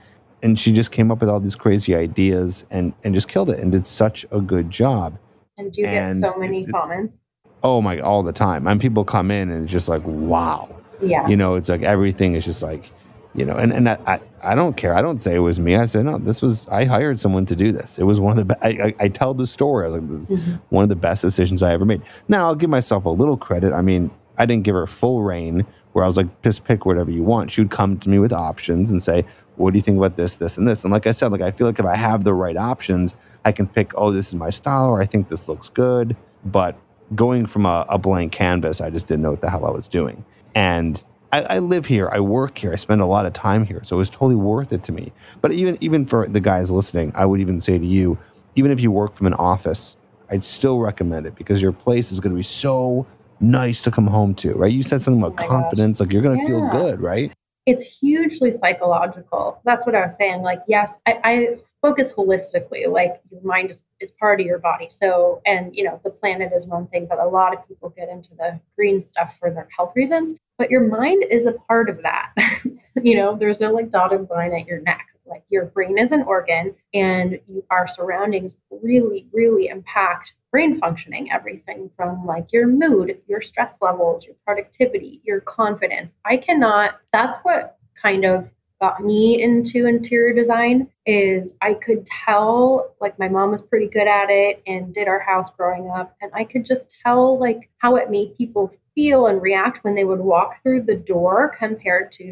And 0.43 0.59
she 0.59 0.73
just 0.73 0.91
came 0.91 1.11
up 1.11 1.21
with 1.21 1.29
all 1.29 1.39
these 1.39 1.55
crazy 1.55 1.95
ideas 1.95 2.65
and 2.69 2.93
and 3.03 3.15
just 3.15 3.27
killed 3.27 3.49
it 3.49 3.59
and 3.59 3.71
did 3.71 3.85
such 3.85 4.25
a 4.31 4.41
good 4.41 4.69
job. 4.69 5.17
And 5.57 5.71
do 5.71 5.81
you 5.81 5.87
and 5.87 6.21
get 6.21 6.29
so 6.29 6.37
many 6.37 6.59
it, 6.59 6.71
comments? 6.71 7.17
Oh 7.63 7.81
my 7.81 7.99
all 7.99 8.23
the 8.23 8.33
time. 8.33 8.67
And 8.67 8.79
people 8.79 9.05
come 9.05 9.31
in 9.31 9.49
and 9.49 9.63
it's 9.63 9.71
just 9.71 9.87
like, 9.87 10.03
wow. 10.05 10.69
Yeah. 11.01 11.27
You 11.27 11.37
know, 11.37 11.55
it's 11.55 11.69
like 11.69 11.83
everything 11.83 12.35
is 12.35 12.43
just 12.43 12.61
like 12.61 12.91
you 13.37 13.45
know, 13.45 13.55
and, 13.55 13.71
and 13.71 13.87
I, 13.87 14.19
I 14.41 14.55
don't 14.55 14.75
care. 14.75 14.95
I 14.95 15.01
don't 15.01 15.19
say 15.19 15.35
it 15.35 15.39
was 15.39 15.59
me. 15.59 15.75
I 15.75 15.85
said, 15.85 16.05
no, 16.05 16.17
this 16.17 16.41
was, 16.41 16.67
I 16.67 16.85
hired 16.85 17.19
someone 17.19 17.45
to 17.45 17.55
do 17.55 17.71
this. 17.71 17.99
It 17.99 18.03
was 18.03 18.19
one 18.19 18.37
of 18.37 18.47
the, 18.47 18.57
I, 18.65 18.87
I, 18.87 18.95
I 19.01 19.07
tell 19.09 19.33
the 19.35 19.45
story. 19.45 19.85
I 19.85 19.89
was 19.89 20.01
like, 20.01 20.09
this 20.09 20.29
is 20.31 20.39
mm-hmm. 20.39 20.55
one 20.69 20.83
of 20.83 20.89
the 20.89 20.95
best 20.95 21.21
decisions 21.21 21.61
I 21.61 21.71
ever 21.71 21.85
made. 21.85 22.01
Now 22.27 22.47
I'll 22.47 22.55
give 22.55 22.71
myself 22.71 23.05
a 23.05 23.09
little 23.09 23.37
credit. 23.37 23.73
I 23.73 23.81
mean, 23.81 24.09
I 24.39 24.47
didn't 24.47 24.63
give 24.63 24.73
her 24.73 24.87
full 24.87 25.21
rein 25.21 25.65
where 25.93 26.03
I 26.03 26.07
was 26.07 26.17
like, 26.17 26.41
just 26.41 26.63
pick 26.63 26.85
whatever 26.85 27.11
you 27.11 27.23
want. 27.23 27.51
She 27.51 27.61
would 27.61 27.71
come 27.71 27.97
to 27.99 28.09
me 28.09 28.19
with 28.19 28.33
options 28.33 28.89
and 28.89 29.01
say, 29.01 29.23
what 29.55 29.71
do 29.71 29.77
you 29.77 29.83
think 29.83 29.97
about 29.97 30.17
this, 30.17 30.37
this, 30.37 30.57
and 30.57 30.67
this? 30.67 30.83
And 30.83 30.91
like 30.91 31.07
I 31.07 31.11
said, 31.11 31.31
like, 31.31 31.41
I 31.41 31.51
feel 31.51 31.67
like 31.67 31.79
if 31.79 31.85
I 31.85 31.95
have 31.95 32.23
the 32.23 32.33
right 32.33 32.57
options, 32.57 33.15
I 33.45 33.51
can 33.51 33.67
pick, 33.67 33.93
oh, 33.95 34.11
this 34.11 34.27
is 34.27 34.35
my 34.35 34.49
style, 34.49 34.89
or 34.89 35.01
I 35.01 35.05
think 35.05 35.29
this 35.29 35.47
looks 35.47 35.69
good. 35.69 36.15
But 36.45 36.75
going 37.15 37.45
from 37.45 37.65
a, 37.65 37.85
a 37.89 37.97
blank 37.97 38.31
canvas, 38.31 38.81
I 38.81 38.89
just 38.89 39.07
didn't 39.07 39.23
know 39.23 39.31
what 39.31 39.41
the 39.41 39.49
hell 39.49 39.65
I 39.65 39.71
was 39.71 39.87
doing. 39.87 40.23
And 40.55 41.03
I, 41.31 41.41
I, 41.41 41.59
live 41.59 41.85
here, 41.85 42.09
I 42.11 42.19
work 42.19 42.57
here, 42.57 42.71
I 42.71 42.75
spend 42.75 43.01
a 43.01 43.05
lot 43.05 43.25
of 43.25 43.33
time 43.33 43.65
here, 43.65 43.81
so 43.83 43.97
it 43.97 43.99
was 43.99 44.09
totally 44.09 44.35
worth 44.35 44.71
it 44.71 44.83
to 44.83 44.91
me. 44.91 45.11
But 45.41 45.51
even 45.51 45.77
even 45.81 46.05
for 46.05 46.27
the 46.27 46.39
guys 46.39 46.71
listening, 46.71 47.11
I 47.15 47.25
would 47.25 47.41
even 47.41 47.59
say 47.59 47.77
to 47.77 47.85
you, 47.85 48.17
even 48.55 48.71
if 48.71 48.79
you 48.79 48.91
work 48.91 49.15
from 49.15 49.27
an 49.27 49.33
office, 49.33 49.97
I'd 50.29 50.43
still 50.43 50.79
recommend 50.79 51.25
it 51.25 51.35
because 51.35 51.61
your 51.61 51.73
place 51.73 52.11
is 52.11 52.19
going 52.19 52.31
to 52.31 52.37
be 52.37 52.43
so 52.43 53.05
nice 53.39 53.81
to 53.83 53.91
come 53.91 54.07
home 54.07 54.35
to, 54.35 54.53
right? 54.53 54.71
You 54.71 54.83
said 54.83 55.01
something 55.01 55.21
about 55.21 55.43
oh 55.43 55.47
confidence, 55.47 55.99
gosh. 55.99 56.05
like 56.05 56.13
you're 56.13 56.21
going 56.21 56.37
to 56.37 56.51
yeah. 56.51 56.59
feel 56.59 56.69
good, 56.69 57.01
right? 57.01 57.31
It's 57.65 57.83
hugely 57.83 58.51
psychological. 58.51 59.61
That's 59.65 59.85
what 59.85 59.93
I 59.93 60.05
was 60.05 60.15
saying. 60.15 60.41
Like, 60.41 60.61
yes, 60.67 60.99
I, 61.05 61.19
I 61.23 61.55
focus 61.81 62.13
holistically. 62.13 62.87
Like, 62.87 63.21
your 63.29 63.41
mind 63.41 63.71
is, 63.71 63.83
is 63.99 64.11
part 64.11 64.39
of 64.39 64.45
your 64.45 64.59
body. 64.59 64.87
So, 64.89 65.41
and 65.45 65.75
you 65.75 65.83
know, 65.83 65.99
the 66.05 66.09
planet 66.09 66.53
is 66.55 66.65
one 66.65 66.87
thing, 66.87 67.07
but 67.09 67.19
a 67.19 67.27
lot 67.27 67.53
of 67.53 67.67
people 67.67 67.89
get 67.89 68.07
into 68.07 68.29
the 68.35 68.59
green 68.77 69.01
stuff 69.01 69.37
for 69.37 69.51
their 69.51 69.67
health 69.75 69.91
reasons 69.95 70.33
but 70.57 70.71
your 70.71 70.81
mind 70.81 71.23
is 71.29 71.45
a 71.45 71.53
part 71.53 71.89
of 71.89 72.01
that. 72.01 72.33
you 73.01 73.15
know, 73.15 73.35
there's 73.35 73.61
no 73.61 73.71
like 73.71 73.91
dotted 73.91 74.29
line 74.29 74.53
at 74.53 74.65
your 74.65 74.81
neck. 74.81 75.07
Like 75.25 75.43
your 75.49 75.65
brain 75.65 75.97
is 75.97 76.11
an 76.11 76.23
organ, 76.23 76.73
and 76.93 77.39
our 77.69 77.85
surroundings 77.85 78.57
really, 78.71 79.27
really 79.33 79.67
impact 79.67 80.33
brain 80.51 80.79
functioning. 80.79 81.31
Everything 81.31 81.89
from 81.97 82.25
like 82.25 82.53
your 82.53 82.65
mood, 82.67 83.19
your 83.27 83.41
stress 83.41 83.81
levels, 83.81 84.25
your 84.25 84.35
productivity, 84.45 85.21
your 85.25 85.41
confidence. 85.41 86.13
I 86.23 86.37
cannot, 86.37 87.01
that's 87.11 87.37
what 87.39 87.77
kind 88.01 88.25
of 88.25 88.49
got 88.79 89.01
me 89.01 89.41
into 89.41 89.87
interior 89.87 90.33
design 90.33 90.87
is 91.05 91.55
I 91.61 91.73
could 91.73 92.05
tell 92.05 92.93
like 93.01 93.17
my 93.17 93.27
mom 93.27 93.51
was 93.51 93.61
pretty 93.61 93.87
good 93.87 94.07
at 94.07 94.29
it 94.29 94.61
and 94.67 94.93
did 94.93 95.07
our 95.07 95.19
house 95.19 95.49
growing 95.51 95.89
up 95.89 96.15
and 96.21 96.31
I 96.33 96.43
could 96.43 96.63
just 96.63 96.95
tell 97.03 97.39
like 97.39 97.69
how 97.79 97.95
it 97.95 98.11
made 98.11 98.35
people 98.35 98.71
feel 98.93 99.27
and 99.27 99.41
react 99.41 99.83
when 99.83 99.95
they 99.95 100.03
would 100.03 100.19
walk 100.19 100.61
through 100.61 100.83
the 100.83 100.95
door 100.95 101.55
compared 101.57 102.11
to 102.13 102.23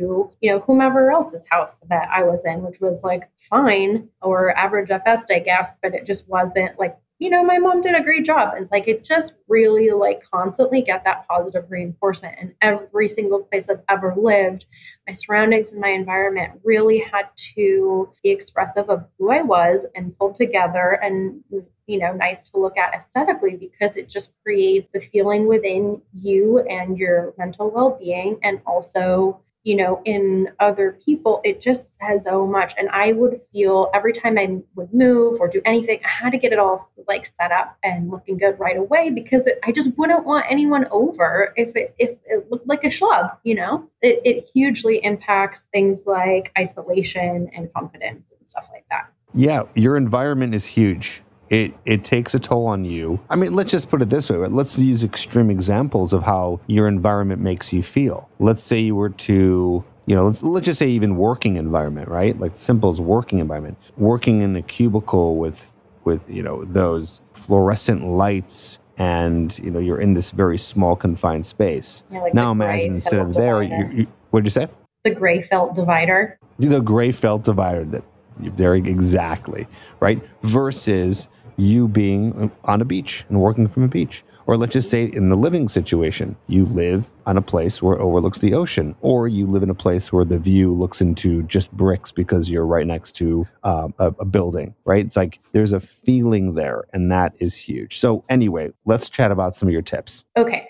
you 0.42 0.52
know 0.52 0.60
whomever 0.60 1.12
else's 1.12 1.48
house 1.50 1.80
that 1.90 2.10
I 2.12 2.24
was 2.24 2.46
in 2.46 2.62
which 2.62 2.80
was 2.80 3.04
like 3.04 3.30
fine 3.38 4.10
or 4.22 4.56
average 4.56 4.92
at 4.92 5.06
best 5.06 5.32
I 5.32 5.40
guess 5.40 5.78
but 5.82 5.96
it 5.96 6.06
just 6.06 6.30
wasn't 6.30 6.78
like 6.78 6.98
you 7.26 7.32
know, 7.32 7.44
my 7.44 7.58
mom 7.58 7.82
did 7.82 7.96
a 7.96 8.04
great 8.04 8.24
job. 8.24 8.54
And 8.54 8.62
it's 8.62 8.72
like 8.72 8.88
it 8.88 9.04
just 9.04 9.34
really 9.48 9.90
like 9.90 10.22
constantly 10.32 10.84
get 10.84 11.04
that 11.06 11.28
positive 11.28 11.66
reinforcement 11.72 12.38
in 12.40 12.54
every 12.62 13.08
single 13.08 13.40
place 13.40 13.68
I've 13.68 13.82
ever 13.90 14.14
lived. 14.16 14.68
My 15.08 15.14
surroundings 15.14 15.72
and 15.72 15.82
my 15.82 15.90
environment 15.90 16.62
really 16.64 17.00
had 17.00 17.26
to 17.56 18.14
be 18.22 18.30
expressive 18.30 18.92
of 18.92 19.08
who 19.18 19.32
I 19.32 19.42
was 19.42 19.88
and 19.96 20.16
pulled 20.20 20.36
together 20.36 21.00
and 21.02 21.44
you 21.88 21.98
know, 21.98 22.14
nice 22.14 22.48
to 22.50 22.60
look 22.60 22.78
at 22.78 22.94
aesthetically 22.94 23.56
because 23.56 23.98
it 23.98 24.08
just 24.08 24.36
creates 24.44 24.88
the 24.94 25.00
feeling 25.00 25.48
within 25.48 26.04
you 26.14 26.60
and 26.60 26.96
your 26.96 27.34
mental 27.40 27.72
well-being 27.72 28.38
and 28.44 28.62
also 28.68 29.42
you 29.66 29.76
know, 29.76 30.00
in 30.06 30.52
other 30.60 30.98
people, 31.04 31.42
it 31.44 31.60
just 31.60 31.96
says 31.96 32.24
so 32.24 32.46
much. 32.46 32.74
And 32.78 32.88
I 32.90 33.14
would 33.14 33.42
feel 33.52 33.90
every 33.96 34.14
time 34.14 34.38
I 34.38 34.60
would 34.76 34.94
move 34.94 35.42
or 35.42 35.48
do 35.48 35.60
anything, 35.66 36.00
I 36.06 36.08
had 36.08 36.30
to 36.32 36.38
get 36.38 36.54
it 36.54 36.60
all 36.60 36.88
like 37.08 37.26
set 37.26 37.52
up 37.52 37.76
and 37.84 38.12
looking 38.12 38.38
good 38.38 38.60
right 38.60 38.78
away 38.78 39.10
because 39.10 39.48
it, 39.48 39.60
I 39.64 39.72
just 39.72 39.98
wouldn't 39.98 40.24
want 40.24 40.46
anyone 40.48 40.88
over 40.92 41.52
if 41.56 41.76
it, 41.76 41.96
if 41.98 42.12
it 42.26 42.50
looked 42.52 42.68
like 42.68 42.84
a 42.84 42.90
schlub, 42.90 43.36
you 43.44 43.56
know? 43.56 43.90
It, 44.04 44.22
it 44.24 44.50
hugely 44.54 45.04
impacts 45.04 45.68
things 45.74 46.06
like 46.06 46.52
isolation 46.58 47.50
and 47.56 47.74
confidence 47.74 48.24
and 48.38 48.48
stuff 48.48 48.70
like 48.72 48.86
that. 48.92 49.12
Yeah, 49.34 49.64
your 49.74 49.98
environment 49.98 50.54
is 50.54 50.66
huge 50.66 51.24
it 51.50 51.74
it 51.86 52.04
takes 52.04 52.34
a 52.34 52.40
toll 52.40 52.66
on 52.68 52.86
you. 52.86 53.20
I 53.30 53.36
mean, 53.36 53.54
let's 53.54 53.72
just 53.72 53.90
put 53.90 54.02
it 54.02 54.10
this 54.10 54.30
way. 54.30 54.38
Let's 54.38 54.78
use 54.78 55.04
extreme 55.04 55.50
examples 55.50 56.14
of 56.14 56.24
how 56.24 56.60
your 56.68 56.88
environment 56.88 57.42
makes 57.42 57.72
you 57.72 57.84
feel. 57.84 58.30
Let's 58.40 58.64
say 58.64 58.80
you 58.80 58.96
were 58.96 59.10
to 59.10 59.84
you 60.08 60.16
know, 60.16 60.26
let's 60.26 60.44
let's 60.44 60.66
just 60.66 60.80
say 60.80 60.90
even 60.90 61.18
working 61.18 61.58
environment, 61.58 62.08
right? 62.10 62.40
Like 62.40 62.52
simple 62.56 62.90
as 62.90 63.02
working 63.02 63.40
environment. 63.40 63.78
Working 63.98 64.42
in 64.42 64.56
a 64.56 64.62
cubicle 64.62 65.38
with 65.38 65.74
with, 66.04 66.22
you 66.30 66.44
know, 66.44 66.64
those 66.66 67.22
fluorescent 67.34 68.06
lights 68.06 68.80
and, 68.98 69.58
you 69.60 69.72
know, 69.72 69.80
you're 69.80 70.00
in 70.00 70.14
this 70.14 70.32
very 70.32 70.58
small 70.58 70.96
confined 70.96 71.46
space. 71.46 72.04
Yeah, 72.12 72.22
like 72.22 72.34
now 72.34 72.52
imagine 72.52 72.94
instead 72.94 73.20
of 73.20 73.34
there, 73.34 73.64
you, 73.64 73.90
you, 73.92 74.08
what 74.30 74.42
did 74.42 74.48
you 74.48 74.52
say? 74.52 74.68
The 75.04 75.16
gray 75.16 75.42
felt 75.42 75.76
divider. 75.76 76.38
The 76.60 76.80
gray 76.80 77.12
felt 77.12 77.44
divider 77.44 77.84
that 77.86 78.04
there 78.40 78.76
exactly, 78.76 79.68
right? 80.00 80.22
Versus 80.42 81.28
you 81.58 81.88
being 81.88 82.52
on 82.66 82.82
a 82.82 82.86
beach 82.86 83.26
and 83.30 83.40
working 83.40 83.68
from 83.68 83.84
a 83.84 83.88
beach. 83.88 84.24
Or 84.48 84.58
let's 84.58 84.74
just 84.74 84.90
say 84.90 85.06
in 85.06 85.30
the 85.30 85.36
living 85.36 85.68
situation, 85.68 86.36
you 86.48 86.66
live 86.66 87.10
on 87.26 87.38
a 87.38 87.42
place 87.42 87.82
where 87.82 87.96
it 87.96 88.02
overlooks 88.02 88.40
the 88.40 88.54
ocean, 88.54 88.96
or 89.02 89.28
you 89.28 89.48
live 89.48 89.64
in 89.64 89.72
a 89.72 89.76
place 89.76 90.14
where 90.14 90.26
the 90.26 90.38
view 90.38 90.74
looks 90.74 91.02
into 91.02 91.42
just 91.44 91.72
bricks 91.72 92.12
because 92.12 92.50
you're 92.50 92.66
right 92.66 92.86
next 92.86 93.14
to 93.14 93.48
um, 93.64 93.94
a, 93.98 94.14
a 94.20 94.26
building, 94.26 94.76
right? 94.86 95.04
It's 95.04 95.16
like 95.16 95.40
there's 95.52 95.74
a 95.74 95.80
feeling 95.80 96.54
there, 96.54 96.84
and 96.94 97.12
that 97.12 97.34
is 97.40 97.56
huge. 97.56 97.98
So, 98.00 98.24
anyway, 98.30 98.72
let's 98.86 99.10
chat 99.10 99.32
about 99.32 99.56
some 99.56 99.68
of 99.68 99.74
your 99.74 99.82
tips. 99.82 100.26
Okay. 100.38 100.68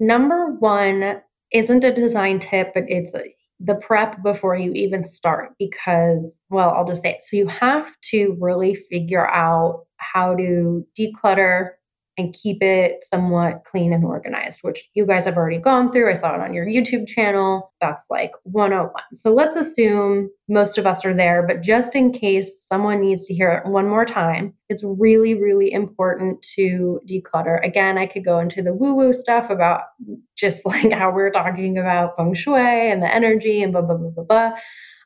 Number 0.00 0.52
one 0.58 1.20
isn't 1.52 1.84
a 1.84 1.94
design 1.94 2.38
tip, 2.38 2.72
but 2.72 2.84
it's 2.88 3.12
the 3.64 3.76
prep 3.76 4.22
before 4.22 4.56
you 4.56 4.72
even 4.72 5.04
start 5.04 5.52
because, 5.58 6.38
well, 6.50 6.70
I'll 6.70 6.86
just 6.86 7.02
say 7.02 7.12
it. 7.12 7.24
So 7.24 7.36
you 7.36 7.46
have 7.46 7.94
to 8.10 8.36
really 8.40 8.74
figure 8.74 9.26
out 9.28 9.84
how 9.98 10.34
to 10.34 10.86
declutter 10.98 11.70
and 12.18 12.34
keep 12.34 12.62
it 12.62 13.04
somewhat 13.10 13.64
clean 13.64 13.92
and 13.92 14.04
organized, 14.04 14.60
which 14.62 14.90
you 14.94 15.06
guys 15.06 15.24
have 15.24 15.36
already 15.36 15.58
gone 15.58 15.90
through. 15.90 16.10
I 16.10 16.14
saw 16.14 16.34
it 16.34 16.40
on 16.40 16.52
your 16.52 16.66
YouTube 16.66 17.06
channel. 17.06 17.72
That's 17.80 18.04
like 18.10 18.32
101. 18.44 18.92
So 19.14 19.32
let's 19.32 19.56
assume 19.56 20.30
most 20.48 20.76
of 20.76 20.86
us 20.86 21.04
are 21.04 21.14
there, 21.14 21.42
but 21.46 21.62
just 21.62 21.94
in 21.94 22.12
case 22.12 22.52
someone 22.66 23.00
needs 23.00 23.24
to 23.26 23.34
hear 23.34 23.50
it 23.50 23.70
one 23.70 23.88
more 23.88 24.04
time, 24.04 24.52
it's 24.68 24.82
really, 24.84 25.34
really 25.34 25.72
important 25.72 26.42
to 26.56 27.00
declutter. 27.08 27.64
Again, 27.64 27.96
I 27.96 28.06
could 28.06 28.24
go 28.24 28.38
into 28.40 28.62
the 28.62 28.74
woo 28.74 28.94
woo 28.94 29.12
stuff 29.12 29.48
about 29.48 29.82
just 30.36 30.66
like 30.66 30.92
how 30.92 31.12
we're 31.12 31.30
talking 31.30 31.78
about 31.78 32.16
feng 32.16 32.34
shui 32.34 32.60
and 32.60 33.02
the 33.02 33.12
energy 33.12 33.62
and 33.62 33.72
blah, 33.72 33.82
blah, 33.82 33.96
blah, 33.96 34.10
blah, 34.10 34.24
blah. 34.24 34.52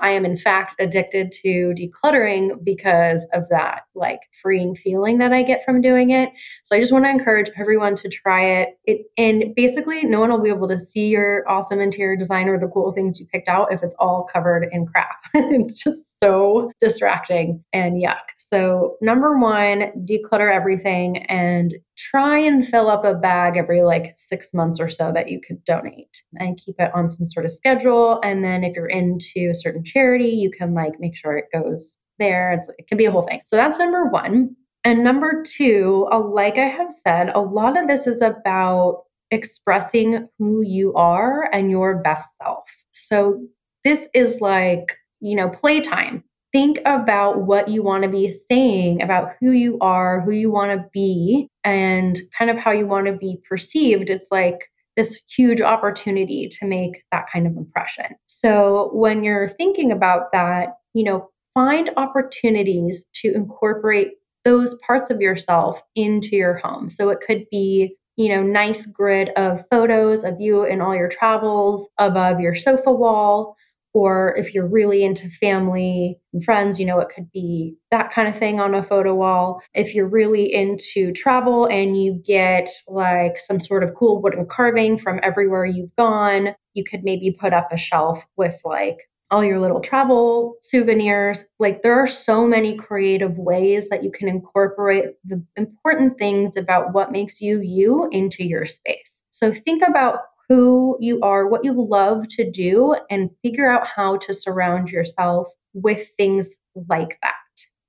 I 0.00 0.10
am, 0.10 0.24
in 0.24 0.36
fact, 0.36 0.76
addicted 0.78 1.32
to 1.42 1.74
decluttering 1.76 2.62
because 2.64 3.26
of 3.32 3.48
that, 3.50 3.82
like 3.94 4.20
freeing 4.42 4.74
feeling 4.74 5.18
that 5.18 5.32
I 5.32 5.42
get 5.42 5.64
from 5.64 5.80
doing 5.80 6.10
it. 6.10 6.30
So 6.64 6.76
I 6.76 6.80
just 6.80 6.92
want 6.92 7.04
to 7.04 7.10
encourage 7.10 7.50
everyone 7.58 7.96
to 7.96 8.08
try 8.08 8.44
it. 8.44 8.78
it. 8.84 9.06
And 9.16 9.54
basically, 9.54 10.04
no 10.04 10.20
one 10.20 10.30
will 10.30 10.42
be 10.42 10.50
able 10.50 10.68
to 10.68 10.78
see 10.78 11.08
your 11.08 11.48
awesome 11.48 11.80
interior 11.80 12.16
design 12.16 12.48
or 12.48 12.58
the 12.58 12.68
cool 12.68 12.92
things 12.92 13.18
you 13.18 13.26
picked 13.26 13.48
out 13.48 13.72
if 13.72 13.82
it's 13.82 13.96
all 13.98 14.28
covered 14.32 14.68
in 14.72 14.86
crap. 14.86 15.16
it's 15.34 15.74
just 15.74 16.18
so 16.18 16.70
distracting 16.80 17.62
and 17.72 18.02
yuck. 18.02 18.16
So, 18.38 18.96
number 19.00 19.38
one, 19.38 19.92
declutter 20.04 20.52
everything 20.52 21.18
and 21.24 21.74
try 21.96 22.38
and 22.38 22.66
fill 22.66 22.88
up 22.88 23.04
a 23.04 23.14
bag 23.14 23.56
every 23.56 23.82
like 23.82 24.14
six 24.16 24.52
months 24.52 24.78
or 24.80 24.88
so 24.88 25.12
that 25.12 25.28
you 25.28 25.40
could 25.40 25.62
donate 25.64 26.22
and 26.38 26.58
keep 26.58 26.76
it 26.78 26.90
on 26.94 27.08
some 27.08 27.26
sort 27.26 27.46
of 27.46 27.52
schedule. 27.52 28.20
And 28.22 28.44
then 28.44 28.64
if 28.64 28.76
you're 28.76 28.88
into 28.88 29.50
a 29.50 29.54
certain 29.54 29.82
charity, 29.82 30.28
you 30.28 30.50
can 30.50 30.74
like 30.74 31.00
make 31.00 31.16
sure 31.16 31.36
it 31.36 31.46
goes 31.52 31.96
there. 32.18 32.52
It's, 32.52 32.68
it 32.78 32.86
can 32.88 32.98
be 32.98 33.06
a 33.06 33.10
whole 33.10 33.26
thing. 33.26 33.40
So 33.44 33.56
that's 33.56 33.78
number 33.78 34.06
one. 34.06 34.54
And 34.84 35.02
number 35.02 35.42
two, 35.42 36.06
uh, 36.12 36.20
like 36.20 36.58
I 36.58 36.68
have 36.68 36.92
said, 36.92 37.30
a 37.34 37.40
lot 37.40 37.80
of 37.80 37.88
this 37.88 38.06
is 38.06 38.22
about 38.22 39.02
expressing 39.30 40.28
who 40.38 40.62
you 40.62 40.94
are 40.94 41.50
and 41.52 41.70
your 41.70 41.96
best 42.02 42.36
self. 42.36 42.68
So 42.92 43.44
this 43.84 44.08
is 44.14 44.40
like, 44.40 44.96
you 45.20 45.34
know, 45.34 45.48
playtime 45.48 46.22
think 46.56 46.78
about 46.86 47.42
what 47.42 47.68
you 47.68 47.82
want 47.82 48.02
to 48.02 48.08
be 48.08 48.32
saying 48.32 49.02
about 49.02 49.32
who 49.38 49.50
you 49.50 49.76
are, 49.82 50.22
who 50.22 50.30
you 50.30 50.50
want 50.50 50.72
to 50.72 50.88
be, 50.90 51.50
and 51.66 52.18
kind 52.38 52.50
of 52.50 52.56
how 52.56 52.70
you 52.70 52.86
want 52.86 53.06
to 53.06 53.12
be 53.12 53.42
perceived. 53.46 54.08
It's 54.08 54.28
like 54.30 54.70
this 54.96 55.20
huge 55.28 55.60
opportunity 55.60 56.48
to 56.48 56.64
make 56.64 57.02
that 57.10 57.26
kind 57.30 57.46
of 57.46 57.56
impression. 57.56 58.06
So 58.26 58.90
when 58.94 59.24
you're 59.24 59.48
thinking 59.48 59.90
about 59.90 60.32
that, 60.32 60.76
you 60.94 61.04
know, 61.04 61.28
find 61.52 61.90
opportunities 61.96 63.04
to 63.16 63.34
incorporate 63.34 64.12
those 64.44 64.78
parts 64.86 65.10
of 65.10 65.20
yourself 65.20 65.82
into 65.96 66.36
your 66.36 66.54
home. 66.58 66.88
So 66.88 67.10
it 67.10 67.18
could 67.26 67.46
be 67.50 67.96
you 68.16 68.30
know, 68.30 68.42
nice 68.42 68.86
grid 68.86 69.28
of 69.36 69.62
photos 69.70 70.24
of 70.24 70.40
you 70.40 70.64
and 70.64 70.80
all 70.80 70.94
your 70.94 71.08
travels 71.08 71.88
above 71.98 72.40
your 72.40 72.54
sofa 72.54 72.90
wall, 72.90 73.56
or 73.96 74.34
if 74.36 74.52
you're 74.52 74.66
really 74.66 75.02
into 75.02 75.26
family 75.30 76.20
and 76.34 76.44
friends, 76.44 76.78
you 76.78 76.84
know, 76.84 76.98
it 76.98 77.08
could 77.08 77.32
be 77.32 77.74
that 77.90 78.12
kind 78.12 78.28
of 78.28 78.36
thing 78.36 78.60
on 78.60 78.74
a 78.74 78.82
photo 78.82 79.14
wall. 79.14 79.62
If 79.72 79.94
you're 79.94 80.06
really 80.06 80.52
into 80.52 81.12
travel 81.12 81.64
and 81.64 81.96
you 81.96 82.20
get 82.22 82.68
like 82.88 83.40
some 83.40 83.58
sort 83.58 83.82
of 83.82 83.94
cool 83.94 84.20
wooden 84.20 84.44
carving 84.50 84.98
from 84.98 85.18
everywhere 85.22 85.64
you've 85.64 85.96
gone, 85.96 86.54
you 86.74 86.84
could 86.84 87.04
maybe 87.04 87.34
put 87.40 87.54
up 87.54 87.72
a 87.72 87.78
shelf 87.78 88.22
with 88.36 88.60
like 88.66 88.98
all 89.30 89.42
your 89.42 89.60
little 89.60 89.80
travel 89.80 90.56
souvenirs. 90.60 91.46
Like 91.58 91.80
there 91.80 91.98
are 91.98 92.06
so 92.06 92.46
many 92.46 92.76
creative 92.76 93.38
ways 93.38 93.88
that 93.88 94.04
you 94.04 94.10
can 94.10 94.28
incorporate 94.28 95.14
the 95.24 95.42
important 95.56 96.18
things 96.18 96.58
about 96.58 96.92
what 96.92 97.12
makes 97.12 97.40
you 97.40 97.62
you 97.62 98.10
into 98.12 98.44
your 98.44 98.66
space. 98.66 99.22
So 99.30 99.54
think 99.54 99.82
about 99.82 100.18
who 100.48 100.96
you 101.00 101.20
are, 101.22 101.48
what 101.48 101.64
you 101.64 101.72
love 101.72 102.28
to 102.28 102.50
do, 102.50 102.96
and 103.10 103.30
figure 103.42 103.70
out 103.70 103.86
how 103.86 104.16
to 104.18 104.34
surround 104.34 104.90
yourself 104.90 105.48
with 105.74 106.08
things 106.16 106.56
like 106.88 107.18
that. 107.22 107.34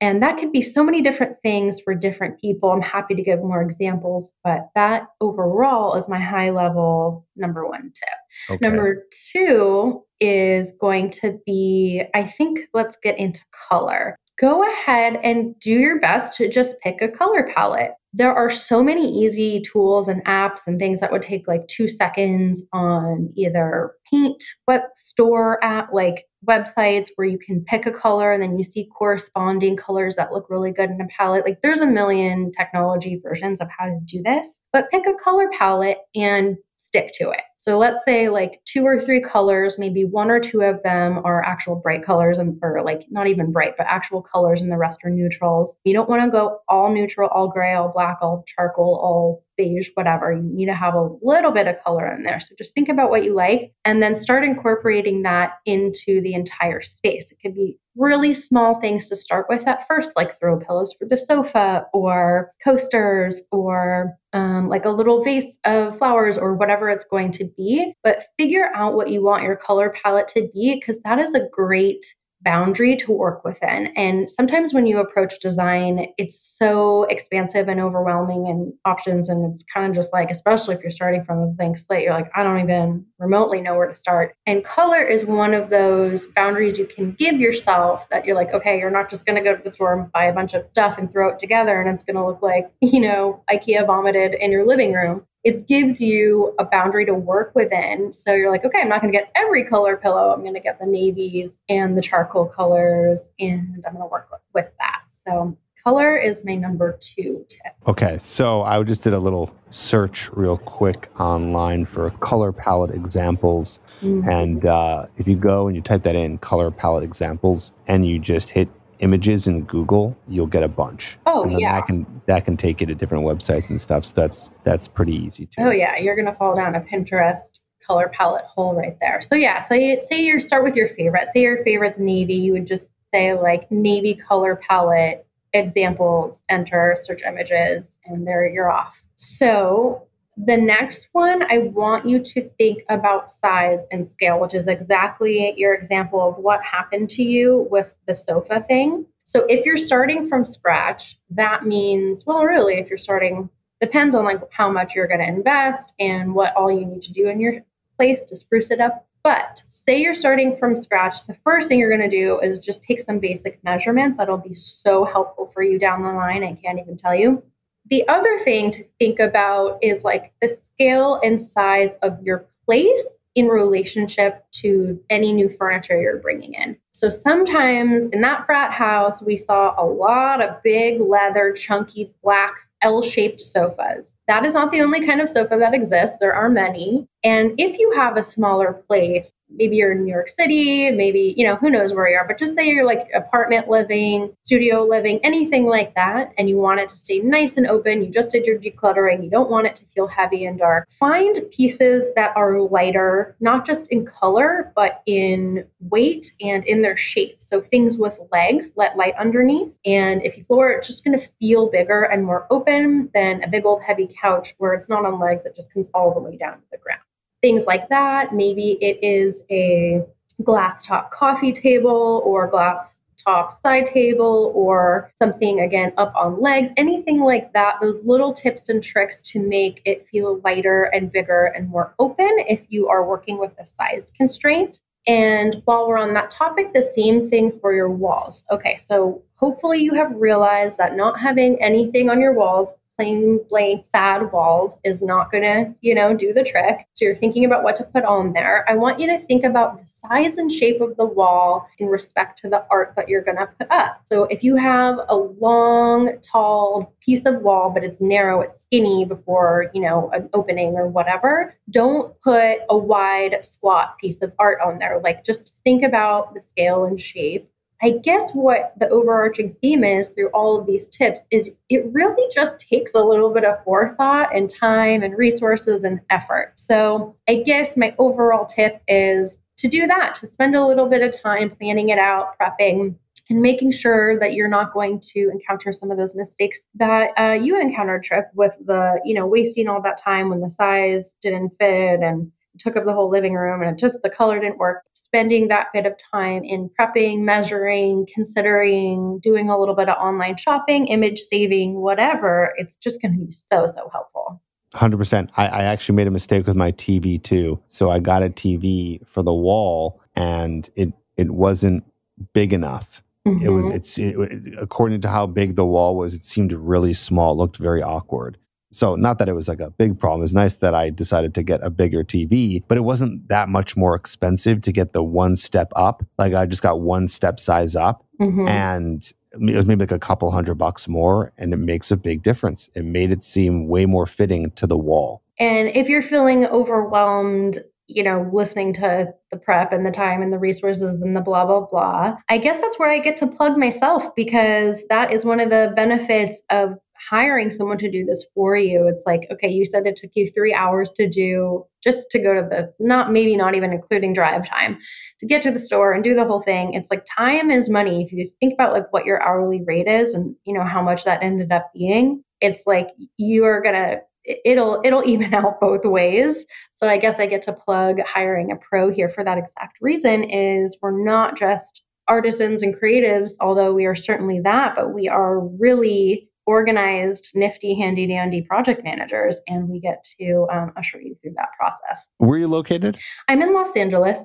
And 0.00 0.22
that 0.22 0.38
could 0.38 0.52
be 0.52 0.62
so 0.62 0.84
many 0.84 1.02
different 1.02 1.36
things 1.42 1.80
for 1.80 1.94
different 1.94 2.40
people. 2.40 2.70
I'm 2.70 2.80
happy 2.80 3.14
to 3.16 3.22
give 3.22 3.40
more 3.40 3.60
examples, 3.60 4.30
but 4.44 4.68
that 4.76 5.08
overall 5.20 5.96
is 5.96 6.08
my 6.08 6.20
high 6.20 6.50
level 6.50 7.26
number 7.34 7.66
one 7.66 7.92
tip. 7.92 8.54
Okay. 8.54 8.66
Number 8.66 9.06
two 9.32 10.04
is 10.20 10.72
going 10.80 11.10
to 11.10 11.40
be 11.44 12.04
I 12.14 12.24
think 12.24 12.68
let's 12.74 12.96
get 13.02 13.18
into 13.18 13.40
color. 13.68 14.16
Go 14.38 14.62
ahead 14.62 15.18
and 15.24 15.58
do 15.58 15.72
your 15.72 16.00
best 16.00 16.36
to 16.36 16.48
just 16.48 16.78
pick 16.80 17.02
a 17.02 17.08
color 17.08 17.50
palette 17.52 17.94
there 18.18 18.34
are 18.34 18.50
so 18.50 18.82
many 18.82 19.08
easy 19.08 19.60
tools 19.60 20.08
and 20.08 20.24
apps 20.24 20.66
and 20.66 20.78
things 20.78 20.98
that 20.98 21.12
would 21.12 21.22
take 21.22 21.46
like 21.46 21.66
two 21.68 21.86
seconds 21.86 22.64
on 22.72 23.32
either 23.36 23.92
paint 24.10 24.42
web 24.66 24.82
store 24.94 25.62
app 25.64 25.92
like 25.92 26.24
websites 26.46 27.08
where 27.14 27.28
you 27.28 27.38
can 27.38 27.64
pick 27.64 27.86
a 27.86 27.92
color 27.92 28.32
and 28.32 28.42
then 28.42 28.58
you 28.58 28.64
see 28.64 28.88
corresponding 28.96 29.76
colors 29.76 30.16
that 30.16 30.32
look 30.32 30.50
really 30.50 30.72
good 30.72 30.90
in 30.90 31.00
a 31.00 31.06
palette 31.16 31.44
like 31.44 31.60
there's 31.62 31.80
a 31.80 31.86
million 31.86 32.50
technology 32.52 33.20
versions 33.22 33.60
of 33.60 33.68
how 33.76 33.84
to 33.86 33.98
do 34.04 34.20
this 34.24 34.60
but 34.72 34.90
pick 34.90 35.06
a 35.06 35.14
color 35.22 35.48
palette 35.56 35.98
and 36.14 36.56
stick 36.88 37.12
to 37.14 37.30
it. 37.30 37.42
So 37.60 37.76
let's 37.76 38.04
say 38.04 38.28
like 38.28 38.60
two 38.64 38.84
or 38.84 39.00
three 39.00 39.20
colors, 39.20 39.80
maybe 39.80 40.04
one 40.04 40.30
or 40.30 40.38
two 40.38 40.62
of 40.62 40.80
them 40.84 41.20
are 41.24 41.44
actual 41.44 41.74
bright 41.74 42.04
colors 42.04 42.38
and 42.38 42.56
or 42.62 42.80
like 42.82 43.06
not 43.10 43.26
even 43.26 43.50
bright, 43.50 43.74
but 43.76 43.86
actual 43.88 44.22
colors 44.22 44.62
and 44.62 44.70
the 44.70 44.76
rest 44.76 45.00
are 45.04 45.10
neutrals. 45.10 45.76
You 45.82 45.92
don't 45.92 46.08
want 46.08 46.22
to 46.22 46.30
go 46.30 46.60
all 46.68 46.92
neutral, 46.92 47.28
all 47.30 47.48
gray, 47.48 47.74
all 47.74 47.88
black, 47.92 48.18
all 48.22 48.44
charcoal, 48.46 49.00
all 49.02 49.44
beige, 49.58 49.90
whatever. 49.94 50.32
You 50.32 50.40
need 50.42 50.66
to 50.66 50.74
have 50.74 50.94
a 50.94 51.10
little 51.20 51.50
bit 51.50 51.66
of 51.66 51.82
color 51.84 52.10
in 52.14 52.22
there. 52.22 52.40
So 52.40 52.54
just 52.56 52.74
think 52.74 52.88
about 52.88 53.10
what 53.10 53.24
you 53.24 53.34
like 53.34 53.72
and 53.84 54.02
then 54.02 54.14
start 54.14 54.44
incorporating 54.44 55.22
that 55.24 55.54
into 55.66 56.22
the 56.22 56.32
entire 56.32 56.80
space. 56.80 57.30
It 57.30 57.38
could 57.42 57.54
be 57.54 57.78
really 57.96 58.32
small 58.32 58.80
things 58.80 59.08
to 59.08 59.16
start 59.16 59.46
with 59.50 59.66
at 59.66 59.86
first, 59.88 60.16
like 60.16 60.38
throw 60.38 60.58
pillows 60.58 60.94
for 60.98 61.06
the 61.06 61.18
sofa 61.18 61.86
or 61.92 62.52
coasters 62.64 63.42
or 63.50 64.14
um, 64.32 64.68
like 64.68 64.84
a 64.84 64.90
little 64.90 65.22
vase 65.22 65.58
of 65.64 65.98
flowers 65.98 66.38
or 66.38 66.54
whatever 66.54 66.88
it's 66.88 67.04
going 67.04 67.32
to 67.32 67.44
be. 67.56 67.92
But 68.04 68.24
figure 68.38 68.70
out 68.74 68.94
what 68.94 69.10
you 69.10 69.22
want 69.22 69.42
your 69.42 69.56
color 69.56 69.94
palette 70.02 70.28
to 70.28 70.48
be 70.54 70.74
because 70.74 71.00
that 71.04 71.18
is 71.18 71.34
a 71.34 71.48
great 71.52 72.04
boundary 72.42 72.96
to 72.96 73.12
work 73.12 73.44
within. 73.44 73.88
And 73.96 74.30
sometimes 74.30 74.72
when 74.72 74.86
you 74.86 74.98
approach 74.98 75.40
design, 75.40 76.06
it's 76.18 76.38
so 76.38 77.04
expansive 77.04 77.68
and 77.68 77.80
overwhelming 77.80 78.46
and 78.46 78.72
options. 78.84 79.28
And 79.28 79.44
it's 79.50 79.64
kind 79.64 79.88
of 79.88 79.94
just 79.94 80.12
like, 80.12 80.30
especially 80.30 80.76
if 80.76 80.82
you're 80.82 80.90
starting 80.90 81.24
from 81.24 81.38
a 81.38 81.46
blank 81.48 81.78
slate, 81.78 82.04
you're 82.04 82.12
like, 82.12 82.30
I 82.34 82.44
don't 82.44 82.60
even 82.60 83.06
remotely 83.18 83.60
know 83.60 83.76
where 83.76 83.88
to 83.88 83.94
start. 83.94 84.36
And 84.46 84.64
color 84.64 85.02
is 85.02 85.24
one 85.24 85.54
of 85.54 85.70
those 85.70 86.26
boundaries 86.26 86.78
you 86.78 86.86
can 86.86 87.12
give 87.12 87.40
yourself 87.40 88.08
that 88.10 88.24
you're 88.24 88.36
like, 88.36 88.54
okay, 88.54 88.78
you're 88.78 88.90
not 88.90 89.10
just 89.10 89.26
going 89.26 89.36
to 89.36 89.42
go 89.42 89.56
to 89.56 89.62
the 89.62 89.70
store 89.70 89.98
and 89.98 90.12
buy 90.12 90.26
a 90.26 90.32
bunch 90.32 90.54
of 90.54 90.66
stuff 90.70 90.98
and 90.98 91.10
throw 91.10 91.30
it 91.30 91.38
together 91.38 91.80
and 91.80 91.90
it's 91.90 92.04
going 92.04 92.16
to 92.16 92.24
look 92.24 92.42
like, 92.42 92.70
you 92.80 93.00
know, 93.00 93.42
IKEA 93.50 93.86
vomited 93.86 94.34
in 94.34 94.52
your 94.52 94.66
living 94.66 94.92
room 94.92 95.26
it 95.48 95.66
gives 95.66 95.98
you 95.98 96.54
a 96.58 96.64
boundary 96.64 97.06
to 97.06 97.14
work 97.14 97.52
within. 97.54 98.12
So 98.12 98.34
you're 98.34 98.50
like, 98.50 98.66
okay, 98.66 98.82
I'm 98.82 98.88
not 98.90 99.00
going 99.00 99.10
to 99.10 99.18
get 99.18 99.32
every 99.34 99.64
color 99.64 99.96
pillow. 99.96 100.30
I'm 100.30 100.42
going 100.42 100.52
to 100.52 100.60
get 100.60 100.78
the 100.78 100.84
navies 100.84 101.62
and 101.70 101.96
the 101.96 102.02
charcoal 102.02 102.44
colors, 102.44 103.30
and 103.40 103.82
I'm 103.86 103.94
going 103.94 104.04
to 104.04 104.12
work 104.12 104.28
with 104.52 104.66
that. 104.78 105.04
So 105.08 105.56
color 105.82 106.18
is 106.18 106.44
my 106.44 106.54
number 106.54 106.98
two 107.00 107.46
tip. 107.48 107.72
Okay, 107.86 108.18
so 108.18 108.62
I 108.62 108.82
just 108.82 109.02
did 109.02 109.14
a 109.14 109.18
little 109.18 109.50
search 109.70 110.30
real 110.34 110.58
quick 110.58 111.10
online 111.18 111.86
for 111.86 112.10
color 112.10 112.52
palette 112.52 112.90
examples. 112.90 113.78
Mm-hmm. 114.02 114.28
And 114.28 114.66
uh, 114.66 115.06
if 115.16 115.26
you 115.26 115.36
go 115.36 115.66
and 115.66 115.74
you 115.74 115.80
type 115.80 116.02
that 116.02 116.14
in, 116.14 116.36
color 116.36 116.70
palette 116.70 117.04
examples, 117.04 117.72
and 117.86 118.06
you 118.06 118.18
just 118.18 118.50
hit 118.50 118.68
images 119.00 119.46
in 119.46 119.64
Google, 119.64 120.16
you'll 120.28 120.46
get 120.46 120.62
a 120.62 120.68
bunch. 120.68 121.18
Oh 121.26 121.42
and 121.42 121.52
then 121.52 121.60
yeah. 121.60 121.74
That 121.76 121.86
can 121.86 122.22
that 122.26 122.44
can 122.44 122.56
take 122.56 122.80
you 122.80 122.86
to 122.86 122.94
different 122.94 123.24
websites 123.24 123.68
and 123.68 123.80
stuff. 123.80 124.04
So 124.04 124.12
that's 124.14 124.50
that's 124.64 124.88
pretty 124.88 125.14
easy 125.14 125.46
too. 125.46 125.62
Oh 125.62 125.70
yeah, 125.70 125.96
you're 125.96 126.16
gonna 126.16 126.34
fall 126.34 126.56
down 126.56 126.74
a 126.74 126.80
Pinterest 126.80 127.60
color 127.86 128.10
palette 128.12 128.44
hole 128.44 128.74
right 128.74 128.96
there. 129.00 129.20
So 129.20 129.34
yeah, 129.34 129.60
so 129.60 129.74
you, 129.74 129.98
say 130.00 130.20
you 130.20 130.40
start 130.40 130.64
with 130.64 130.76
your 130.76 130.88
favorite. 130.88 131.28
Say 131.28 131.40
your 131.40 131.62
favorite's 131.64 131.98
navy. 131.98 132.34
You 132.34 132.52
would 132.52 132.66
just 132.66 132.86
say 133.10 133.34
like 133.34 133.70
navy 133.70 134.14
color 134.14 134.56
palette 134.56 135.26
examples. 135.52 136.40
Enter 136.48 136.96
search 137.00 137.22
images, 137.22 137.96
and 138.04 138.26
there 138.26 138.46
you're 138.48 138.70
off. 138.70 139.02
So 139.16 140.07
the 140.44 140.56
next 140.56 141.08
one, 141.12 141.42
I 141.50 141.58
want 141.58 142.08
you 142.08 142.20
to 142.20 142.48
think 142.58 142.84
about 142.88 143.28
size 143.28 143.86
and 143.90 144.06
scale, 144.06 144.38
which 144.38 144.54
is 144.54 144.68
exactly 144.68 145.52
your 145.56 145.74
example 145.74 146.28
of 146.28 146.36
what 146.36 146.62
happened 146.62 147.10
to 147.10 147.24
you 147.24 147.66
with 147.70 147.96
the 148.06 148.14
sofa 148.14 148.62
thing. 148.62 149.04
So 149.24 149.46
if 149.48 149.66
you're 149.66 149.76
starting 149.76 150.28
from 150.28 150.44
scratch, 150.44 151.18
that 151.30 151.64
means, 151.64 152.24
well, 152.24 152.44
really, 152.44 152.74
if 152.74 152.88
you're 152.88 152.98
starting, 152.98 153.50
depends 153.80 154.14
on 154.14 154.24
like 154.24 154.40
how 154.52 154.70
much 154.70 154.94
you're 154.94 155.08
going 155.08 155.20
to 155.20 155.26
invest 155.26 155.94
and 155.98 156.32
what 156.32 156.54
all 156.54 156.70
you 156.70 156.86
need 156.86 157.02
to 157.02 157.12
do 157.12 157.28
in 157.28 157.40
your 157.40 157.60
place 157.96 158.22
to 158.22 158.36
spruce 158.36 158.70
it 158.70 158.80
up. 158.80 159.06
But 159.24 159.60
say 159.66 160.00
you're 160.00 160.14
starting 160.14 160.56
from 160.56 160.76
scratch, 160.76 161.26
the 161.26 161.34
first 161.34 161.68
thing 161.68 161.80
you're 161.80 161.94
going 161.94 162.08
to 162.08 162.16
do 162.16 162.38
is 162.40 162.60
just 162.60 162.84
take 162.84 163.00
some 163.00 163.18
basic 163.18 163.62
measurements. 163.64 164.18
That'll 164.18 164.38
be 164.38 164.54
so 164.54 165.04
helpful 165.04 165.50
for 165.52 165.64
you 165.64 165.80
down 165.80 166.02
the 166.02 166.12
line. 166.12 166.44
I 166.44 166.54
can't 166.54 166.78
even 166.78 166.96
tell 166.96 167.14
you. 167.14 167.42
The 167.90 168.06
other 168.08 168.38
thing 168.38 168.70
to 168.72 168.84
think 168.98 169.18
about 169.18 169.78
is 169.82 170.04
like 170.04 170.32
the 170.42 170.48
scale 170.48 171.20
and 171.24 171.40
size 171.40 171.94
of 172.02 172.22
your 172.22 172.46
place 172.66 173.18
in 173.34 173.46
relationship 173.48 174.44
to 174.50 175.02
any 175.08 175.32
new 175.32 175.48
furniture 175.48 176.00
you're 176.00 176.18
bringing 176.18 176.54
in. 176.54 176.76
So 176.92 177.08
sometimes 177.08 178.08
in 178.08 178.20
that 178.22 178.46
frat 178.46 178.72
house, 178.72 179.22
we 179.22 179.36
saw 179.36 179.74
a 179.78 179.86
lot 179.86 180.42
of 180.42 180.62
big 180.62 181.00
leather, 181.00 181.52
chunky 181.52 182.12
black 182.22 182.54
L 182.82 183.00
shaped 183.00 183.40
sofas. 183.40 184.12
That 184.28 184.44
is 184.44 184.54
not 184.54 184.70
the 184.70 184.82
only 184.82 185.04
kind 185.04 185.20
of 185.20 185.28
sofa 185.28 185.56
that 185.58 185.74
exists. 185.74 186.18
There 186.18 186.34
are 186.34 186.50
many. 186.50 187.08
And 187.24 187.58
if 187.58 187.78
you 187.78 187.90
have 187.96 188.16
a 188.16 188.22
smaller 188.22 188.84
place, 188.88 189.32
maybe 189.50 189.76
you're 189.76 189.92
in 189.92 190.04
New 190.04 190.12
York 190.12 190.28
City, 190.28 190.90
maybe, 190.90 191.34
you 191.36 191.46
know, 191.46 191.56
who 191.56 191.70
knows 191.70 191.92
where 191.92 192.08
you 192.08 192.16
are, 192.16 192.26
but 192.26 192.38
just 192.38 192.54
say 192.54 192.66
you're 192.68 192.84
like 192.84 193.08
apartment 193.14 193.68
living, 193.68 194.32
studio 194.42 194.84
living, 194.84 195.18
anything 195.24 195.64
like 195.66 195.94
that, 195.94 196.32
and 196.38 196.48
you 196.48 196.58
want 196.58 196.80
it 196.80 196.88
to 196.90 196.96
stay 196.96 197.20
nice 197.20 197.56
and 197.56 197.66
open, 197.66 198.04
you 198.04 198.10
just 198.10 198.30
did 198.30 198.44
your 198.44 198.58
decluttering, 198.58 199.24
you 199.24 199.30
don't 199.30 199.50
want 199.50 199.66
it 199.66 199.74
to 199.76 199.84
feel 199.86 200.06
heavy 200.06 200.44
and 200.44 200.58
dark. 200.58 200.88
Find 201.00 201.40
pieces 201.50 202.10
that 202.14 202.36
are 202.36 202.60
lighter, 202.60 203.36
not 203.40 203.66
just 203.66 203.88
in 203.88 204.04
color, 204.04 204.72
but 204.76 205.02
in 205.06 205.66
weight 205.80 206.32
and 206.40 206.64
in 206.66 206.82
their 206.82 206.96
shape. 206.96 207.42
So 207.42 207.60
things 207.60 207.98
with 207.98 208.20
legs, 208.32 208.72
let 208.76 208.96
light 208.96 209.14
underneath. 209.18 209.78
And 209.84 210.22
if 210.24 210.36
you 210.36 210.44
floor, 210.44 210.70
it's 210.70 210.86
just 210.86 211.04
going 211.04 211.18
to 211.18 211.28
feel 211.40 211.70
bigger 211.70 212.02
and 212.02 212.24
more 212.24 212.46
open 212.50 213.10
than 213.14 213.42
a 213.42 213.48
big 213.48 213.64
old 213.64 213.82
heavy 213.82 214.06
couch 214.20 214.54
where 214.58 214.74
it's 214.74 214.88
not 214.88 215.04
on 215.04 215.18
legs, 215.18 215.46
it 215.46 215.54
just 215.54 215.72
comes 215.72 215.88
all 215.94 216.14
the 216.14 216.20
way 216.20 216.36
down 216.36 216.54
to 216.54 216.66
the 216.70 216.78
ground. 216.78 217.00
Things 217.42 217.66
like 217.66 217.88
that. 217.88 218.32
Maybe 218.32 218.78
it 218.80 218.98
is 219.02 219.42
a 219.50 220.02
glass 220.44 220.86
top 220.86 221.10
coffee 221.10 221.52
table 221.52 222.22
or 222.24 222.46
glass 222.46 223.00
top 223.24 223.52
side 223.52 223.84
table 223.84 224.52
or 224.54 225.10
something 225.16 225.60
again 225.60 225.92
up 225.96 226.12
on 226.14 226.40
legs, 226.40 226.70
anything 226.76 227.20
like 227.20 227.52
that. 227.52 227.76
Those 227.80 228.04
little 228.04 228.32
tips 228.32 228.68
and 228.68 228.82
tricks 228.82 229.20
to 229.22 229.40
make 229.40 229.82
it 229.84 230.06
feel 230.08 230.40
lighter 230.44 230.84
and 230.84 231.10
bigger 231.10 231.46
and 231.46 231.68
more 231.68 231.94
open 231.98 232.30
if 232.48 232.64
you 232.68 232.88
are 232.88 233.04
working 233.04 233.38
with 233.38 233.52
a 233.58 233.66
size 233.66 234.12
constraint. 234.16 234.80
And 235.06 235.62
while 235.64 235.88
we're 235.88 235.98
on 235.98 236.12
that 236.14 236.30
topic, 236.30 236.72
the 236.72 236.82
same 236.82 237.28
thing 237.28 237.50
for 237.50 237.72
your 237.72 237.88
walls. 237.88 238.44
Okay, 238.50 238.76
so 238.76 239.22
hopefully 239.36 239.78
you 239.78 239.94
have 239.94 240.12
realized 240.14 240.76
that 240.78 240.96
not 240.96 241.18
having 241.18 241.60
anything 241.62 242.10
on 242.10 242.20
your 242.20 242.34
walls 242.34 242.74
plain 242.98 243.38
blank 243.48 243.86
sad 243.86 244.32
walls 244.32 244.76
is 244.82 245.02
not 245.02 245.30
going 245.30 245.44
to, 245.44 245.72
you 245.82 245.94
know, 245.94 246.14
do 246.14 246.32
the 246.32 246.42
trick. 246.42 246.84
So 246.94 247.04
you're 247.04 247.14
thinking 247.14 247.44
about 247.44 247.62
what 247.62 247.76
to 247.76 247.84
put 247.84 248.04
on 248.04 248.32
there. 248.32 248.68
I 248.68 248.74
want 248.74 248.98
you 248.98 249.06
to 249.06 249.24
think 249.26 249.44
about 249.44 249.78
the 249.78 249.86
size 249.86 250.36
and 250.36 250.50
shape 250.50 250.80
of 250.80 250.96
the 250.96 251.06
wall 251.06 251.68
in 251.78 251.86
respect 251.86 252.38
to 252.40 252.48
the 252.48 252.66
art 252.72 252.94
that 252.96 253.08
you're 253.08 253.22
going 253.22 253.36
to 253.36 253.46
put 253.46 253.70
up. 253.70 254.00
So 254.02 254.24
if 254.24 254.42
you 254.42 254.56
have 254.56 254.98
a 255.08 255.16
long, 255.16 256.18
tall 256.22 256.92
piece 257.00 257.24
of 257.24 257.40
wall, 257.42 257.70
but 257.70 257.84
it's 257.84 258.00
narrow, 258.00 258.40
it's 258.40 258.62
skinny 258.62 259.04
before, 259.04 259.70
you 259.72 259.80
know, 259.80 260.10
an 260.12 260.28
opening 260.32 260.74
or 260.74 260.88
whatever, 260.88 261.54
don't 261.70 262.20
put 262.20 262.58
a 262.68 262.76
wide, 262.76 263.44
squat 263.44 263.96
piece 263.98 264.22
of 264.22 264.32
art 264.40 264.58
on 264.60 264.78
there. 264.78 264.98
Like 264.98 265.24
just 265.24 265.56
think 265.62 265.84
about 265.84 266.34
the 266.34 266.40
scale 266.40 266.84
and 266.84 267.00
shape 267.00 267.48
I 267.80 267.98
guess 268.02 268.32
what 268.32 268.72
the 268.78 268.88
overarching 268.88 269.54
theme 269.54 269.84
is 269.84 270.08
through 270.08 270.28
all 270.28 270.58
of 270.58 270.66
these 270.66 270.88
tips 270.88 271.24
is 271.30 271.54
it 271.68 271.84
really 271.92 272.28
just 272.34 272.58
takes 272.58 272.94
a 272.94 273.02
little 273.02 273.32
bit 273.32 273.44
of 273.44 273.62
forethought 273.64 274.34
and 274.34 274.50
time 274.50 275.02
and 275.02 275.16
resources 275.16 275.84
and 275.84 276.00
effort. 276.10 276.52
So 276.56 277.14
I 277.28 277.42
guess 277.46 277.76
my 277.76 277.94
overall 277.98 278.46
tip 278.46 278.82
is 278.88 279.38
to 279.58 279.68
do 279.68 279.86
that, 279.86 280.14
to 280.14 280.26
spend 280.26 280.56
a 280.56 280.66
little 280.66 280.86
bit 280.86 281.02
of 281.02 281.20
time 281.20 281.50
planning 281.50 281.90
it 281.90 281.98
out, 281.98 282.38
prepping, 282.38 282.96
and 283.30 283.42
making 283.42 283.70
sure 283.70 284.18
that 284.18 284.34
you're 284.34 284.48
not 284.48 284.72
going 284.72 285.00
to 285.00 285.30
encounter 285.30 285.72
some 285.72 285.90
of 285.90 285.98
those 285.98 286.16
mistakes 286.16 286.60
that 286.74 287.10
uh, 287.18 287.34
you 287.34 287.60
encountered 287.60 288.02
trip 288.02 288.30
with 288.34 288.56
the 288.64 289.00
you 289.04 289.14
know 289.14 289.26
wasting 289.26 289.68
all 289.68 289.82
that 289.82 289.98
time 289.98 290.30
when 290.30 290.40
the 290.40 290.48
size 290.48 291.14
didn't 291.20 291.50
fit 291.58 292.00
and 292.00 292.32
took 292.58 292.76
up 292.76 292.84
the 292.84 292.92
whole 292.92 293.10
living 293.10 293.34
room 293.34 293.62
and 293.62 293.78
just 293.78 293.98
the 294.02 294.10
color 294.10 294.38
didn't 294.40 294.58
work. 294.58 294.82
Spending 294.94 295.48
that 295.48 295.68
bit 295.72 295.86
of 295.86 295.94
time 296.12 296.44
in 296.44 296.70
prepping 296.78 297.20
measuring 297.20 298.06
considering 298.12 299.18
doing 299.20 299.48
a 299.48 299.58
little 299.58 299.74
bit 299.74 299.88
of 299.88 299.96
online 299.96 300.36
shopping 300.36 300.86
image 300.88 301.18
saving 301.18 301.80
whatever 301.80 302.52
it's 302.56 302.76
just 302.76 303.00
going 303.00 303.18
to 303.18 303.24
be 303.24 303.32
so 303.32 303.66
so 303.66 303.88
helpful. 303.92 304.42
100% 304.74 305.30
I, 305.36 305.46
I 305.46 305.62
actually 305.62 305.96
made 305.96 306.06
a 306.06 306.10
mistake 306.10 306.46
with 306.46 306.56
my 306.56 306.72
tv 306.72 307.22
too. 307.22 307.58
So 307.68 307.90
i 307.90 307.98
got 307.98 308.22
a 308.22 308.28
tv 308.28 309.06
for 309.06 309.22
the 309.22 309.32
wall 309.32 310.02
and 310.14 310.68
it 310.76 310.92
it 311.16 311.30
wasn't 311.30 311.84
big 312.32 312.52
enough. 312.52 313.02
Mm-hmm. 313.26 313.44
it 313.44 313.48
was 313.48 313.66
mm-hmm. 313.66 313.76
it's 313.76 313.98
it, 313.98 314.54
according 314.58 315.00
to 315.02 315.08
how 315.08 315.26
big 315.26 315.56
the 315.56 315.66
wall 315.66 315.96
was 315.96 316.14
it 316.14 316.22
seemed 316.22 316.52
really 316.52 316.94
small 316.94 317.32
it 317.32 317.36
looked 317.36 317.56
very 317.56 317.82
awkward 317.82 318.38
so, 318.72 318.96
not 318.96 319.18
that 319.18 319.28
it 319.28 319.34
was 319.34 319.48
like 319.48 319.60
a 319.60 319.70
big 319.70 319.98
problem. 319.98 320.22
It's 320.22 320.34
nice 320.34 320.58
that 320.58 320.74
I 320.74 320.90
decided 320.90 321.34
to 321.34 321.42
get 321.42 321.60
a 321.62 321.70
bigger 321.70 322.04
TV, 322.04 322.62
but 322.68 322.76
it 322.76 322.82
wasn't 322.82 323.28
that 323.28 323.48
much 323.48 323.76
more 323.76 323.94
expensive 323.94 324.60
to 324.62 324.72
get 324.72 324.92
the 324.92 325.02
one 325.02 325.36
step 325.36 325.72
up. 325.74 326.04
Like, 326.18 326.34
I 326.34 326.46
just 326.46 326.62
got 326.62 326.80
one 326.80 327.08
step 327.08 327.40
size 327.40 327.74
up 327.74 328.04
mm-hmm. 328.20 328.46
and 328.46 329.12
it 329.32 329.56
was 329.56 329.66
maybe 329.66 329.80
like 329.80 329.92
a 329.92 329.98
couple 329.98 330.30
hundred 330.30 330.56
bucks 330.56 330.88
more, 330.88 331.32
and 331.38 331.52
it 331.52 331.58
makes 331.58 331.90
a 331.90 331.96
big 331.96 332.22
difference. 332.22 332.68
It 332.74 332.84
made 332.84 333.10
it 333.10 333.22
seem 333.22 333.68
way 333.68 333.86
more 333.86 334.06
fitting 334.06 334.50
to 334.52 334.66
the 334.66 334.78
wall. 334.78 335.22
And 335.38 335.68
if 335.74 335.88
you're 335.88 336.02
feeling 336.02 336.46
overwhelmed, 336.46 337.58
you 337.86 338.02
know, 338.02 338.28
listening 338.32 338.72
to 338.74 339.12
the 339.30 339.36
prep 339.36 339.72
and 339.72 339.86
the 339.86 339.90
time 339.90 340.20
and 340.20 340.32
the 340.32 340.38
resources 340.38 341.00
and 341.00 341.16
the 341.16 341.20
blah, 341.20 341.46
blah, 341.46 341.66
blah. 341.66 342.16
I 342.28 342.38
guess 342.38 342.60
that's 342.60 342.78
where 342.78 342.90
I 342.90 342.98
get 342.98 343.16
to 343.18 343.26
plug 343.26 343.56
myself 343.56 344.14
because 344.14 344.84
that 344.88 345.12
is 345.12 345.24
one 345.24 345.40
of 345.40 345.50
the 345.50 345.72
benefits 345.74 346.42
of 346.50 346.74
hiring 347.08 347.50
someone 347.50 347.78
to 347.78 347.90
do 347.90 348.04
this 348.04 348.26
for 348.34 348.56
you. 348.56 348.86
It's 348.88 349.04
like, 349.06 349.26
okay, 349.32 349.48
you 349.48 349.64
said 349.64 349.86
it 349.86 349.96
took 349.96 350.10
you 350.14 350.30
three 350.30 350.54
hours 350.54 350.90
to 350.92 351.08
do 351.08 351.64
just 351.82 352.10
to 352.10 352.18
go 352.18 352.34
to 352.34 352.40
the, 352.40 352.72
not 352.78 353.12
maybe 353.12 353.36
not 353.36 353.54
even 353.54 353.72
including 353.72 354.12
drive 354.12 354.46
time, 354.46 354.78
to 355.20 355.26
get 355.26 355.42
to 355.42 355.50
the 355.50 355.58
store 355.58 355.92
and 355.92 356.02
do 356.02 356.14
the 356.14 356.24
whole 356.24 356.40
thing. 356.40 356.74
It's 356.74 356.90
like 356.90 357.04
time 357.04 357.50
is 357.50 357.70
money. 357.70 358.02
If 358.02 358.12
you 358.12 358.30
think 358.40 358.54
about 358.54 358.72
like 358.72 358.92
what 358.92 359.04
your 359.04 359.22
hourly 359.22 359.62
rate 359.64 359.88
is 359.88 360.14
and, 360.14 360.34
you 360.44 360.54
know, 360.54 360.64
how 360.64 360.82
much 360.82 361.04
that 361.04 361.22
ended 361.22 361.52
up 361.52 361.70
being, 361.74 362.22
it's 362.40 362.66
like 362.66 362.88
you 363.16 363.44
are 363.44 363.60
going 363.62 363.74
to, 363.74 364.00
it'll 364.44 364.80
it'll 364.84 365.08
even 365.08 365.32
out 365.32 365.58
both 365.58 365.86
ways 365.86 366.44
so 366.74 366.86
i 366.86 366.98
guess 366.98 367.18
i 367.18 367.24
get 367.24 367.40
to 367.40 367.50
plug 367.50 367.98
hiring 368.02 368.52
a 368.52 368.56
pro 368.56 368.90
here 368.90 369.08
for 369.08 369.24
that 369.24 369.38
exact 369.38 369.78
reason 369.80 370.22
is 370.24 370.76
we're 370.82 371.02
not 371.02 371.34
just 371.34 371.86
artisans 372.08 372.62
and 372.62 372.74
creatives, 372.74 373.32
although 373.40 373.72
we 373.72 373.86
are 373.86 373.94
certainly 373.94 374.40
that, 374.40 374.74
but 374.74 374.92
we 374.92 375.08
are 375.08 375.40
really 375.40 376.28
organized, 376.48 377.32
nifty, 377.34 377.74
handy 377.74 378.06
dandy 378.06 378.40
project 378.40 378.82
managers, 378.82 379.38
and 379.48 379.68
we 379.68 379.78
get 379.78 380.02
to 380.18 380.46
um, 380.50 380.72
usher 380.78 380.98
you 380.98 381.14
through 381.20 381.34
that 381.36 381.50
process. 381.58 382.08
Where 382.16 382.36
are 382.36 382.38
you 382.38 382.48
located? 382.48 382.96
I'm 383.28 383.42
in 383.42 383.52
Los 383.52 383.76
Angeles. 383.76 384.18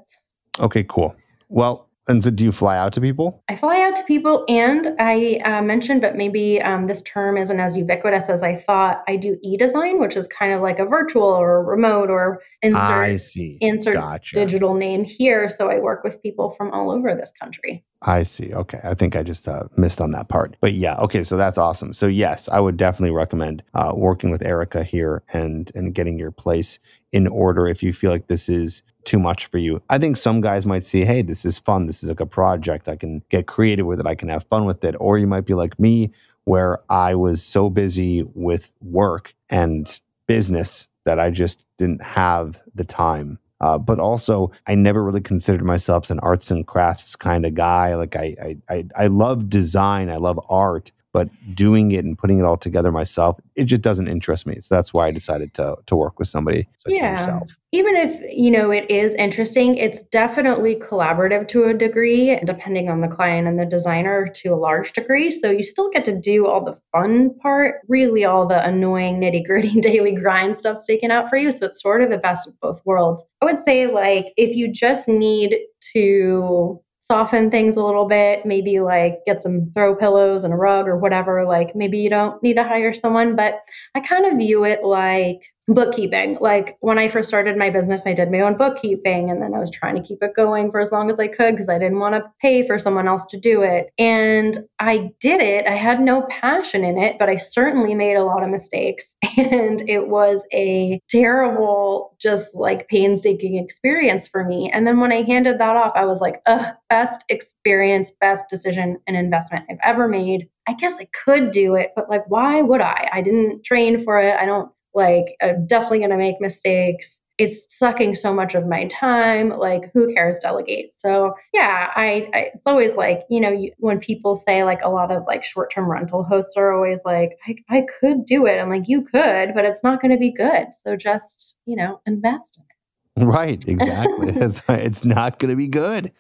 Okay, 0.61 0.85
cool. 0.87 1.13
Well, 1.49 1.89
and 2.07 2.23
so, 2.23 2.29
do 2.29 2.43
you 2.43 2.51
fly 2.51 2.77
out 2.77 2.91
to 2.93 3.01
people? 3.01 3.43
I 3.49 3.55
fly 3.55 3.81
out 3.81 3.95
to 3.95 4.03
people, 4.03 4.43
and 4.49 4.95
I 4.99 5.41
uh, 5.45 5.61
mentioned, 5.61 6.01
but 6.01 6.17
maybe 6.17 6.61
um, 6.61 6.87
this 6.87 7.01
term 7.03 7.37
isn't 7.37 7.59
as 7.59 7.77
ubiquitous 7.77 8.29
as 8.29 8.43
I 8.43 8.57
thought. 8.57 9.03
I 9.07 9.15
do 9.15 9.37
e-design, 9.41 9.99
which 9.99 10.17
is 10.17 10.27
kind 10.27 10.51
of 10.51 10.61
like 10.61 10.79
a 10.79 10.85
virtual 10.85 11.23
or 11.23 11.63
remote 11.63 12.09
or 12.09 12.41
insert 12.61 12.81
I 12.81 13.15
see. 13.15 13.57
insert 13.61 13.95
Gotcha. 13.95 14.35
digital 14.35 14.73
name 14.73 15.05
here. 15.05 15.47
So 15.47 15.69
I 15.69 15.79
work 15.79 16.03
with 16.03 16.21
people 16.21 16.51
from 16.57 16.71
all 16.71 16.91
over 16.91 17.15
this 17.15 17.31
country. 17.39 17.85
I 18.01 18.23
see. 18.23 18.53
Okay. 18.53 18.81
I 18.83 18.93
think 18.95 19.15
I 19.15 19.23
just 19.23 19.47
uh, 19.47 19.63
missed 19.77 20.01
on 20.01 20.11
that 20.11 20.27
part. 20.27 20.57
But 20.59 20.73
yeah, 20.73 20.95
okay. 20.97 21.23
So 21.23 21.37
that's 21.37 21.57
awesome. 21.57 21.93
So 21.93 22.07
yes, 22.07 22.49
I 22.49 22.59
would 22.59 22.75
definitely 22.75 23.15
recommend 23.15 23.63
uh, 23.73 23.93
working 23.95 24.29
with 24.29 24.43
Erica 24.43 24.83
here 24.83 25.23
and 25.31 25.71
and 25.73 25.95
getting 25.95 26.19
your 26.19 26.31
place 26.31 26.79
in 27.13 27.27
order 27.27 27.67
if 27.67 27.81
you 27.81 27.93
feel 27.93 28.11
like 28.11 28.27
this 28.27 28.49
is 28.49 28.83
too 29.05 29.19
much 29.19 29.45
for 29.45 29.57
you. 29.57 29.81
I 29.89 29.97
think 29.97 30.17
some 30.17 30.41
guys 30.41 30.65
might 30.65 30.83
see, 30.83 31.05
hey, 31.05 31.21
this 31.21 31.45
is 31.45 31.57
fun. 31.57 31.87
This 31.87 32.03
is 32.03 32.09
like 32.09 32.19
a 32.19 32.25
project. 32.25 32.87
I 32.87 32.95
can 32.95 33.23
get 33.29 33.47
creative 33.47 33.85
with 33.85 33.99
it. 33.99 34.07
I 34.07 34.15
can 34.15 34.29
have 34.29 34.45
fun 34.45 34.65
with 34.65 34.83
it. 34.83 34.95
Or 34.99 35.17
you 35.17 35.27
might 35.27 35.45
be 35.45 35.53
like 35.53 35.79
me, 35.79 36.11
where 36.45 36.79
I 36.89 37.15
was 37.15 37.43
so 37.43 37.69
busy 37.69 38.23
with 38.33 38.73
work 38.81 39.33
and 39.49 39.99
business 40.27 40.87
that 41.05 41.19
I 41.19 41.29
just 41.31 41.63
didn't 41.77 42.01
have 42.01 42.61
the 42.75 42.83
time 42.83 43.39
uh, 43.63 43.77
but 43.77 43.97
also, 43.97 44.51
I 44.67 44.75
never 44.75 45.01
really 45.01 45.21
considered 45.21 45.63
myself 45.63 46.09
an 46.09 46.19
arts 46.19 46.51
and 46.51 46.67
crafts 46.67 47.15
kind 47.15 47.45
of 47.45 47.53
guy. 47.53 47.95
Like 47.95 48.13
I, 48.13 48.35
I, 48.43 48.57
I, 48.69 48.85
I 48.97 49.07
love 49.07 49.47
design. 49.47 50.09
I 50.09 50.17
love 50.17 50.37
art, 50.49 50.91
but 51.13 51.29
doing 51.55 51.91
it 51.91 52.03
and 52.03 52.17
putting 52.17 52.39
it 52.39 52.43
all 52.43 52.57
together 52.57 52.91
myself, 52.91 53.39
it 53.55 53.65
just 53.65 53.81
doesn't 53.83 54.07
interest 54.07 54.45
me. 54.45 54.57
So 54.59 54.75
that's 54.75 54.93
why 54.93 55.07
I 55.07 55.11
decided 55.11 55.53
to 55.53 55.75
to 55.85 55.95
work 55.95 56.19
with 56.19 56.27
somebody 56.27 56.67
such 56.77 56.93
Yeah. 56.93 57.11
as 57.11 57.19
yourself. 57.19 57.57
Even 57.71 57.95
if, 57.95 58.21
you 58.35 58.51
know, 58.51 58.69
it 58.71 58.89
is 58.89 59.15
interesting, 59.15 59.77
it's 59.77 60.01
definitely 60.03 60.75
collaborative 60.75 61.47
to 61.49 61.65
a 61.65 61.73
degree, 61.73 62.39
depending 62.45 62.89
on 62.89 63.01
the 63.01 63.07
client 63.07 63.47
and 63.47 63.57
the 63.59 63.65
designer 63.65 64.27
to 64.27 64.49
a 64.49 64.55
large 64.55 64.93
degree. 64.93 65.31
So 65.31 65.49
you 65.49 65.63
still 65.63 65.89
get 65.89 66.05
to 66.05 66.15
do 66.19 66.45
all 66.45 66.63
the 66.63 66.77
fun 66.91 67.33
part, 67.39 67.81
really 67.87 68.25
all 68.25 68.45
the 68.47 68.63
annoying, 68.67 69.19
nitty 69.19 69.45
gritty 69.45 69.79
daily 69.81 70.13
grind 70.15 70.57
stuff's 70.57 70.85
taken 70.85 71.09
out 71.11 71.29
for 71.29 71.37
you. 71.37 71.51
So 71.51 71.67
it's 71.67 71.81
sort 71.81 72.01
of 72.03 72.09
the 72.09 72.17
best 72.17 72.47
of 72.47 72.59
both 72.59 72.81
worlds. 72.85 73.23
I 73.41 73.45
would 73.45 73.59
say, 73.59 73.87
like, 73.87 74.33
if 74.37 74.55
you 74.55 74.71
just 74.71 75.07
need 75.07 75.57
to 75.93 76.79
soften 77.03 77.51
things 77.51 77.75
a 77.75 77.83
little 77.83 78.07
bit, 78.07 78.45
maybe 78.45 78.79
like 78.79 79.19
get 79.25 79.41
some 79.41 79.69
throw 79.73 79.93
pillows 79.93 80.45
and 80.45 80.53
a 80.53 80.57
rug 80.57 80.87
or 80.87 80.97
whatever, 80.97 81.43
like 81.43 81.75
maybe 81.75 81.97
you 81.97 82.09
don't 82.09 82.41
need 82.41 82.53
to 82.53 82.63
hire 82.63 82.93
someone. 82.93 83.35
But 83.35 83.59
I 83.93 83.99
kind 83.99 84.25
of 84.25 84.37
view 84.37 84.63
it 84.63 84.85
like 84.85 85.41
bookkeeping. 85.67 86.37
Like 86.41 86.77
when 86.81 86.99
I 86.99 87.07
first 87.07 87.29
started 87.29 87.57
my 87.57 87.69
business, 87.69 88.05
I 88.05 88.13
did 88.13 88.31
my 88.31 88.41
own 88.41 88.57
bookkeeping 88.57 89.29
and 89.29 89.41
then 89.41 89.53
I 89.53 89.59
was 89.59 89.71
trying 89.71 89.95
to 89.95 90.01
keep 90.01 90.21
it 90.21 90.35
going 90.35 90.71
for 90.71 90.81
as 90.81 90.91
long 90.91 91.09
as 91.09 91.19
I 91.19 91.27
could 91.27 91.51
because 91.51 91.69
I 91.69 91.79
didn't 91.79 91.99
want 91.99 92.15
to 92.15 92.29
pay 92.41 92.67
for 92.67 92.77
someone 92.77 93.07
else 93.07 93.25
to 93.27 93.39
do 93.39 93.61
it. 93.61 93.89
And 93.97 94.57
I 94.79 95.11
did 95.19 95.41
it. 95.41 95.65
I 95.65 95.75
had 95.75 96.01
no 96.01 96.23
passion 96.23 96.83
in 96.83 96.97
it, 96.97 97.17
but 97.17 97.29
I 97.29 97.37
certainly 97.37 97.95
made 97.95 98.15
a 98.15 98.23
lot 98.23 98.43
of 98.43 98.49
mistakes. 98.49 99.15
And 99.35 99.81
it 99.89 100.09
was 100.09 100.43
a 100.53 101.01
terrible, 101.09 102.15
just 102.19 102.53
like 102.53 102.87
painstaking 102.87 103.57
experience 103.57 104.27
for 104.27 104.43
me. 104.43 104.69
And 104.71 104.85
then 104.85 104.99
when 104.99 105.11
I 105.11 105.23
handed 105.23 105.59
that 105.59 105.75
off, 105.75 105.91
I 105.95 106.05
was 106.05 106.21
like, 106.21 106.39
ugh, 106.45 106.75
best 106.87 107.25
experience, 107.29 108.11
best 108.21 108.47
decision 108.47 108.99
and 109.07 109.17
investment 109.17 109.65
I've 109.71 109.79
ever 109.83 110.07
made. 110.07 110.49
I 110.67 110.73
guess 110.73 110.99
I 110.99 111.07
could 111.25 111.49
do 111.49 111.73
it, 111.73 111.93
but 111.95 112.09
like, 112.09 112.29
why 112.29 112.61
would 112.61 112.79
I? 112.79 113.09
I 113.11 113.21
didn't 113.21 113.65
train 113.65 114.03
for 114.03 114.19
it. 114.19 114.35
I 114.39 114.45
don't 114.45 114.71
like 114.93 115.35
i'm 115.41 115.65
definitely 115.67 115.99
going 115.99 116.09
to 116.09 116.17
make 116.17 116.39
mistakes 116.39 117.19
it's 117.39 117.65
sucking 117.75 118.13
so 118.13 118.31
much 118.33 118.53
of 118.53 118.67
my 118.67 118.85
time 118.87 119.49
like 119.49 119.91
who 119.93 120.13
cares 120.13 120.37
delegate 120.39 120.91
so 120.95 121.33
yeah 121.53 121.91
I, 121.95 122.29
I 122.33 122.39
it's 122.53 122.67
always 122.67 122.95
like 122.95 123.23
you 123.29 123.39
know 123.41 123.49
you, 123.49 123.71
when 123.77 123.99
people 123.99 124.35
say 124.35 124.63
like 124.63 124.79
a 124.83 124.89
lot 124.89 125.11
of 125.11 125.23
like 125.27 125.43
short-term 125.43 125.89
rental 125.89 126.23
hosts 126.23 126.55
are 126.57 126.73
always 126.73 126.99
like 127.05 127.37
I, 127.47 127.55
I 127.69 127.85
could 127.99 128.25
do 128.25 128.45
it 128.45 128.59
i'm 128.59 128.69
like 128.69 128.87
you 128.87 129.01
could 129.01 129.53
but 129.55 129.65
it's 129.65 129.83
not 129.83 130.01
going 130.01 130.11
to 130.11 130.17
be 130.17 130.31
good 130.31 130.67
so 130.83 130.95
just 130.95 131.57
you 131.65 131.75
know 131.75 132.01
invest 132.05 132.57
in 132.57 132.63
it 132.63 132.67
Right, 133.15 133.63
exactly. 133.67 134.29
it's, 134.39 134.63
it's 134.67 135.05
not 135.05 135.37
going 135.37 135.51
to 135.51 135.55
be 135.55 135.67
good. 135.67 136.11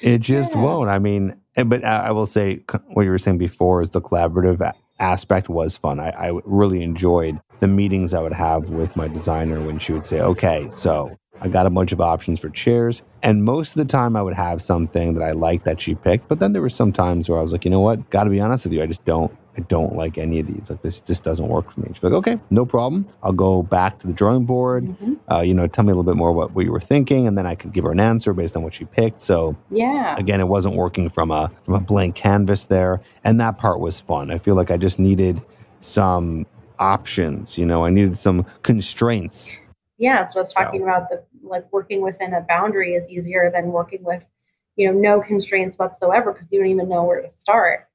It 0.00 0.20
just 0.20 0.54
Yeah. 0.54 0.62
won't. 0.62 0.88
I 0.88 0.98
mean, 0.98 1.36
but 1.66 1.84
I, 1.84 2.06
I 2.08 2.10
will 2.12 2.26
say 2.26 2.64
what 2.94 3.02
you 3.02 3.10
were 3.10 3.18
saying 3.18 3.38
before 3.38 3.82
is 3.82 3.90
the 3.90 4.00
collaborative 4.00 4.72
aspect 4.98 5.48
was 5.48 5.76
fun. 5.76 6.00
I, 6.00 6.08
I 6.10 6.40
really 6.44 6.82
enjoyed 6.82 7.40
the 7.60 7.68
meetings 7.68 8.14
I 8.14 8.20
would 8.20 8.32
have 8.32 8.70
with 8.70 8.94
my 8.96 9.08
designer 9.08 9.60
when 9.60 9.78
she 9.78 9.92
would 9.92 10.06
say, 10.06 10.20
okay, 10.20 10.68
so 10.70 11.16
I 11.40 11.48
got 11.48 11.66
a 11.66 11.70
bunch 11.70 11.92
of 11.92 12.00
options 12.00 12.40
for 12.40 12.50
chairs. 12.50 13.02
And 13.22 13.44
most 13.44 13.70
of 13.70 13.74
the 13.76 13.84
time 13.84 14.16
I 14.16 14.22
would 14.22 14.34
have 14.34 14.60
something 14.62 15.14
that 15.14 15.22
I 15.22 15.32
liked 15.32 15.64
that 15.64 15.80
she 15.80 15.94
picked. 15.94 16.28
But 16.28 16.38
then 16.40 16.52
there 16.52 16.62
were 16.62 16.68
some 16.68 16.92
times 16.92 17.28
where 17.28 17.38
I 17.38 17.42
was 17.42 17.52
like, 17.52 17.64
you 17.64 17.70
know 17.70 17.80
what? 17.80 18.10
Got 18.10 18.24
to 18.24 18.30
be 18.30 18.40
honest 18.40 18.64
with 18.64 18.72
you. 18.72 18.82
I 18.82 18.86
just 18.86 19.04
don't. 19.04 19.32
I 19.56 19.60
don't 19.62 19.96
like 19.96 20.18
any 20.18 20.38
of 20.38 20.46
these. 20.46 20.70
Like 20.70 20.82
this 20.82 21.00
just 21.00 21.24
doesn't 21.24 21.48
work 21.48 21.72
for 21.72 21.80
me. 21.80 21.88
She's 21.92 22.00
like, 22.04 22.12
okay, 22.12 22.38
no 22.50 22.64
problem. 22.64 23.08
I'll 23.24 23.32
go 23.32 23.64
back 23.64 23.98
to 23.98 24.06
the 24.06 24.12
drawing 24.12 24.44
board 24.44 24.84
Mhm. 24.84 25.18
uh, 25.32 25.40
you 25.40 25.52
know, 25.52 25.66
tell 25.66 25.84
me 25.84 25.90
a 25.90 25.96
little 25.96 26.04
bit 26.08 26.16
more 26.16 26.30
what, 26.30 26.52
what 26.54 26.64
you 26.64 26.70
were 26.70 26.80
thinking, 26.80 27.26
and 27.26 27.36
then 27.36 27.44
I 27.44 27.56
could 27.56 27.72
give 27.72 27.82
her 27.82 27.90
an 27.90 27.98
answer 27.98 28.32
based 28.32 28.56
on 28.56 28.62
what 28.62 28.72
she 28.72 28.84
picked. 28.84 29.20
So 29.20 29.56
yeah 29.68 30.14
again, 30.16 30.38
it 30.40 30.46
wasn't 30.46 30.76
working 30.76 31.10
from 31.10 31.32
a 31.32 31.50
from 31.64 31.74
a 31.74 31.80
blank 31.80 32.14
canvas 32.14 32.66
there, 32.66 33.00
and 33.24 33.40
that 33.40 33.58
part 33.58 33.80
was 33.80 34.00
fun. 34.00 34.30
I 34.30 34.38
feel 34.38 34.54
like 34.54 34.70
I 34.70 34.76
just 34.76 35.00
needed 35.00 35.42
some 35.80 36.46
options. 36.78 37.58
You 37.58 37.66
know, 37.66 37.84
I 37.84 37.90
needed 37.90 38.16
some 38.18 38.44
constraints. 38.62 39.58
Yeah, 39.98 40.20
what 40.22 40.36
I 40.36 40.38
was 40.38 40.54
So- 40.54 40.62
talking 40.62 40.82
about. 40.82 41.08
The 41.08 41.22
like 41.42 41.70
working 41.72 42.02
within 42.02 42.34
a 42.34 42.42
boundary 42.42 42.94
is 42.94 43.08
easier 43.08 43.50
than 43.50 43.66
working 43.68 44.02
with, 44.04 44.28
you 44.76 44.86
know, 44.86 44.98
no 44.98 45.20
constraints 45.20 45.78
whatsoever 45.78 46.32
because 46.32 46.52
you 46.52 46.58
don't 46.58 46.68
even 46.68 46.88
know 46.88 47.04
where 47.04 47.22
to 47.22 47.30
start. 47.30 47.88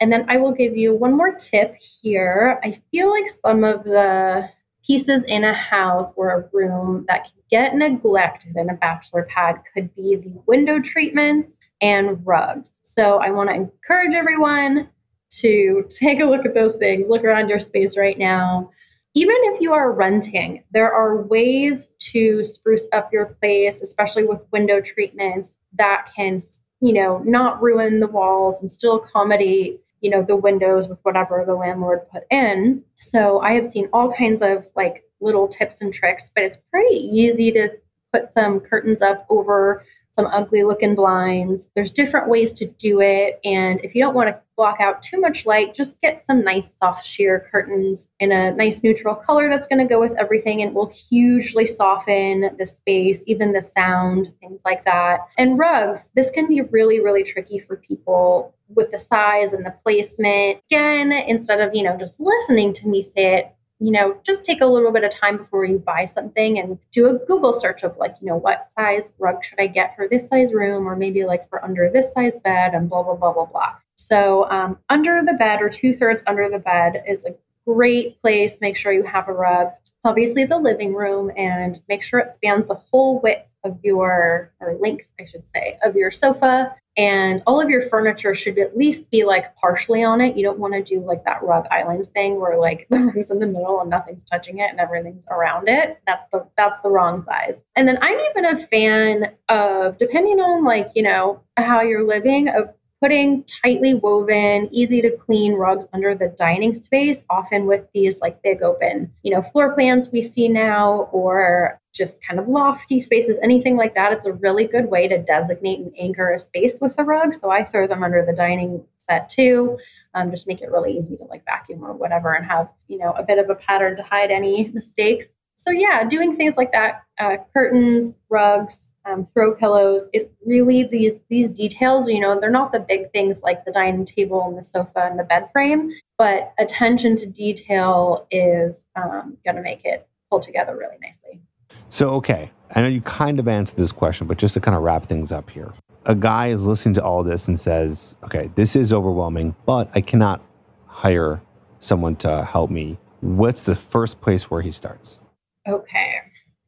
And 0.00 0.12
then 0.12 0.24
I 0.28 0.36
will 0.38 0.52
give 0.52 0.76
you 0.76 0.94
one 0.94 1.14
more 1.16 1.32
tip 1.34 1.76
here. 1.76 2.60
I 2.62 2.72
feel 2.90 3.10
like 3.10 3.28
some 3.28 3.64
of 3.64 3.84
the 3.84 4.48
pieces 4.86 5.24
in 5.24 5.44
a 5.44 5.52
house 5.52 6.12
or 6.16 6.30
a 6.30 6.48
room 6.52 7.04
that 7.08 7.24
can 7.24 7.34
get 7.50 7.74
neglected 7.74 8.56
in 8.56 8.70
a 8.70 8.74
bachelor 8.74 9.26
pad 9.28 9.60
could 9.74 9.94
be 9.94 10.16
the 10.16 10.32
window 10.46 10.80
treatments 10.80 11.58
and 11.80 12.24
rugs. 12.26 12.78
So 12.82 13.18
I 13.18 13.30
want 13.30 13.50
to 13.50 13.54
encourage 13.54 14.14
everyone 14.14 14.88
to 15.30 15.86
take 15.88 16.20
a 16.20 16.24
look 16.24 16.44
at 16.44 16.54
those 16.54 16.76
things, 16.76 17.08
look 17.08 17.24
around 17.24 17.48
your 17.48 17.60
space 17.60 17.96
right 17.96 18.18
now 18.18 18.70
even 19.14 19.36
if 19.40 19.60
you 19.60 19.72
are 19.72 19.92
renting, 19.92 20.62
there 20.70 20.92
are 20.92 21.22
ways 21.22 21.88
to 21.98 22.44
spruce 22.44 22.86
up 22.92 23.12
your 23.12 23.26
place, 23.26 23.82
especially 23.82 24.24
with 24.24 24.46
window 24.52 24.80
treatments 24.80 25.58
that 25.74 26.08
can, 26.14 26.38
you 26.80 26.92
know, 26.92 27.18
not 27.18 27.60
ruin 27.60 27.98
the 27.98 28.06
walls 28.06 28.60
and 28.60 28.70
still 28.70 28.96
accommodate, 28.96 29.80
you 30.00 30.10
know, 30.10 30.22
the 30.22 30.36
windows 30.36 30.88
with 30.88 31.00
whatever 31.02 31.44
the 31.44 31.54
landlord 31.54 32.08
put 32.10 32.22
in. 32.30 32.84
So 32.98 33.40
I 33.40 33.54
have 33.54 33.66
seen 33.66 33.88
all 33.92 34.12
kinds 34.12 34.42
of 34.42 34.68
like 34.76 35.02
little 35.20 35.48
tips 35.48 35.80
and 35.80 35.92
tricks, 35.92 36.30
but 36.32 36.44
it's 36.44 36.58
pretty 36.70 36.94
easy 36.94 37.50
to 37.52 37.70
put 38.12 38.32
some 38.32 38.60
curtains 38.60 39.02
up 39.02 39.26
over 39.28 39.84
some 40.12 40.26
ugly 40.26 40.62
looking 40.64 40.94
blinds. 40.94 41.68
There's 41.74 41.92
different 41.92 42.28
ways 42.28 42.52
to 42.54 42.66
do 42.66 43.00
it. 43.00 43.40
And 43.44 43.80
if 43.84 43.94
you 43.94 44.02
don't 44.02 44.14
want 44.14 44.28
to 44.28 44.40
block 44.56 44.80
out 44.80 45.02
too 45.02 45.20
much 45.20 45.46
light, 45.46 45.72
just 45.72 46.00
get 46.00 46.24
some 46.24 46.44
nice 46.44 46.74
soft 46.74 47.06
sheer 47.06 47.48
curtains 47.50 48.08
in 48.18 48.32
a 48.32 48.52
nice 48.52 48.82
neutral 48.82 49.14
color 49.14 49.48
that's 49.48 49.66
going 49.66 49.78
to 49.78 49.92
go 49.92 50.00
with 50.00 50.14
everything 50.18 50.62
and 50.62 50.74
will 50.74 50.90
hugely 50.90 51.66
soften 51.66 52.50
the 52.58 52.66
space, 52.66 53.24
even 53.26 53.52
the 53.52 53.62
sound, 53.62 54.32
things 54.40 54.60
like 54.64 54.84
that. 54.84 55.20
And 55.38 55.58
rugs, 55.58 56.10
this 56.14 56.30
can 56.30 56.46
be 56.46 56.60
really, 56.60 57.00
really 57.00 57.24
tricky 57.24 57.58
for 57.58 57.76
people 57.76 58.54
with 58.74 58.90
the 58.92 58.98
size 58.98 59.52
and 59.52 59.64
the 59.64 59.74
placement. 59.82 60.58
Again, 60.70 61.12
instead 61.12 61.60
of, 61.60 61.74
you 61.74 61.82
know, 61.82 61.96
just 61.96 62.20
listening 62.20 62.72
to 62.74 62.86
me 62.86 63.02
say 63.02 63.36
it, 63.38 63.54
you 63.80 63.90
know, 63.90 64.16
just 64.22 64.44
take 64.44 64.60
a 64.60 64.66
little 64.66 64.92
bit 64.92 65.04
of 65.04 65.10
time 65.10 65.38
before 65.38 65.64
you 65.64 65.78
buy 65.78 66.04
something 66.04 66.58
and 66.58 66.78
do 66.92 67.08
a 67.08 67.14
Google 67.14 67.54
search 67.54 67.82
of 67.82 67.96
like, 67.96 68.14
you 68.20 68.26
know, 68.26 68.36
what 68.36 68.62
size 68.62 69.12
rug 69.18 69.42
should 69.42 69.58
I 69.58 69.68
get 69.68 69.96
for 69.96 70.06
this 70.06 70.28
size 70.28 70.52
room 70.52 70.86
or 70.86 70.94
maybe 70.96 71.24
like 71.24 71.48
for 71.48 71.64
under 71.64 71.90
this 71.90 72.12
size 72.12 72.36
bed 72.38 72.74
and 72.74 72.90
blah, 72.90 73.02
blah, 73.02 73.14
blah, 73.14 73.32
blah, 73.32 73.46
blah. 73.46 73.74
So, 73.94 74.50
um, 74.50 74.78
under 74.90 75.22
the 75.24 75.32
bed 75.32 75.62
or 75.62 75.70
two 75.70 75.94
thirds 75.94 76.22
under 76.26 76.50
the 76.50 76.58
bed 76.58 77.02
is 77.08 77.24
a 77.24 77.34
great 77.66 78.20
place. 78.20 78.60
Make 78.60 78.76
sure 78.76 78.92
you 78.92 79.02
have 79.04 79.28
a 79.28 79.32
rug. 79.32 79.68
Obviously, 80.04 80.44
the 80.44 80.58
living 80.58 80.94
room 80.94 81.30
and 81.36 81.80
make 81.88 82.02
sure 82.02 82.20
it 82.20 82.30
spans 82.30 82.66
the 82.66 82.74
whole 82.74 83.20
width 83.20 83.46
of 83.64 83.78
your, 83.82 84.52
or 84.60 84.74
length, 84.80 85.06
I 85.20 85.24
should 85.24 85.44
say, 85.44 85.78
of 85.84 85.96
your 85.96 86.10
sofa. 86.10 86.74
And 86.96 87.42
all 87.46 87.60
of 87.60 87.70
your 87.70 87.82
furniture 87.82 88.34
should 88.34 88.58
at 88.58 88.76
least 88.76 89.10
be 89.10 89.24
like 89.24 89.54
partially 89.56 90.02
on 90.02 90.20
it. 90.20 90.36
You 90.36 90.42
don't 90.42 90.58
want 90.58 90.74
to 90.74 90.82
do 90.82 91.00
like 91.00 91.24
that 91.24 91.42
rug 91.42 91.66
island 91.70 92.06
thing 92.08 92.40
where 92.40 92.58
like 92.58 92.86
the 92.90 92.98
rug's 92.98 93.30
in 93.30 93.38
the 93.38 93.46
middle 93.46 93.80
and 93.80 93.88
nothing's 93.88 94.22
touching 94.22 94.58
it 94.58 94.70
and 94.70 94.80
everything's 94.80 95.24
around 95.30 95.68
it. 95.68 96.00
That's 96.06 96.26
the 96.32 96.46
that's 96.56 96.78
the 96.80 96.90
wrong 96.90 97.24
size. 97.24 97.62
And 97.76 97.86
then 97.86 97.98
I'm 98.02 98.18
even 98.30 98.44
a 98.46 98.56
fan 98.56 99.32
of 99.48 99.98
depending 99.98 100.40
on 100.40 100.64
like, 100.64 100.88
you 100.94 101.02
know, 101.02 101.42
how 101.56 101.82
you're 101.82 102.06
living, 102.06 102.48
of 102.48 102.74
putting 103.00 103.44
tightly 103.44 103.94
woven, 103.94 104.68
easy 104.72 105.00
to 105.00 105.16
clean 105.16 105.54
rugs 105.54 105.86
under 105.92 106.14
the 106.14 106.28
dining 106.28 106.74
space, 106.74 107.24
often 107.30 107.66
with 107.66 107.86
these 107.94 108.20
like 108.20 108.42
big 108.42 108.62
open, 108.62 109.10
you 109.22 109.34
know, 109.34 109.40
floor 109.42 109.72
plans 109.74 110.12
we 110.12 110.20
see 110.20 110.48
now, 110.48 111.08
or 111.12 111.80
just 111.94 112.24
kind 112.24 112.38
of 112.38 112.46
lofty 112.46 113.00
spaces, 113.00 113.38
anything 113.42 113.76
like 113.76 113.94
that. 113.94 114.12
It's 114.12 114.26
a 114.26 114.32
really 114.34 114.66
good 114.66 114.90
way 114.90 115.08
to 115.08 115.18
designate 115.18 115.80
and 115.80 115.92
anchor 115.98 116.32
a 116.32 116.38
space 116.38 116.78
with 116.80 116.94
a 116.98 117.04
rug. 117.04 117.34
So 117.34 117.50
I 117.50 117.64
throw 117.64 117.86
them 117.86 118.04
under 118.04 118.24
the 118.24 118.34
dining 118.34 118.84
set 118.98 119.28
too. 119.28 119.78
Um, 120.14 120.30
just 120.30 120.46
make 120.46 120.60
it 120.60 120.70
really 120.70 120.96
easy 120.96 121.16
to 121.16 121.24
like 121.24 121.44
vacuum 121.44 121.82
or 121.82 121.94
whatever 121.94 122.34
and 122.34 122.44
have, 122.46 122.68
you 122.86 122.98
know, 122.98 123.12
a 123.12 123.22
bit 123.22 123.38
of 123.38 123.50
a 123.50 123.54
pattern 123.54 123.96
to 123.96 124.02
hide 124.02 124.30
any 124.30 124.68
mistakes. 124.74 125.36
So 125.54 125.70
yeah, 125.70 126.06
doing 126.08 126.36
things 126.36 126.56
like 126.56 126.72
that, 126.72 127.02
uh, 127.18 127.36
curtains, 127.54 128.14
rugs, 128.28 128.89
um, 129.04 129.24
throw 129.24 129.54
pillows. 129.54 130.08
It 130.12 130.32
really 130.44 130.84
these 130.84 131.12
these 131.28 131.50
details, 131.50 132.08
you 132.08 132.20
know, 132.20 132.38
they're 132.38 132.50
not 132.50 132.72
the 132.72 132.80
big 132.80 133.10
things 133.12 133.42
like 133.42 133.64
the 133.64 133.72
dining 133.72 134.04
table 134.04 134.46
and 134.46 134.56
the 134.56 134.64
sofa 134.64 135.08
and 135.10 135.18
the 135.18 135.24
bed 135.24 135.48
frame, 135.52 135.90
but 136.18 136.52
attention 136.58 137.16
to 137.16 137.26
detail 137.26 138.26
is 138.30 138.86
um, 138.96 139.36
going 139.44 139.56
to 139.56 139.62
make 139.62 139.84
it 139.84 140.06
pull 140.30 140.40
together 140.40 140.76
really 140.76 140.96
nicely. 141.02 141.40
So 141.88 142.10
okay, 142.10 142.50
I 142.74 142.82
know 142.82 142.88
you 142.88 143.00
kind 143.00 143.38
of 143.38 143.48
answered 143.48 143.78
this 143.78 143.92
question, 143.92 144.26
but 144.26 144.38
just 144.38 144.54
to 144.54 144.60
kind 144.60 144.76
of 144.76 144.82
wrap 144.82 145.06
things 145.06 145.32
up 145.32 145.48
here, 145.50 145.72
a 146.06 146.14
guy 146.14 146.48
is 146.48 146.64
listening 146.66 146.94
to 146.94 147.04
all 147.04 147.22
this 147.22 147.48
and 147.48 147.58
says, 147.58 148.16
"Okay, 148.24 148.50
this 148.54 148.76
is 148.76 148.92
overwhelming, 148.92 149.54
but 149.66 149.90
I 149.94 150.00
cannot 150.00 150.42
hire 150.86 151.40
someone 151.78 152.16
to 152.16 152.44
help 152.44 152.70
me." 152.70 152.98
What's 153.20 153.64
the 153.64 153.74
first 153.74 154.20
place 154.20 154.50
where 154.50 154.62
he 154.62 154.72
starts? 154.72 155.20
Okay. 155.68 156.14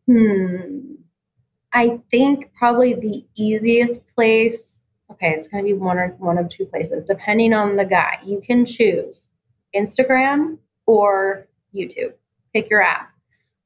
Hmm. 0.06 0.91
I 1.72 2.00
think 2.10 2.52
probably 2.54 2.94
the 2.94 3.24
easiest 3.34 4.06
place. 4.14 4.80
Okay, 5.10 5.30
it's 5.30 5.48
going 5.48 5.64
to 5.64 5.68
be 5.68 5.78
one 5.78 5.98
or 5.98 6.08
one 6.18 6.38
of 6.38 6.48
two 6.48 6.66
places, 6.66 7.04
depending 7.04 7.52
on 7.52 7.76
the 7.76 7.84
guy. 7.84 8.18
You 8.24 8.40
can 8.40 8.64
choose 8.64 9.30
Instagram 9.74 10.58
or 10.86 11.46
YouTube. 11.74 12.14
Pick 12.52 12.70
your 12.70 12.82
app. 12.82 13.10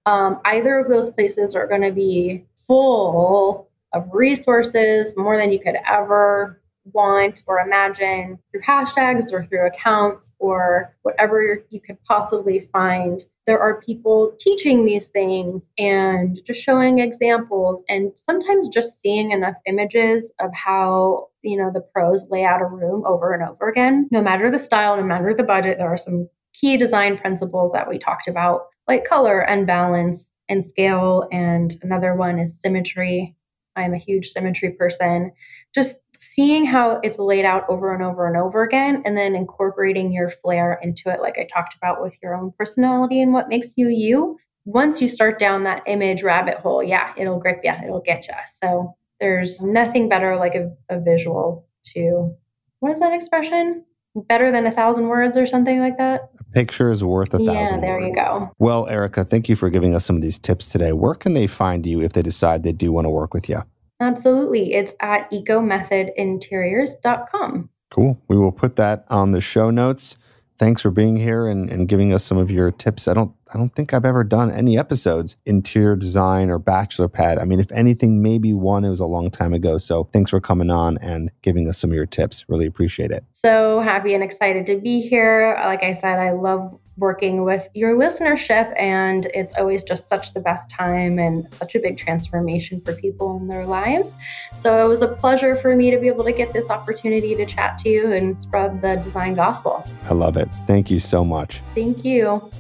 Um, 0.06 0.40
either 0.44 0.78
of 0.78 0.88
those 0.88 1.10
places 1.10 1.54
are 1.54 1.66
going 1.66 1.82
to 1.82 1.92
be 1.92 2.44
full 2.54 3.68
of 3.92 4.08
resources, 4.12 5.16
more 5.16 5.36
than 5.36 5.52
you 5.52 5.58
could 5.58 5.76
ever 5.86 6.60
want 6.92 7.42
or 7.46 7.60
imagine 7.60 8.38
through 8.50 8.62
hashtags 8.62 9.32
or 9.32 9.44
through 9.44 9.66
accounts 9.66 10.32
or 10.38 10.94
whatever 11.02 11.62
you 11.70 11.80
could 11.80 12.02
possibly 12.04 12.60
find. 12.72 13.24
There 13.46 13.60
are 13.60 13.80
people 13.80 14.34
teaching 14.40 14.84
these 14.84 15.08
things 15.08 15.70
and 15.78 16.40
just 16.44 16.60
showing 16.60 16.98
examples, 16.98 17.84
and 17.88 18.12
sometimes 18.16 18.68
just 18.68 19.00
seeing 19.00 19.30
enough 19.30 19.56
images 19.66 20.32
of 20.40 20.50
how 20.52 21.28
you 21.42 21.56
know 21.56 21.70
the 21.72 21.80
pros 21.80 22.28
lay 22.30 22.44
out 22.44 22.60
a 22.60 22.66
room 22.66 23.04
over 23.06 23.32
and 23.32 23.48
over 23.48 23.68
again. 23.68 24.08
No 24.10 24.20
matter 24.20 24.50
the 24.50 24.58
style, 24.58 24.96
no 24.96 25.04
matter 25.04 25.32
the 25.32 25.44
budget, 25.44 25.78
there 25.78 25.92
are 25.92 25.96
some 25.96 26.28
key 26.54 26.76
design 26.76 27.18
principles 27.18 27.72
that 27.72 27.88
we 27.88 27.98
talked 27.98 28.28
about, 28.28 28.66
like 28.88 29.04
color 29.04 29.40
and 29.40 29.66
balance 29.66 30.32
and 30.48 30.64
scale. 30.64 31.28
And 31.32 31.74
another 31.82 32.14
one 32.14 32.38
is 32.38 32.60
symmetry. 32.60 33.36
I'm 33.76 33.92
a 33.94 33.98
huge 33.98 34.28
symmetry 34.28 34.70
person. 34.70 35.32
Just 35.74 36.00
seeing 36.20 36.64
how 36.64 37.00
it's 37.02 37.18
laid 37.18 37.44
out 37.44 37.64
over 37.68 37.94
and 37.94 38.02
over 38.02 38.26
and 38.26 38.36
over 38.36 38.62
again, 38.62 39.02
and 39.04 39.16
then 39.16 39.34
incorporating 39.34 40.12
your 40.12 40.30
flair 40.30 40.78
into 40.82 41.10
it, 41.10 41.20
like 41.20 41.38
I 41.38 41.46
talked 41.52 41.74
about 41.74 42.02
with 42.02 42.16
your 42.22 42.34
own 42.34 42.52
personality 42.58 43.20
and 43.20 43.32
what 43.32 43.48
makes 43.48 43.74
you 43.76 43.88
you. 43.88 44.38
Once 44.64 45.00
you 45.00 45.08
start 45.08 45.38
down 45.38 45.64
that 45.64 45.82
image 45.86 46.22
rabbit 46.22 46.58
hole, 46.58 46.82
yeah, 46.82 47.12
it'll 47.16 47.38
grip 47.38 47.60
you, 47.62 47.72
it'll 47.84 48.00
get 48.00 48.26
you. 48.26 48.34
So 48.60 48.96
there's 49.20 49.62
nothing 49.62 50.08
better 50.08 50.36
like 50.36 50.54
a, 50.54 50.70
a 50.90 51.00
visual 51.00 51.66
to 51.94 52.34
what 52.80 52.92
is 52.92 53.00
that 53.00 53.12
expression? 53.12 53.84
Better 54.14 54.50
than 54.50 54.66
a 54.66 54.72
thousand 54.72 55.08
words 55.08 55.36
or 55.36 55.46
something 55.46 55.78
like 55.80 55.98
that. 55.98 56.30
A 56.40 56.44
picture 56.52 56.90
is 56.90 57.04
worth 57.04 57.34
a 57.34 57.38
thousand. 57.38 57.54
Yeah, 57.54 57.80
there 57.80 58.00
words. 58.00 58.06
you 58.06 58.14
go. 58.14 58.50
Well, 58.58 58.88
Erica, 58.88 59.24
thank 59.24 59.48
you 59.48 59.56
for 59.56 59.68
giving 59.70 59.94
us 59.94 60.04
some 60.04 60.16
of 60.16 60.22
these 60.22 60.38
tips 60.38 60.70
today. 60.70 60.92
Where 60.92 61.14
can 61.14 61.34
they 61.34 61.46
find 61.46 61.86
you 61.86 62.00
if 62.00 62.12
they 62.14 62.22
decide 62.22 62.62
they 62.62 62.72
do 62.72 62.92
want 62.92 63.04
to 63.04 63.10
work 63.10 63.34
with 63.34 63.48
you? 63.48 63.62
Absolutely. 64.00 64.74
It's 64.74 64.94
at 65.00 65.30
ecomethodinteriors.com. 65.30 67.70
Cool. 67.90 68.20
We 68.28 68.36
will 68.36 68.52
put 68.52 68.76
that 68.76 69.06
on 69.08 69.32
the 69.32 69.40
show 69.40 69.70
notes. 69.70 70.18
Thanks 70.58 70.80
for 70.80 70.90
being 70.90 71.16
here 71.16 71.46
and, 71.46 71.68
and 71.70 71.86
giving 71.86 72.14
us 72.14 72.24
some 72.24 72.38
of 72.38 72.50
your 72.50 72.70
tips. 72.70 73.08
I 73.08 73.14
don't 73.14 73.32
I 73.52 73.58
don't 73.58 73.74
think 73.74 73.92
I've 73.94 74.06
ever 74.06 74.24
done 74.24 74.50
any 74.50 74.78
episodes 74.78 75.36
interior 75.44 75.96
design 75.96 76.50
or 76.50 76.58
bachelor 76.58 77.08
pad. 77.08 77.38
I 77.38 77.44
mean, 77.44 77.60
if 77.60 77.70
anything, 77.72 78.22
maybe 78.22 78.54
one. 78.54 78.84
It 78.84 78.90
was 78.90 79.00
a 79.00 79.06
long 79.06 79.30
time 79.30 79.52
ago. 79.52 79.76
So 79.78 80.08
thanks 80.12 80.30
for 80.30 80.40
coming 80.40 80.70
on 80.70 80.98
and 80.98 81.30
giving 81.42 81.68
us 81.68 81.78
some 81.78 81.90
of 81.90 81.94
your 81.94 82.06
tips. 82.06 82.44
Really 82.48 82.66
appreciate 82.66 83.10
it. 83.10 83.24
So 83.32 83.80
happy 83.80 84.14
and 84.14 84.24
excited 84.24 84.64
to 84.66 84.80
be 84.80 85.00
here. 85.00 85.58
Like 85.62 85.82
I 85.82 85.92
said, 85.92 86.18
I 86.18 86.32
love 86.32 86.78
working 86.96 87.44
with 87.44 87.68
your 87.74 87.96
listenership, 87.96 88.72
and 88.78 89.26
it's 89.34 89.52
always 89.54 89.84
just 89.84 90.08
such 90.08 90.32
the 90.34 90.40
best 90.40 90.70
time 90.70 91.18
and 91.18 91.52
such 91.54 91.74
a 91.74 91.78
big 91.78 91.98
transformation 91.98 92.80
for 92.80 92.94
people 92.94 93.36
in 93.38 93.48
their 93.48 93.66
lives. 93.66 94.14
So 94.56 94.84
it 94.84 94.88
was 94.88 95.02
a 95.02 95.08
pleasure 95.08 95.54
for 95.54 95.76
me 95.76 95.90
to 95.90 95.98
be 95.98 96.08
able 96.08 96.24
to 96.24 96.32
get 96.32 96.52
this 96.52 96.68
opportunity 96.70 97.34
to 97.34 97.46
chat 97.46 97.78
to 97.78 97.88
you 97.88 98.12
and 98.12 98.40
spread 98.40 98.80
the 98.82 98.96
design 98.96 99.34
gospel. 99.34 99.86
I 100.08 100.14
love 100.14 100.36
it. 100.36 100.48
Thank 100.66 100.90
you 100.90 101.00
so 101.00 101.24
much. 101.24 101.60
Thank 101.74 102.04
you. 102.04 102.50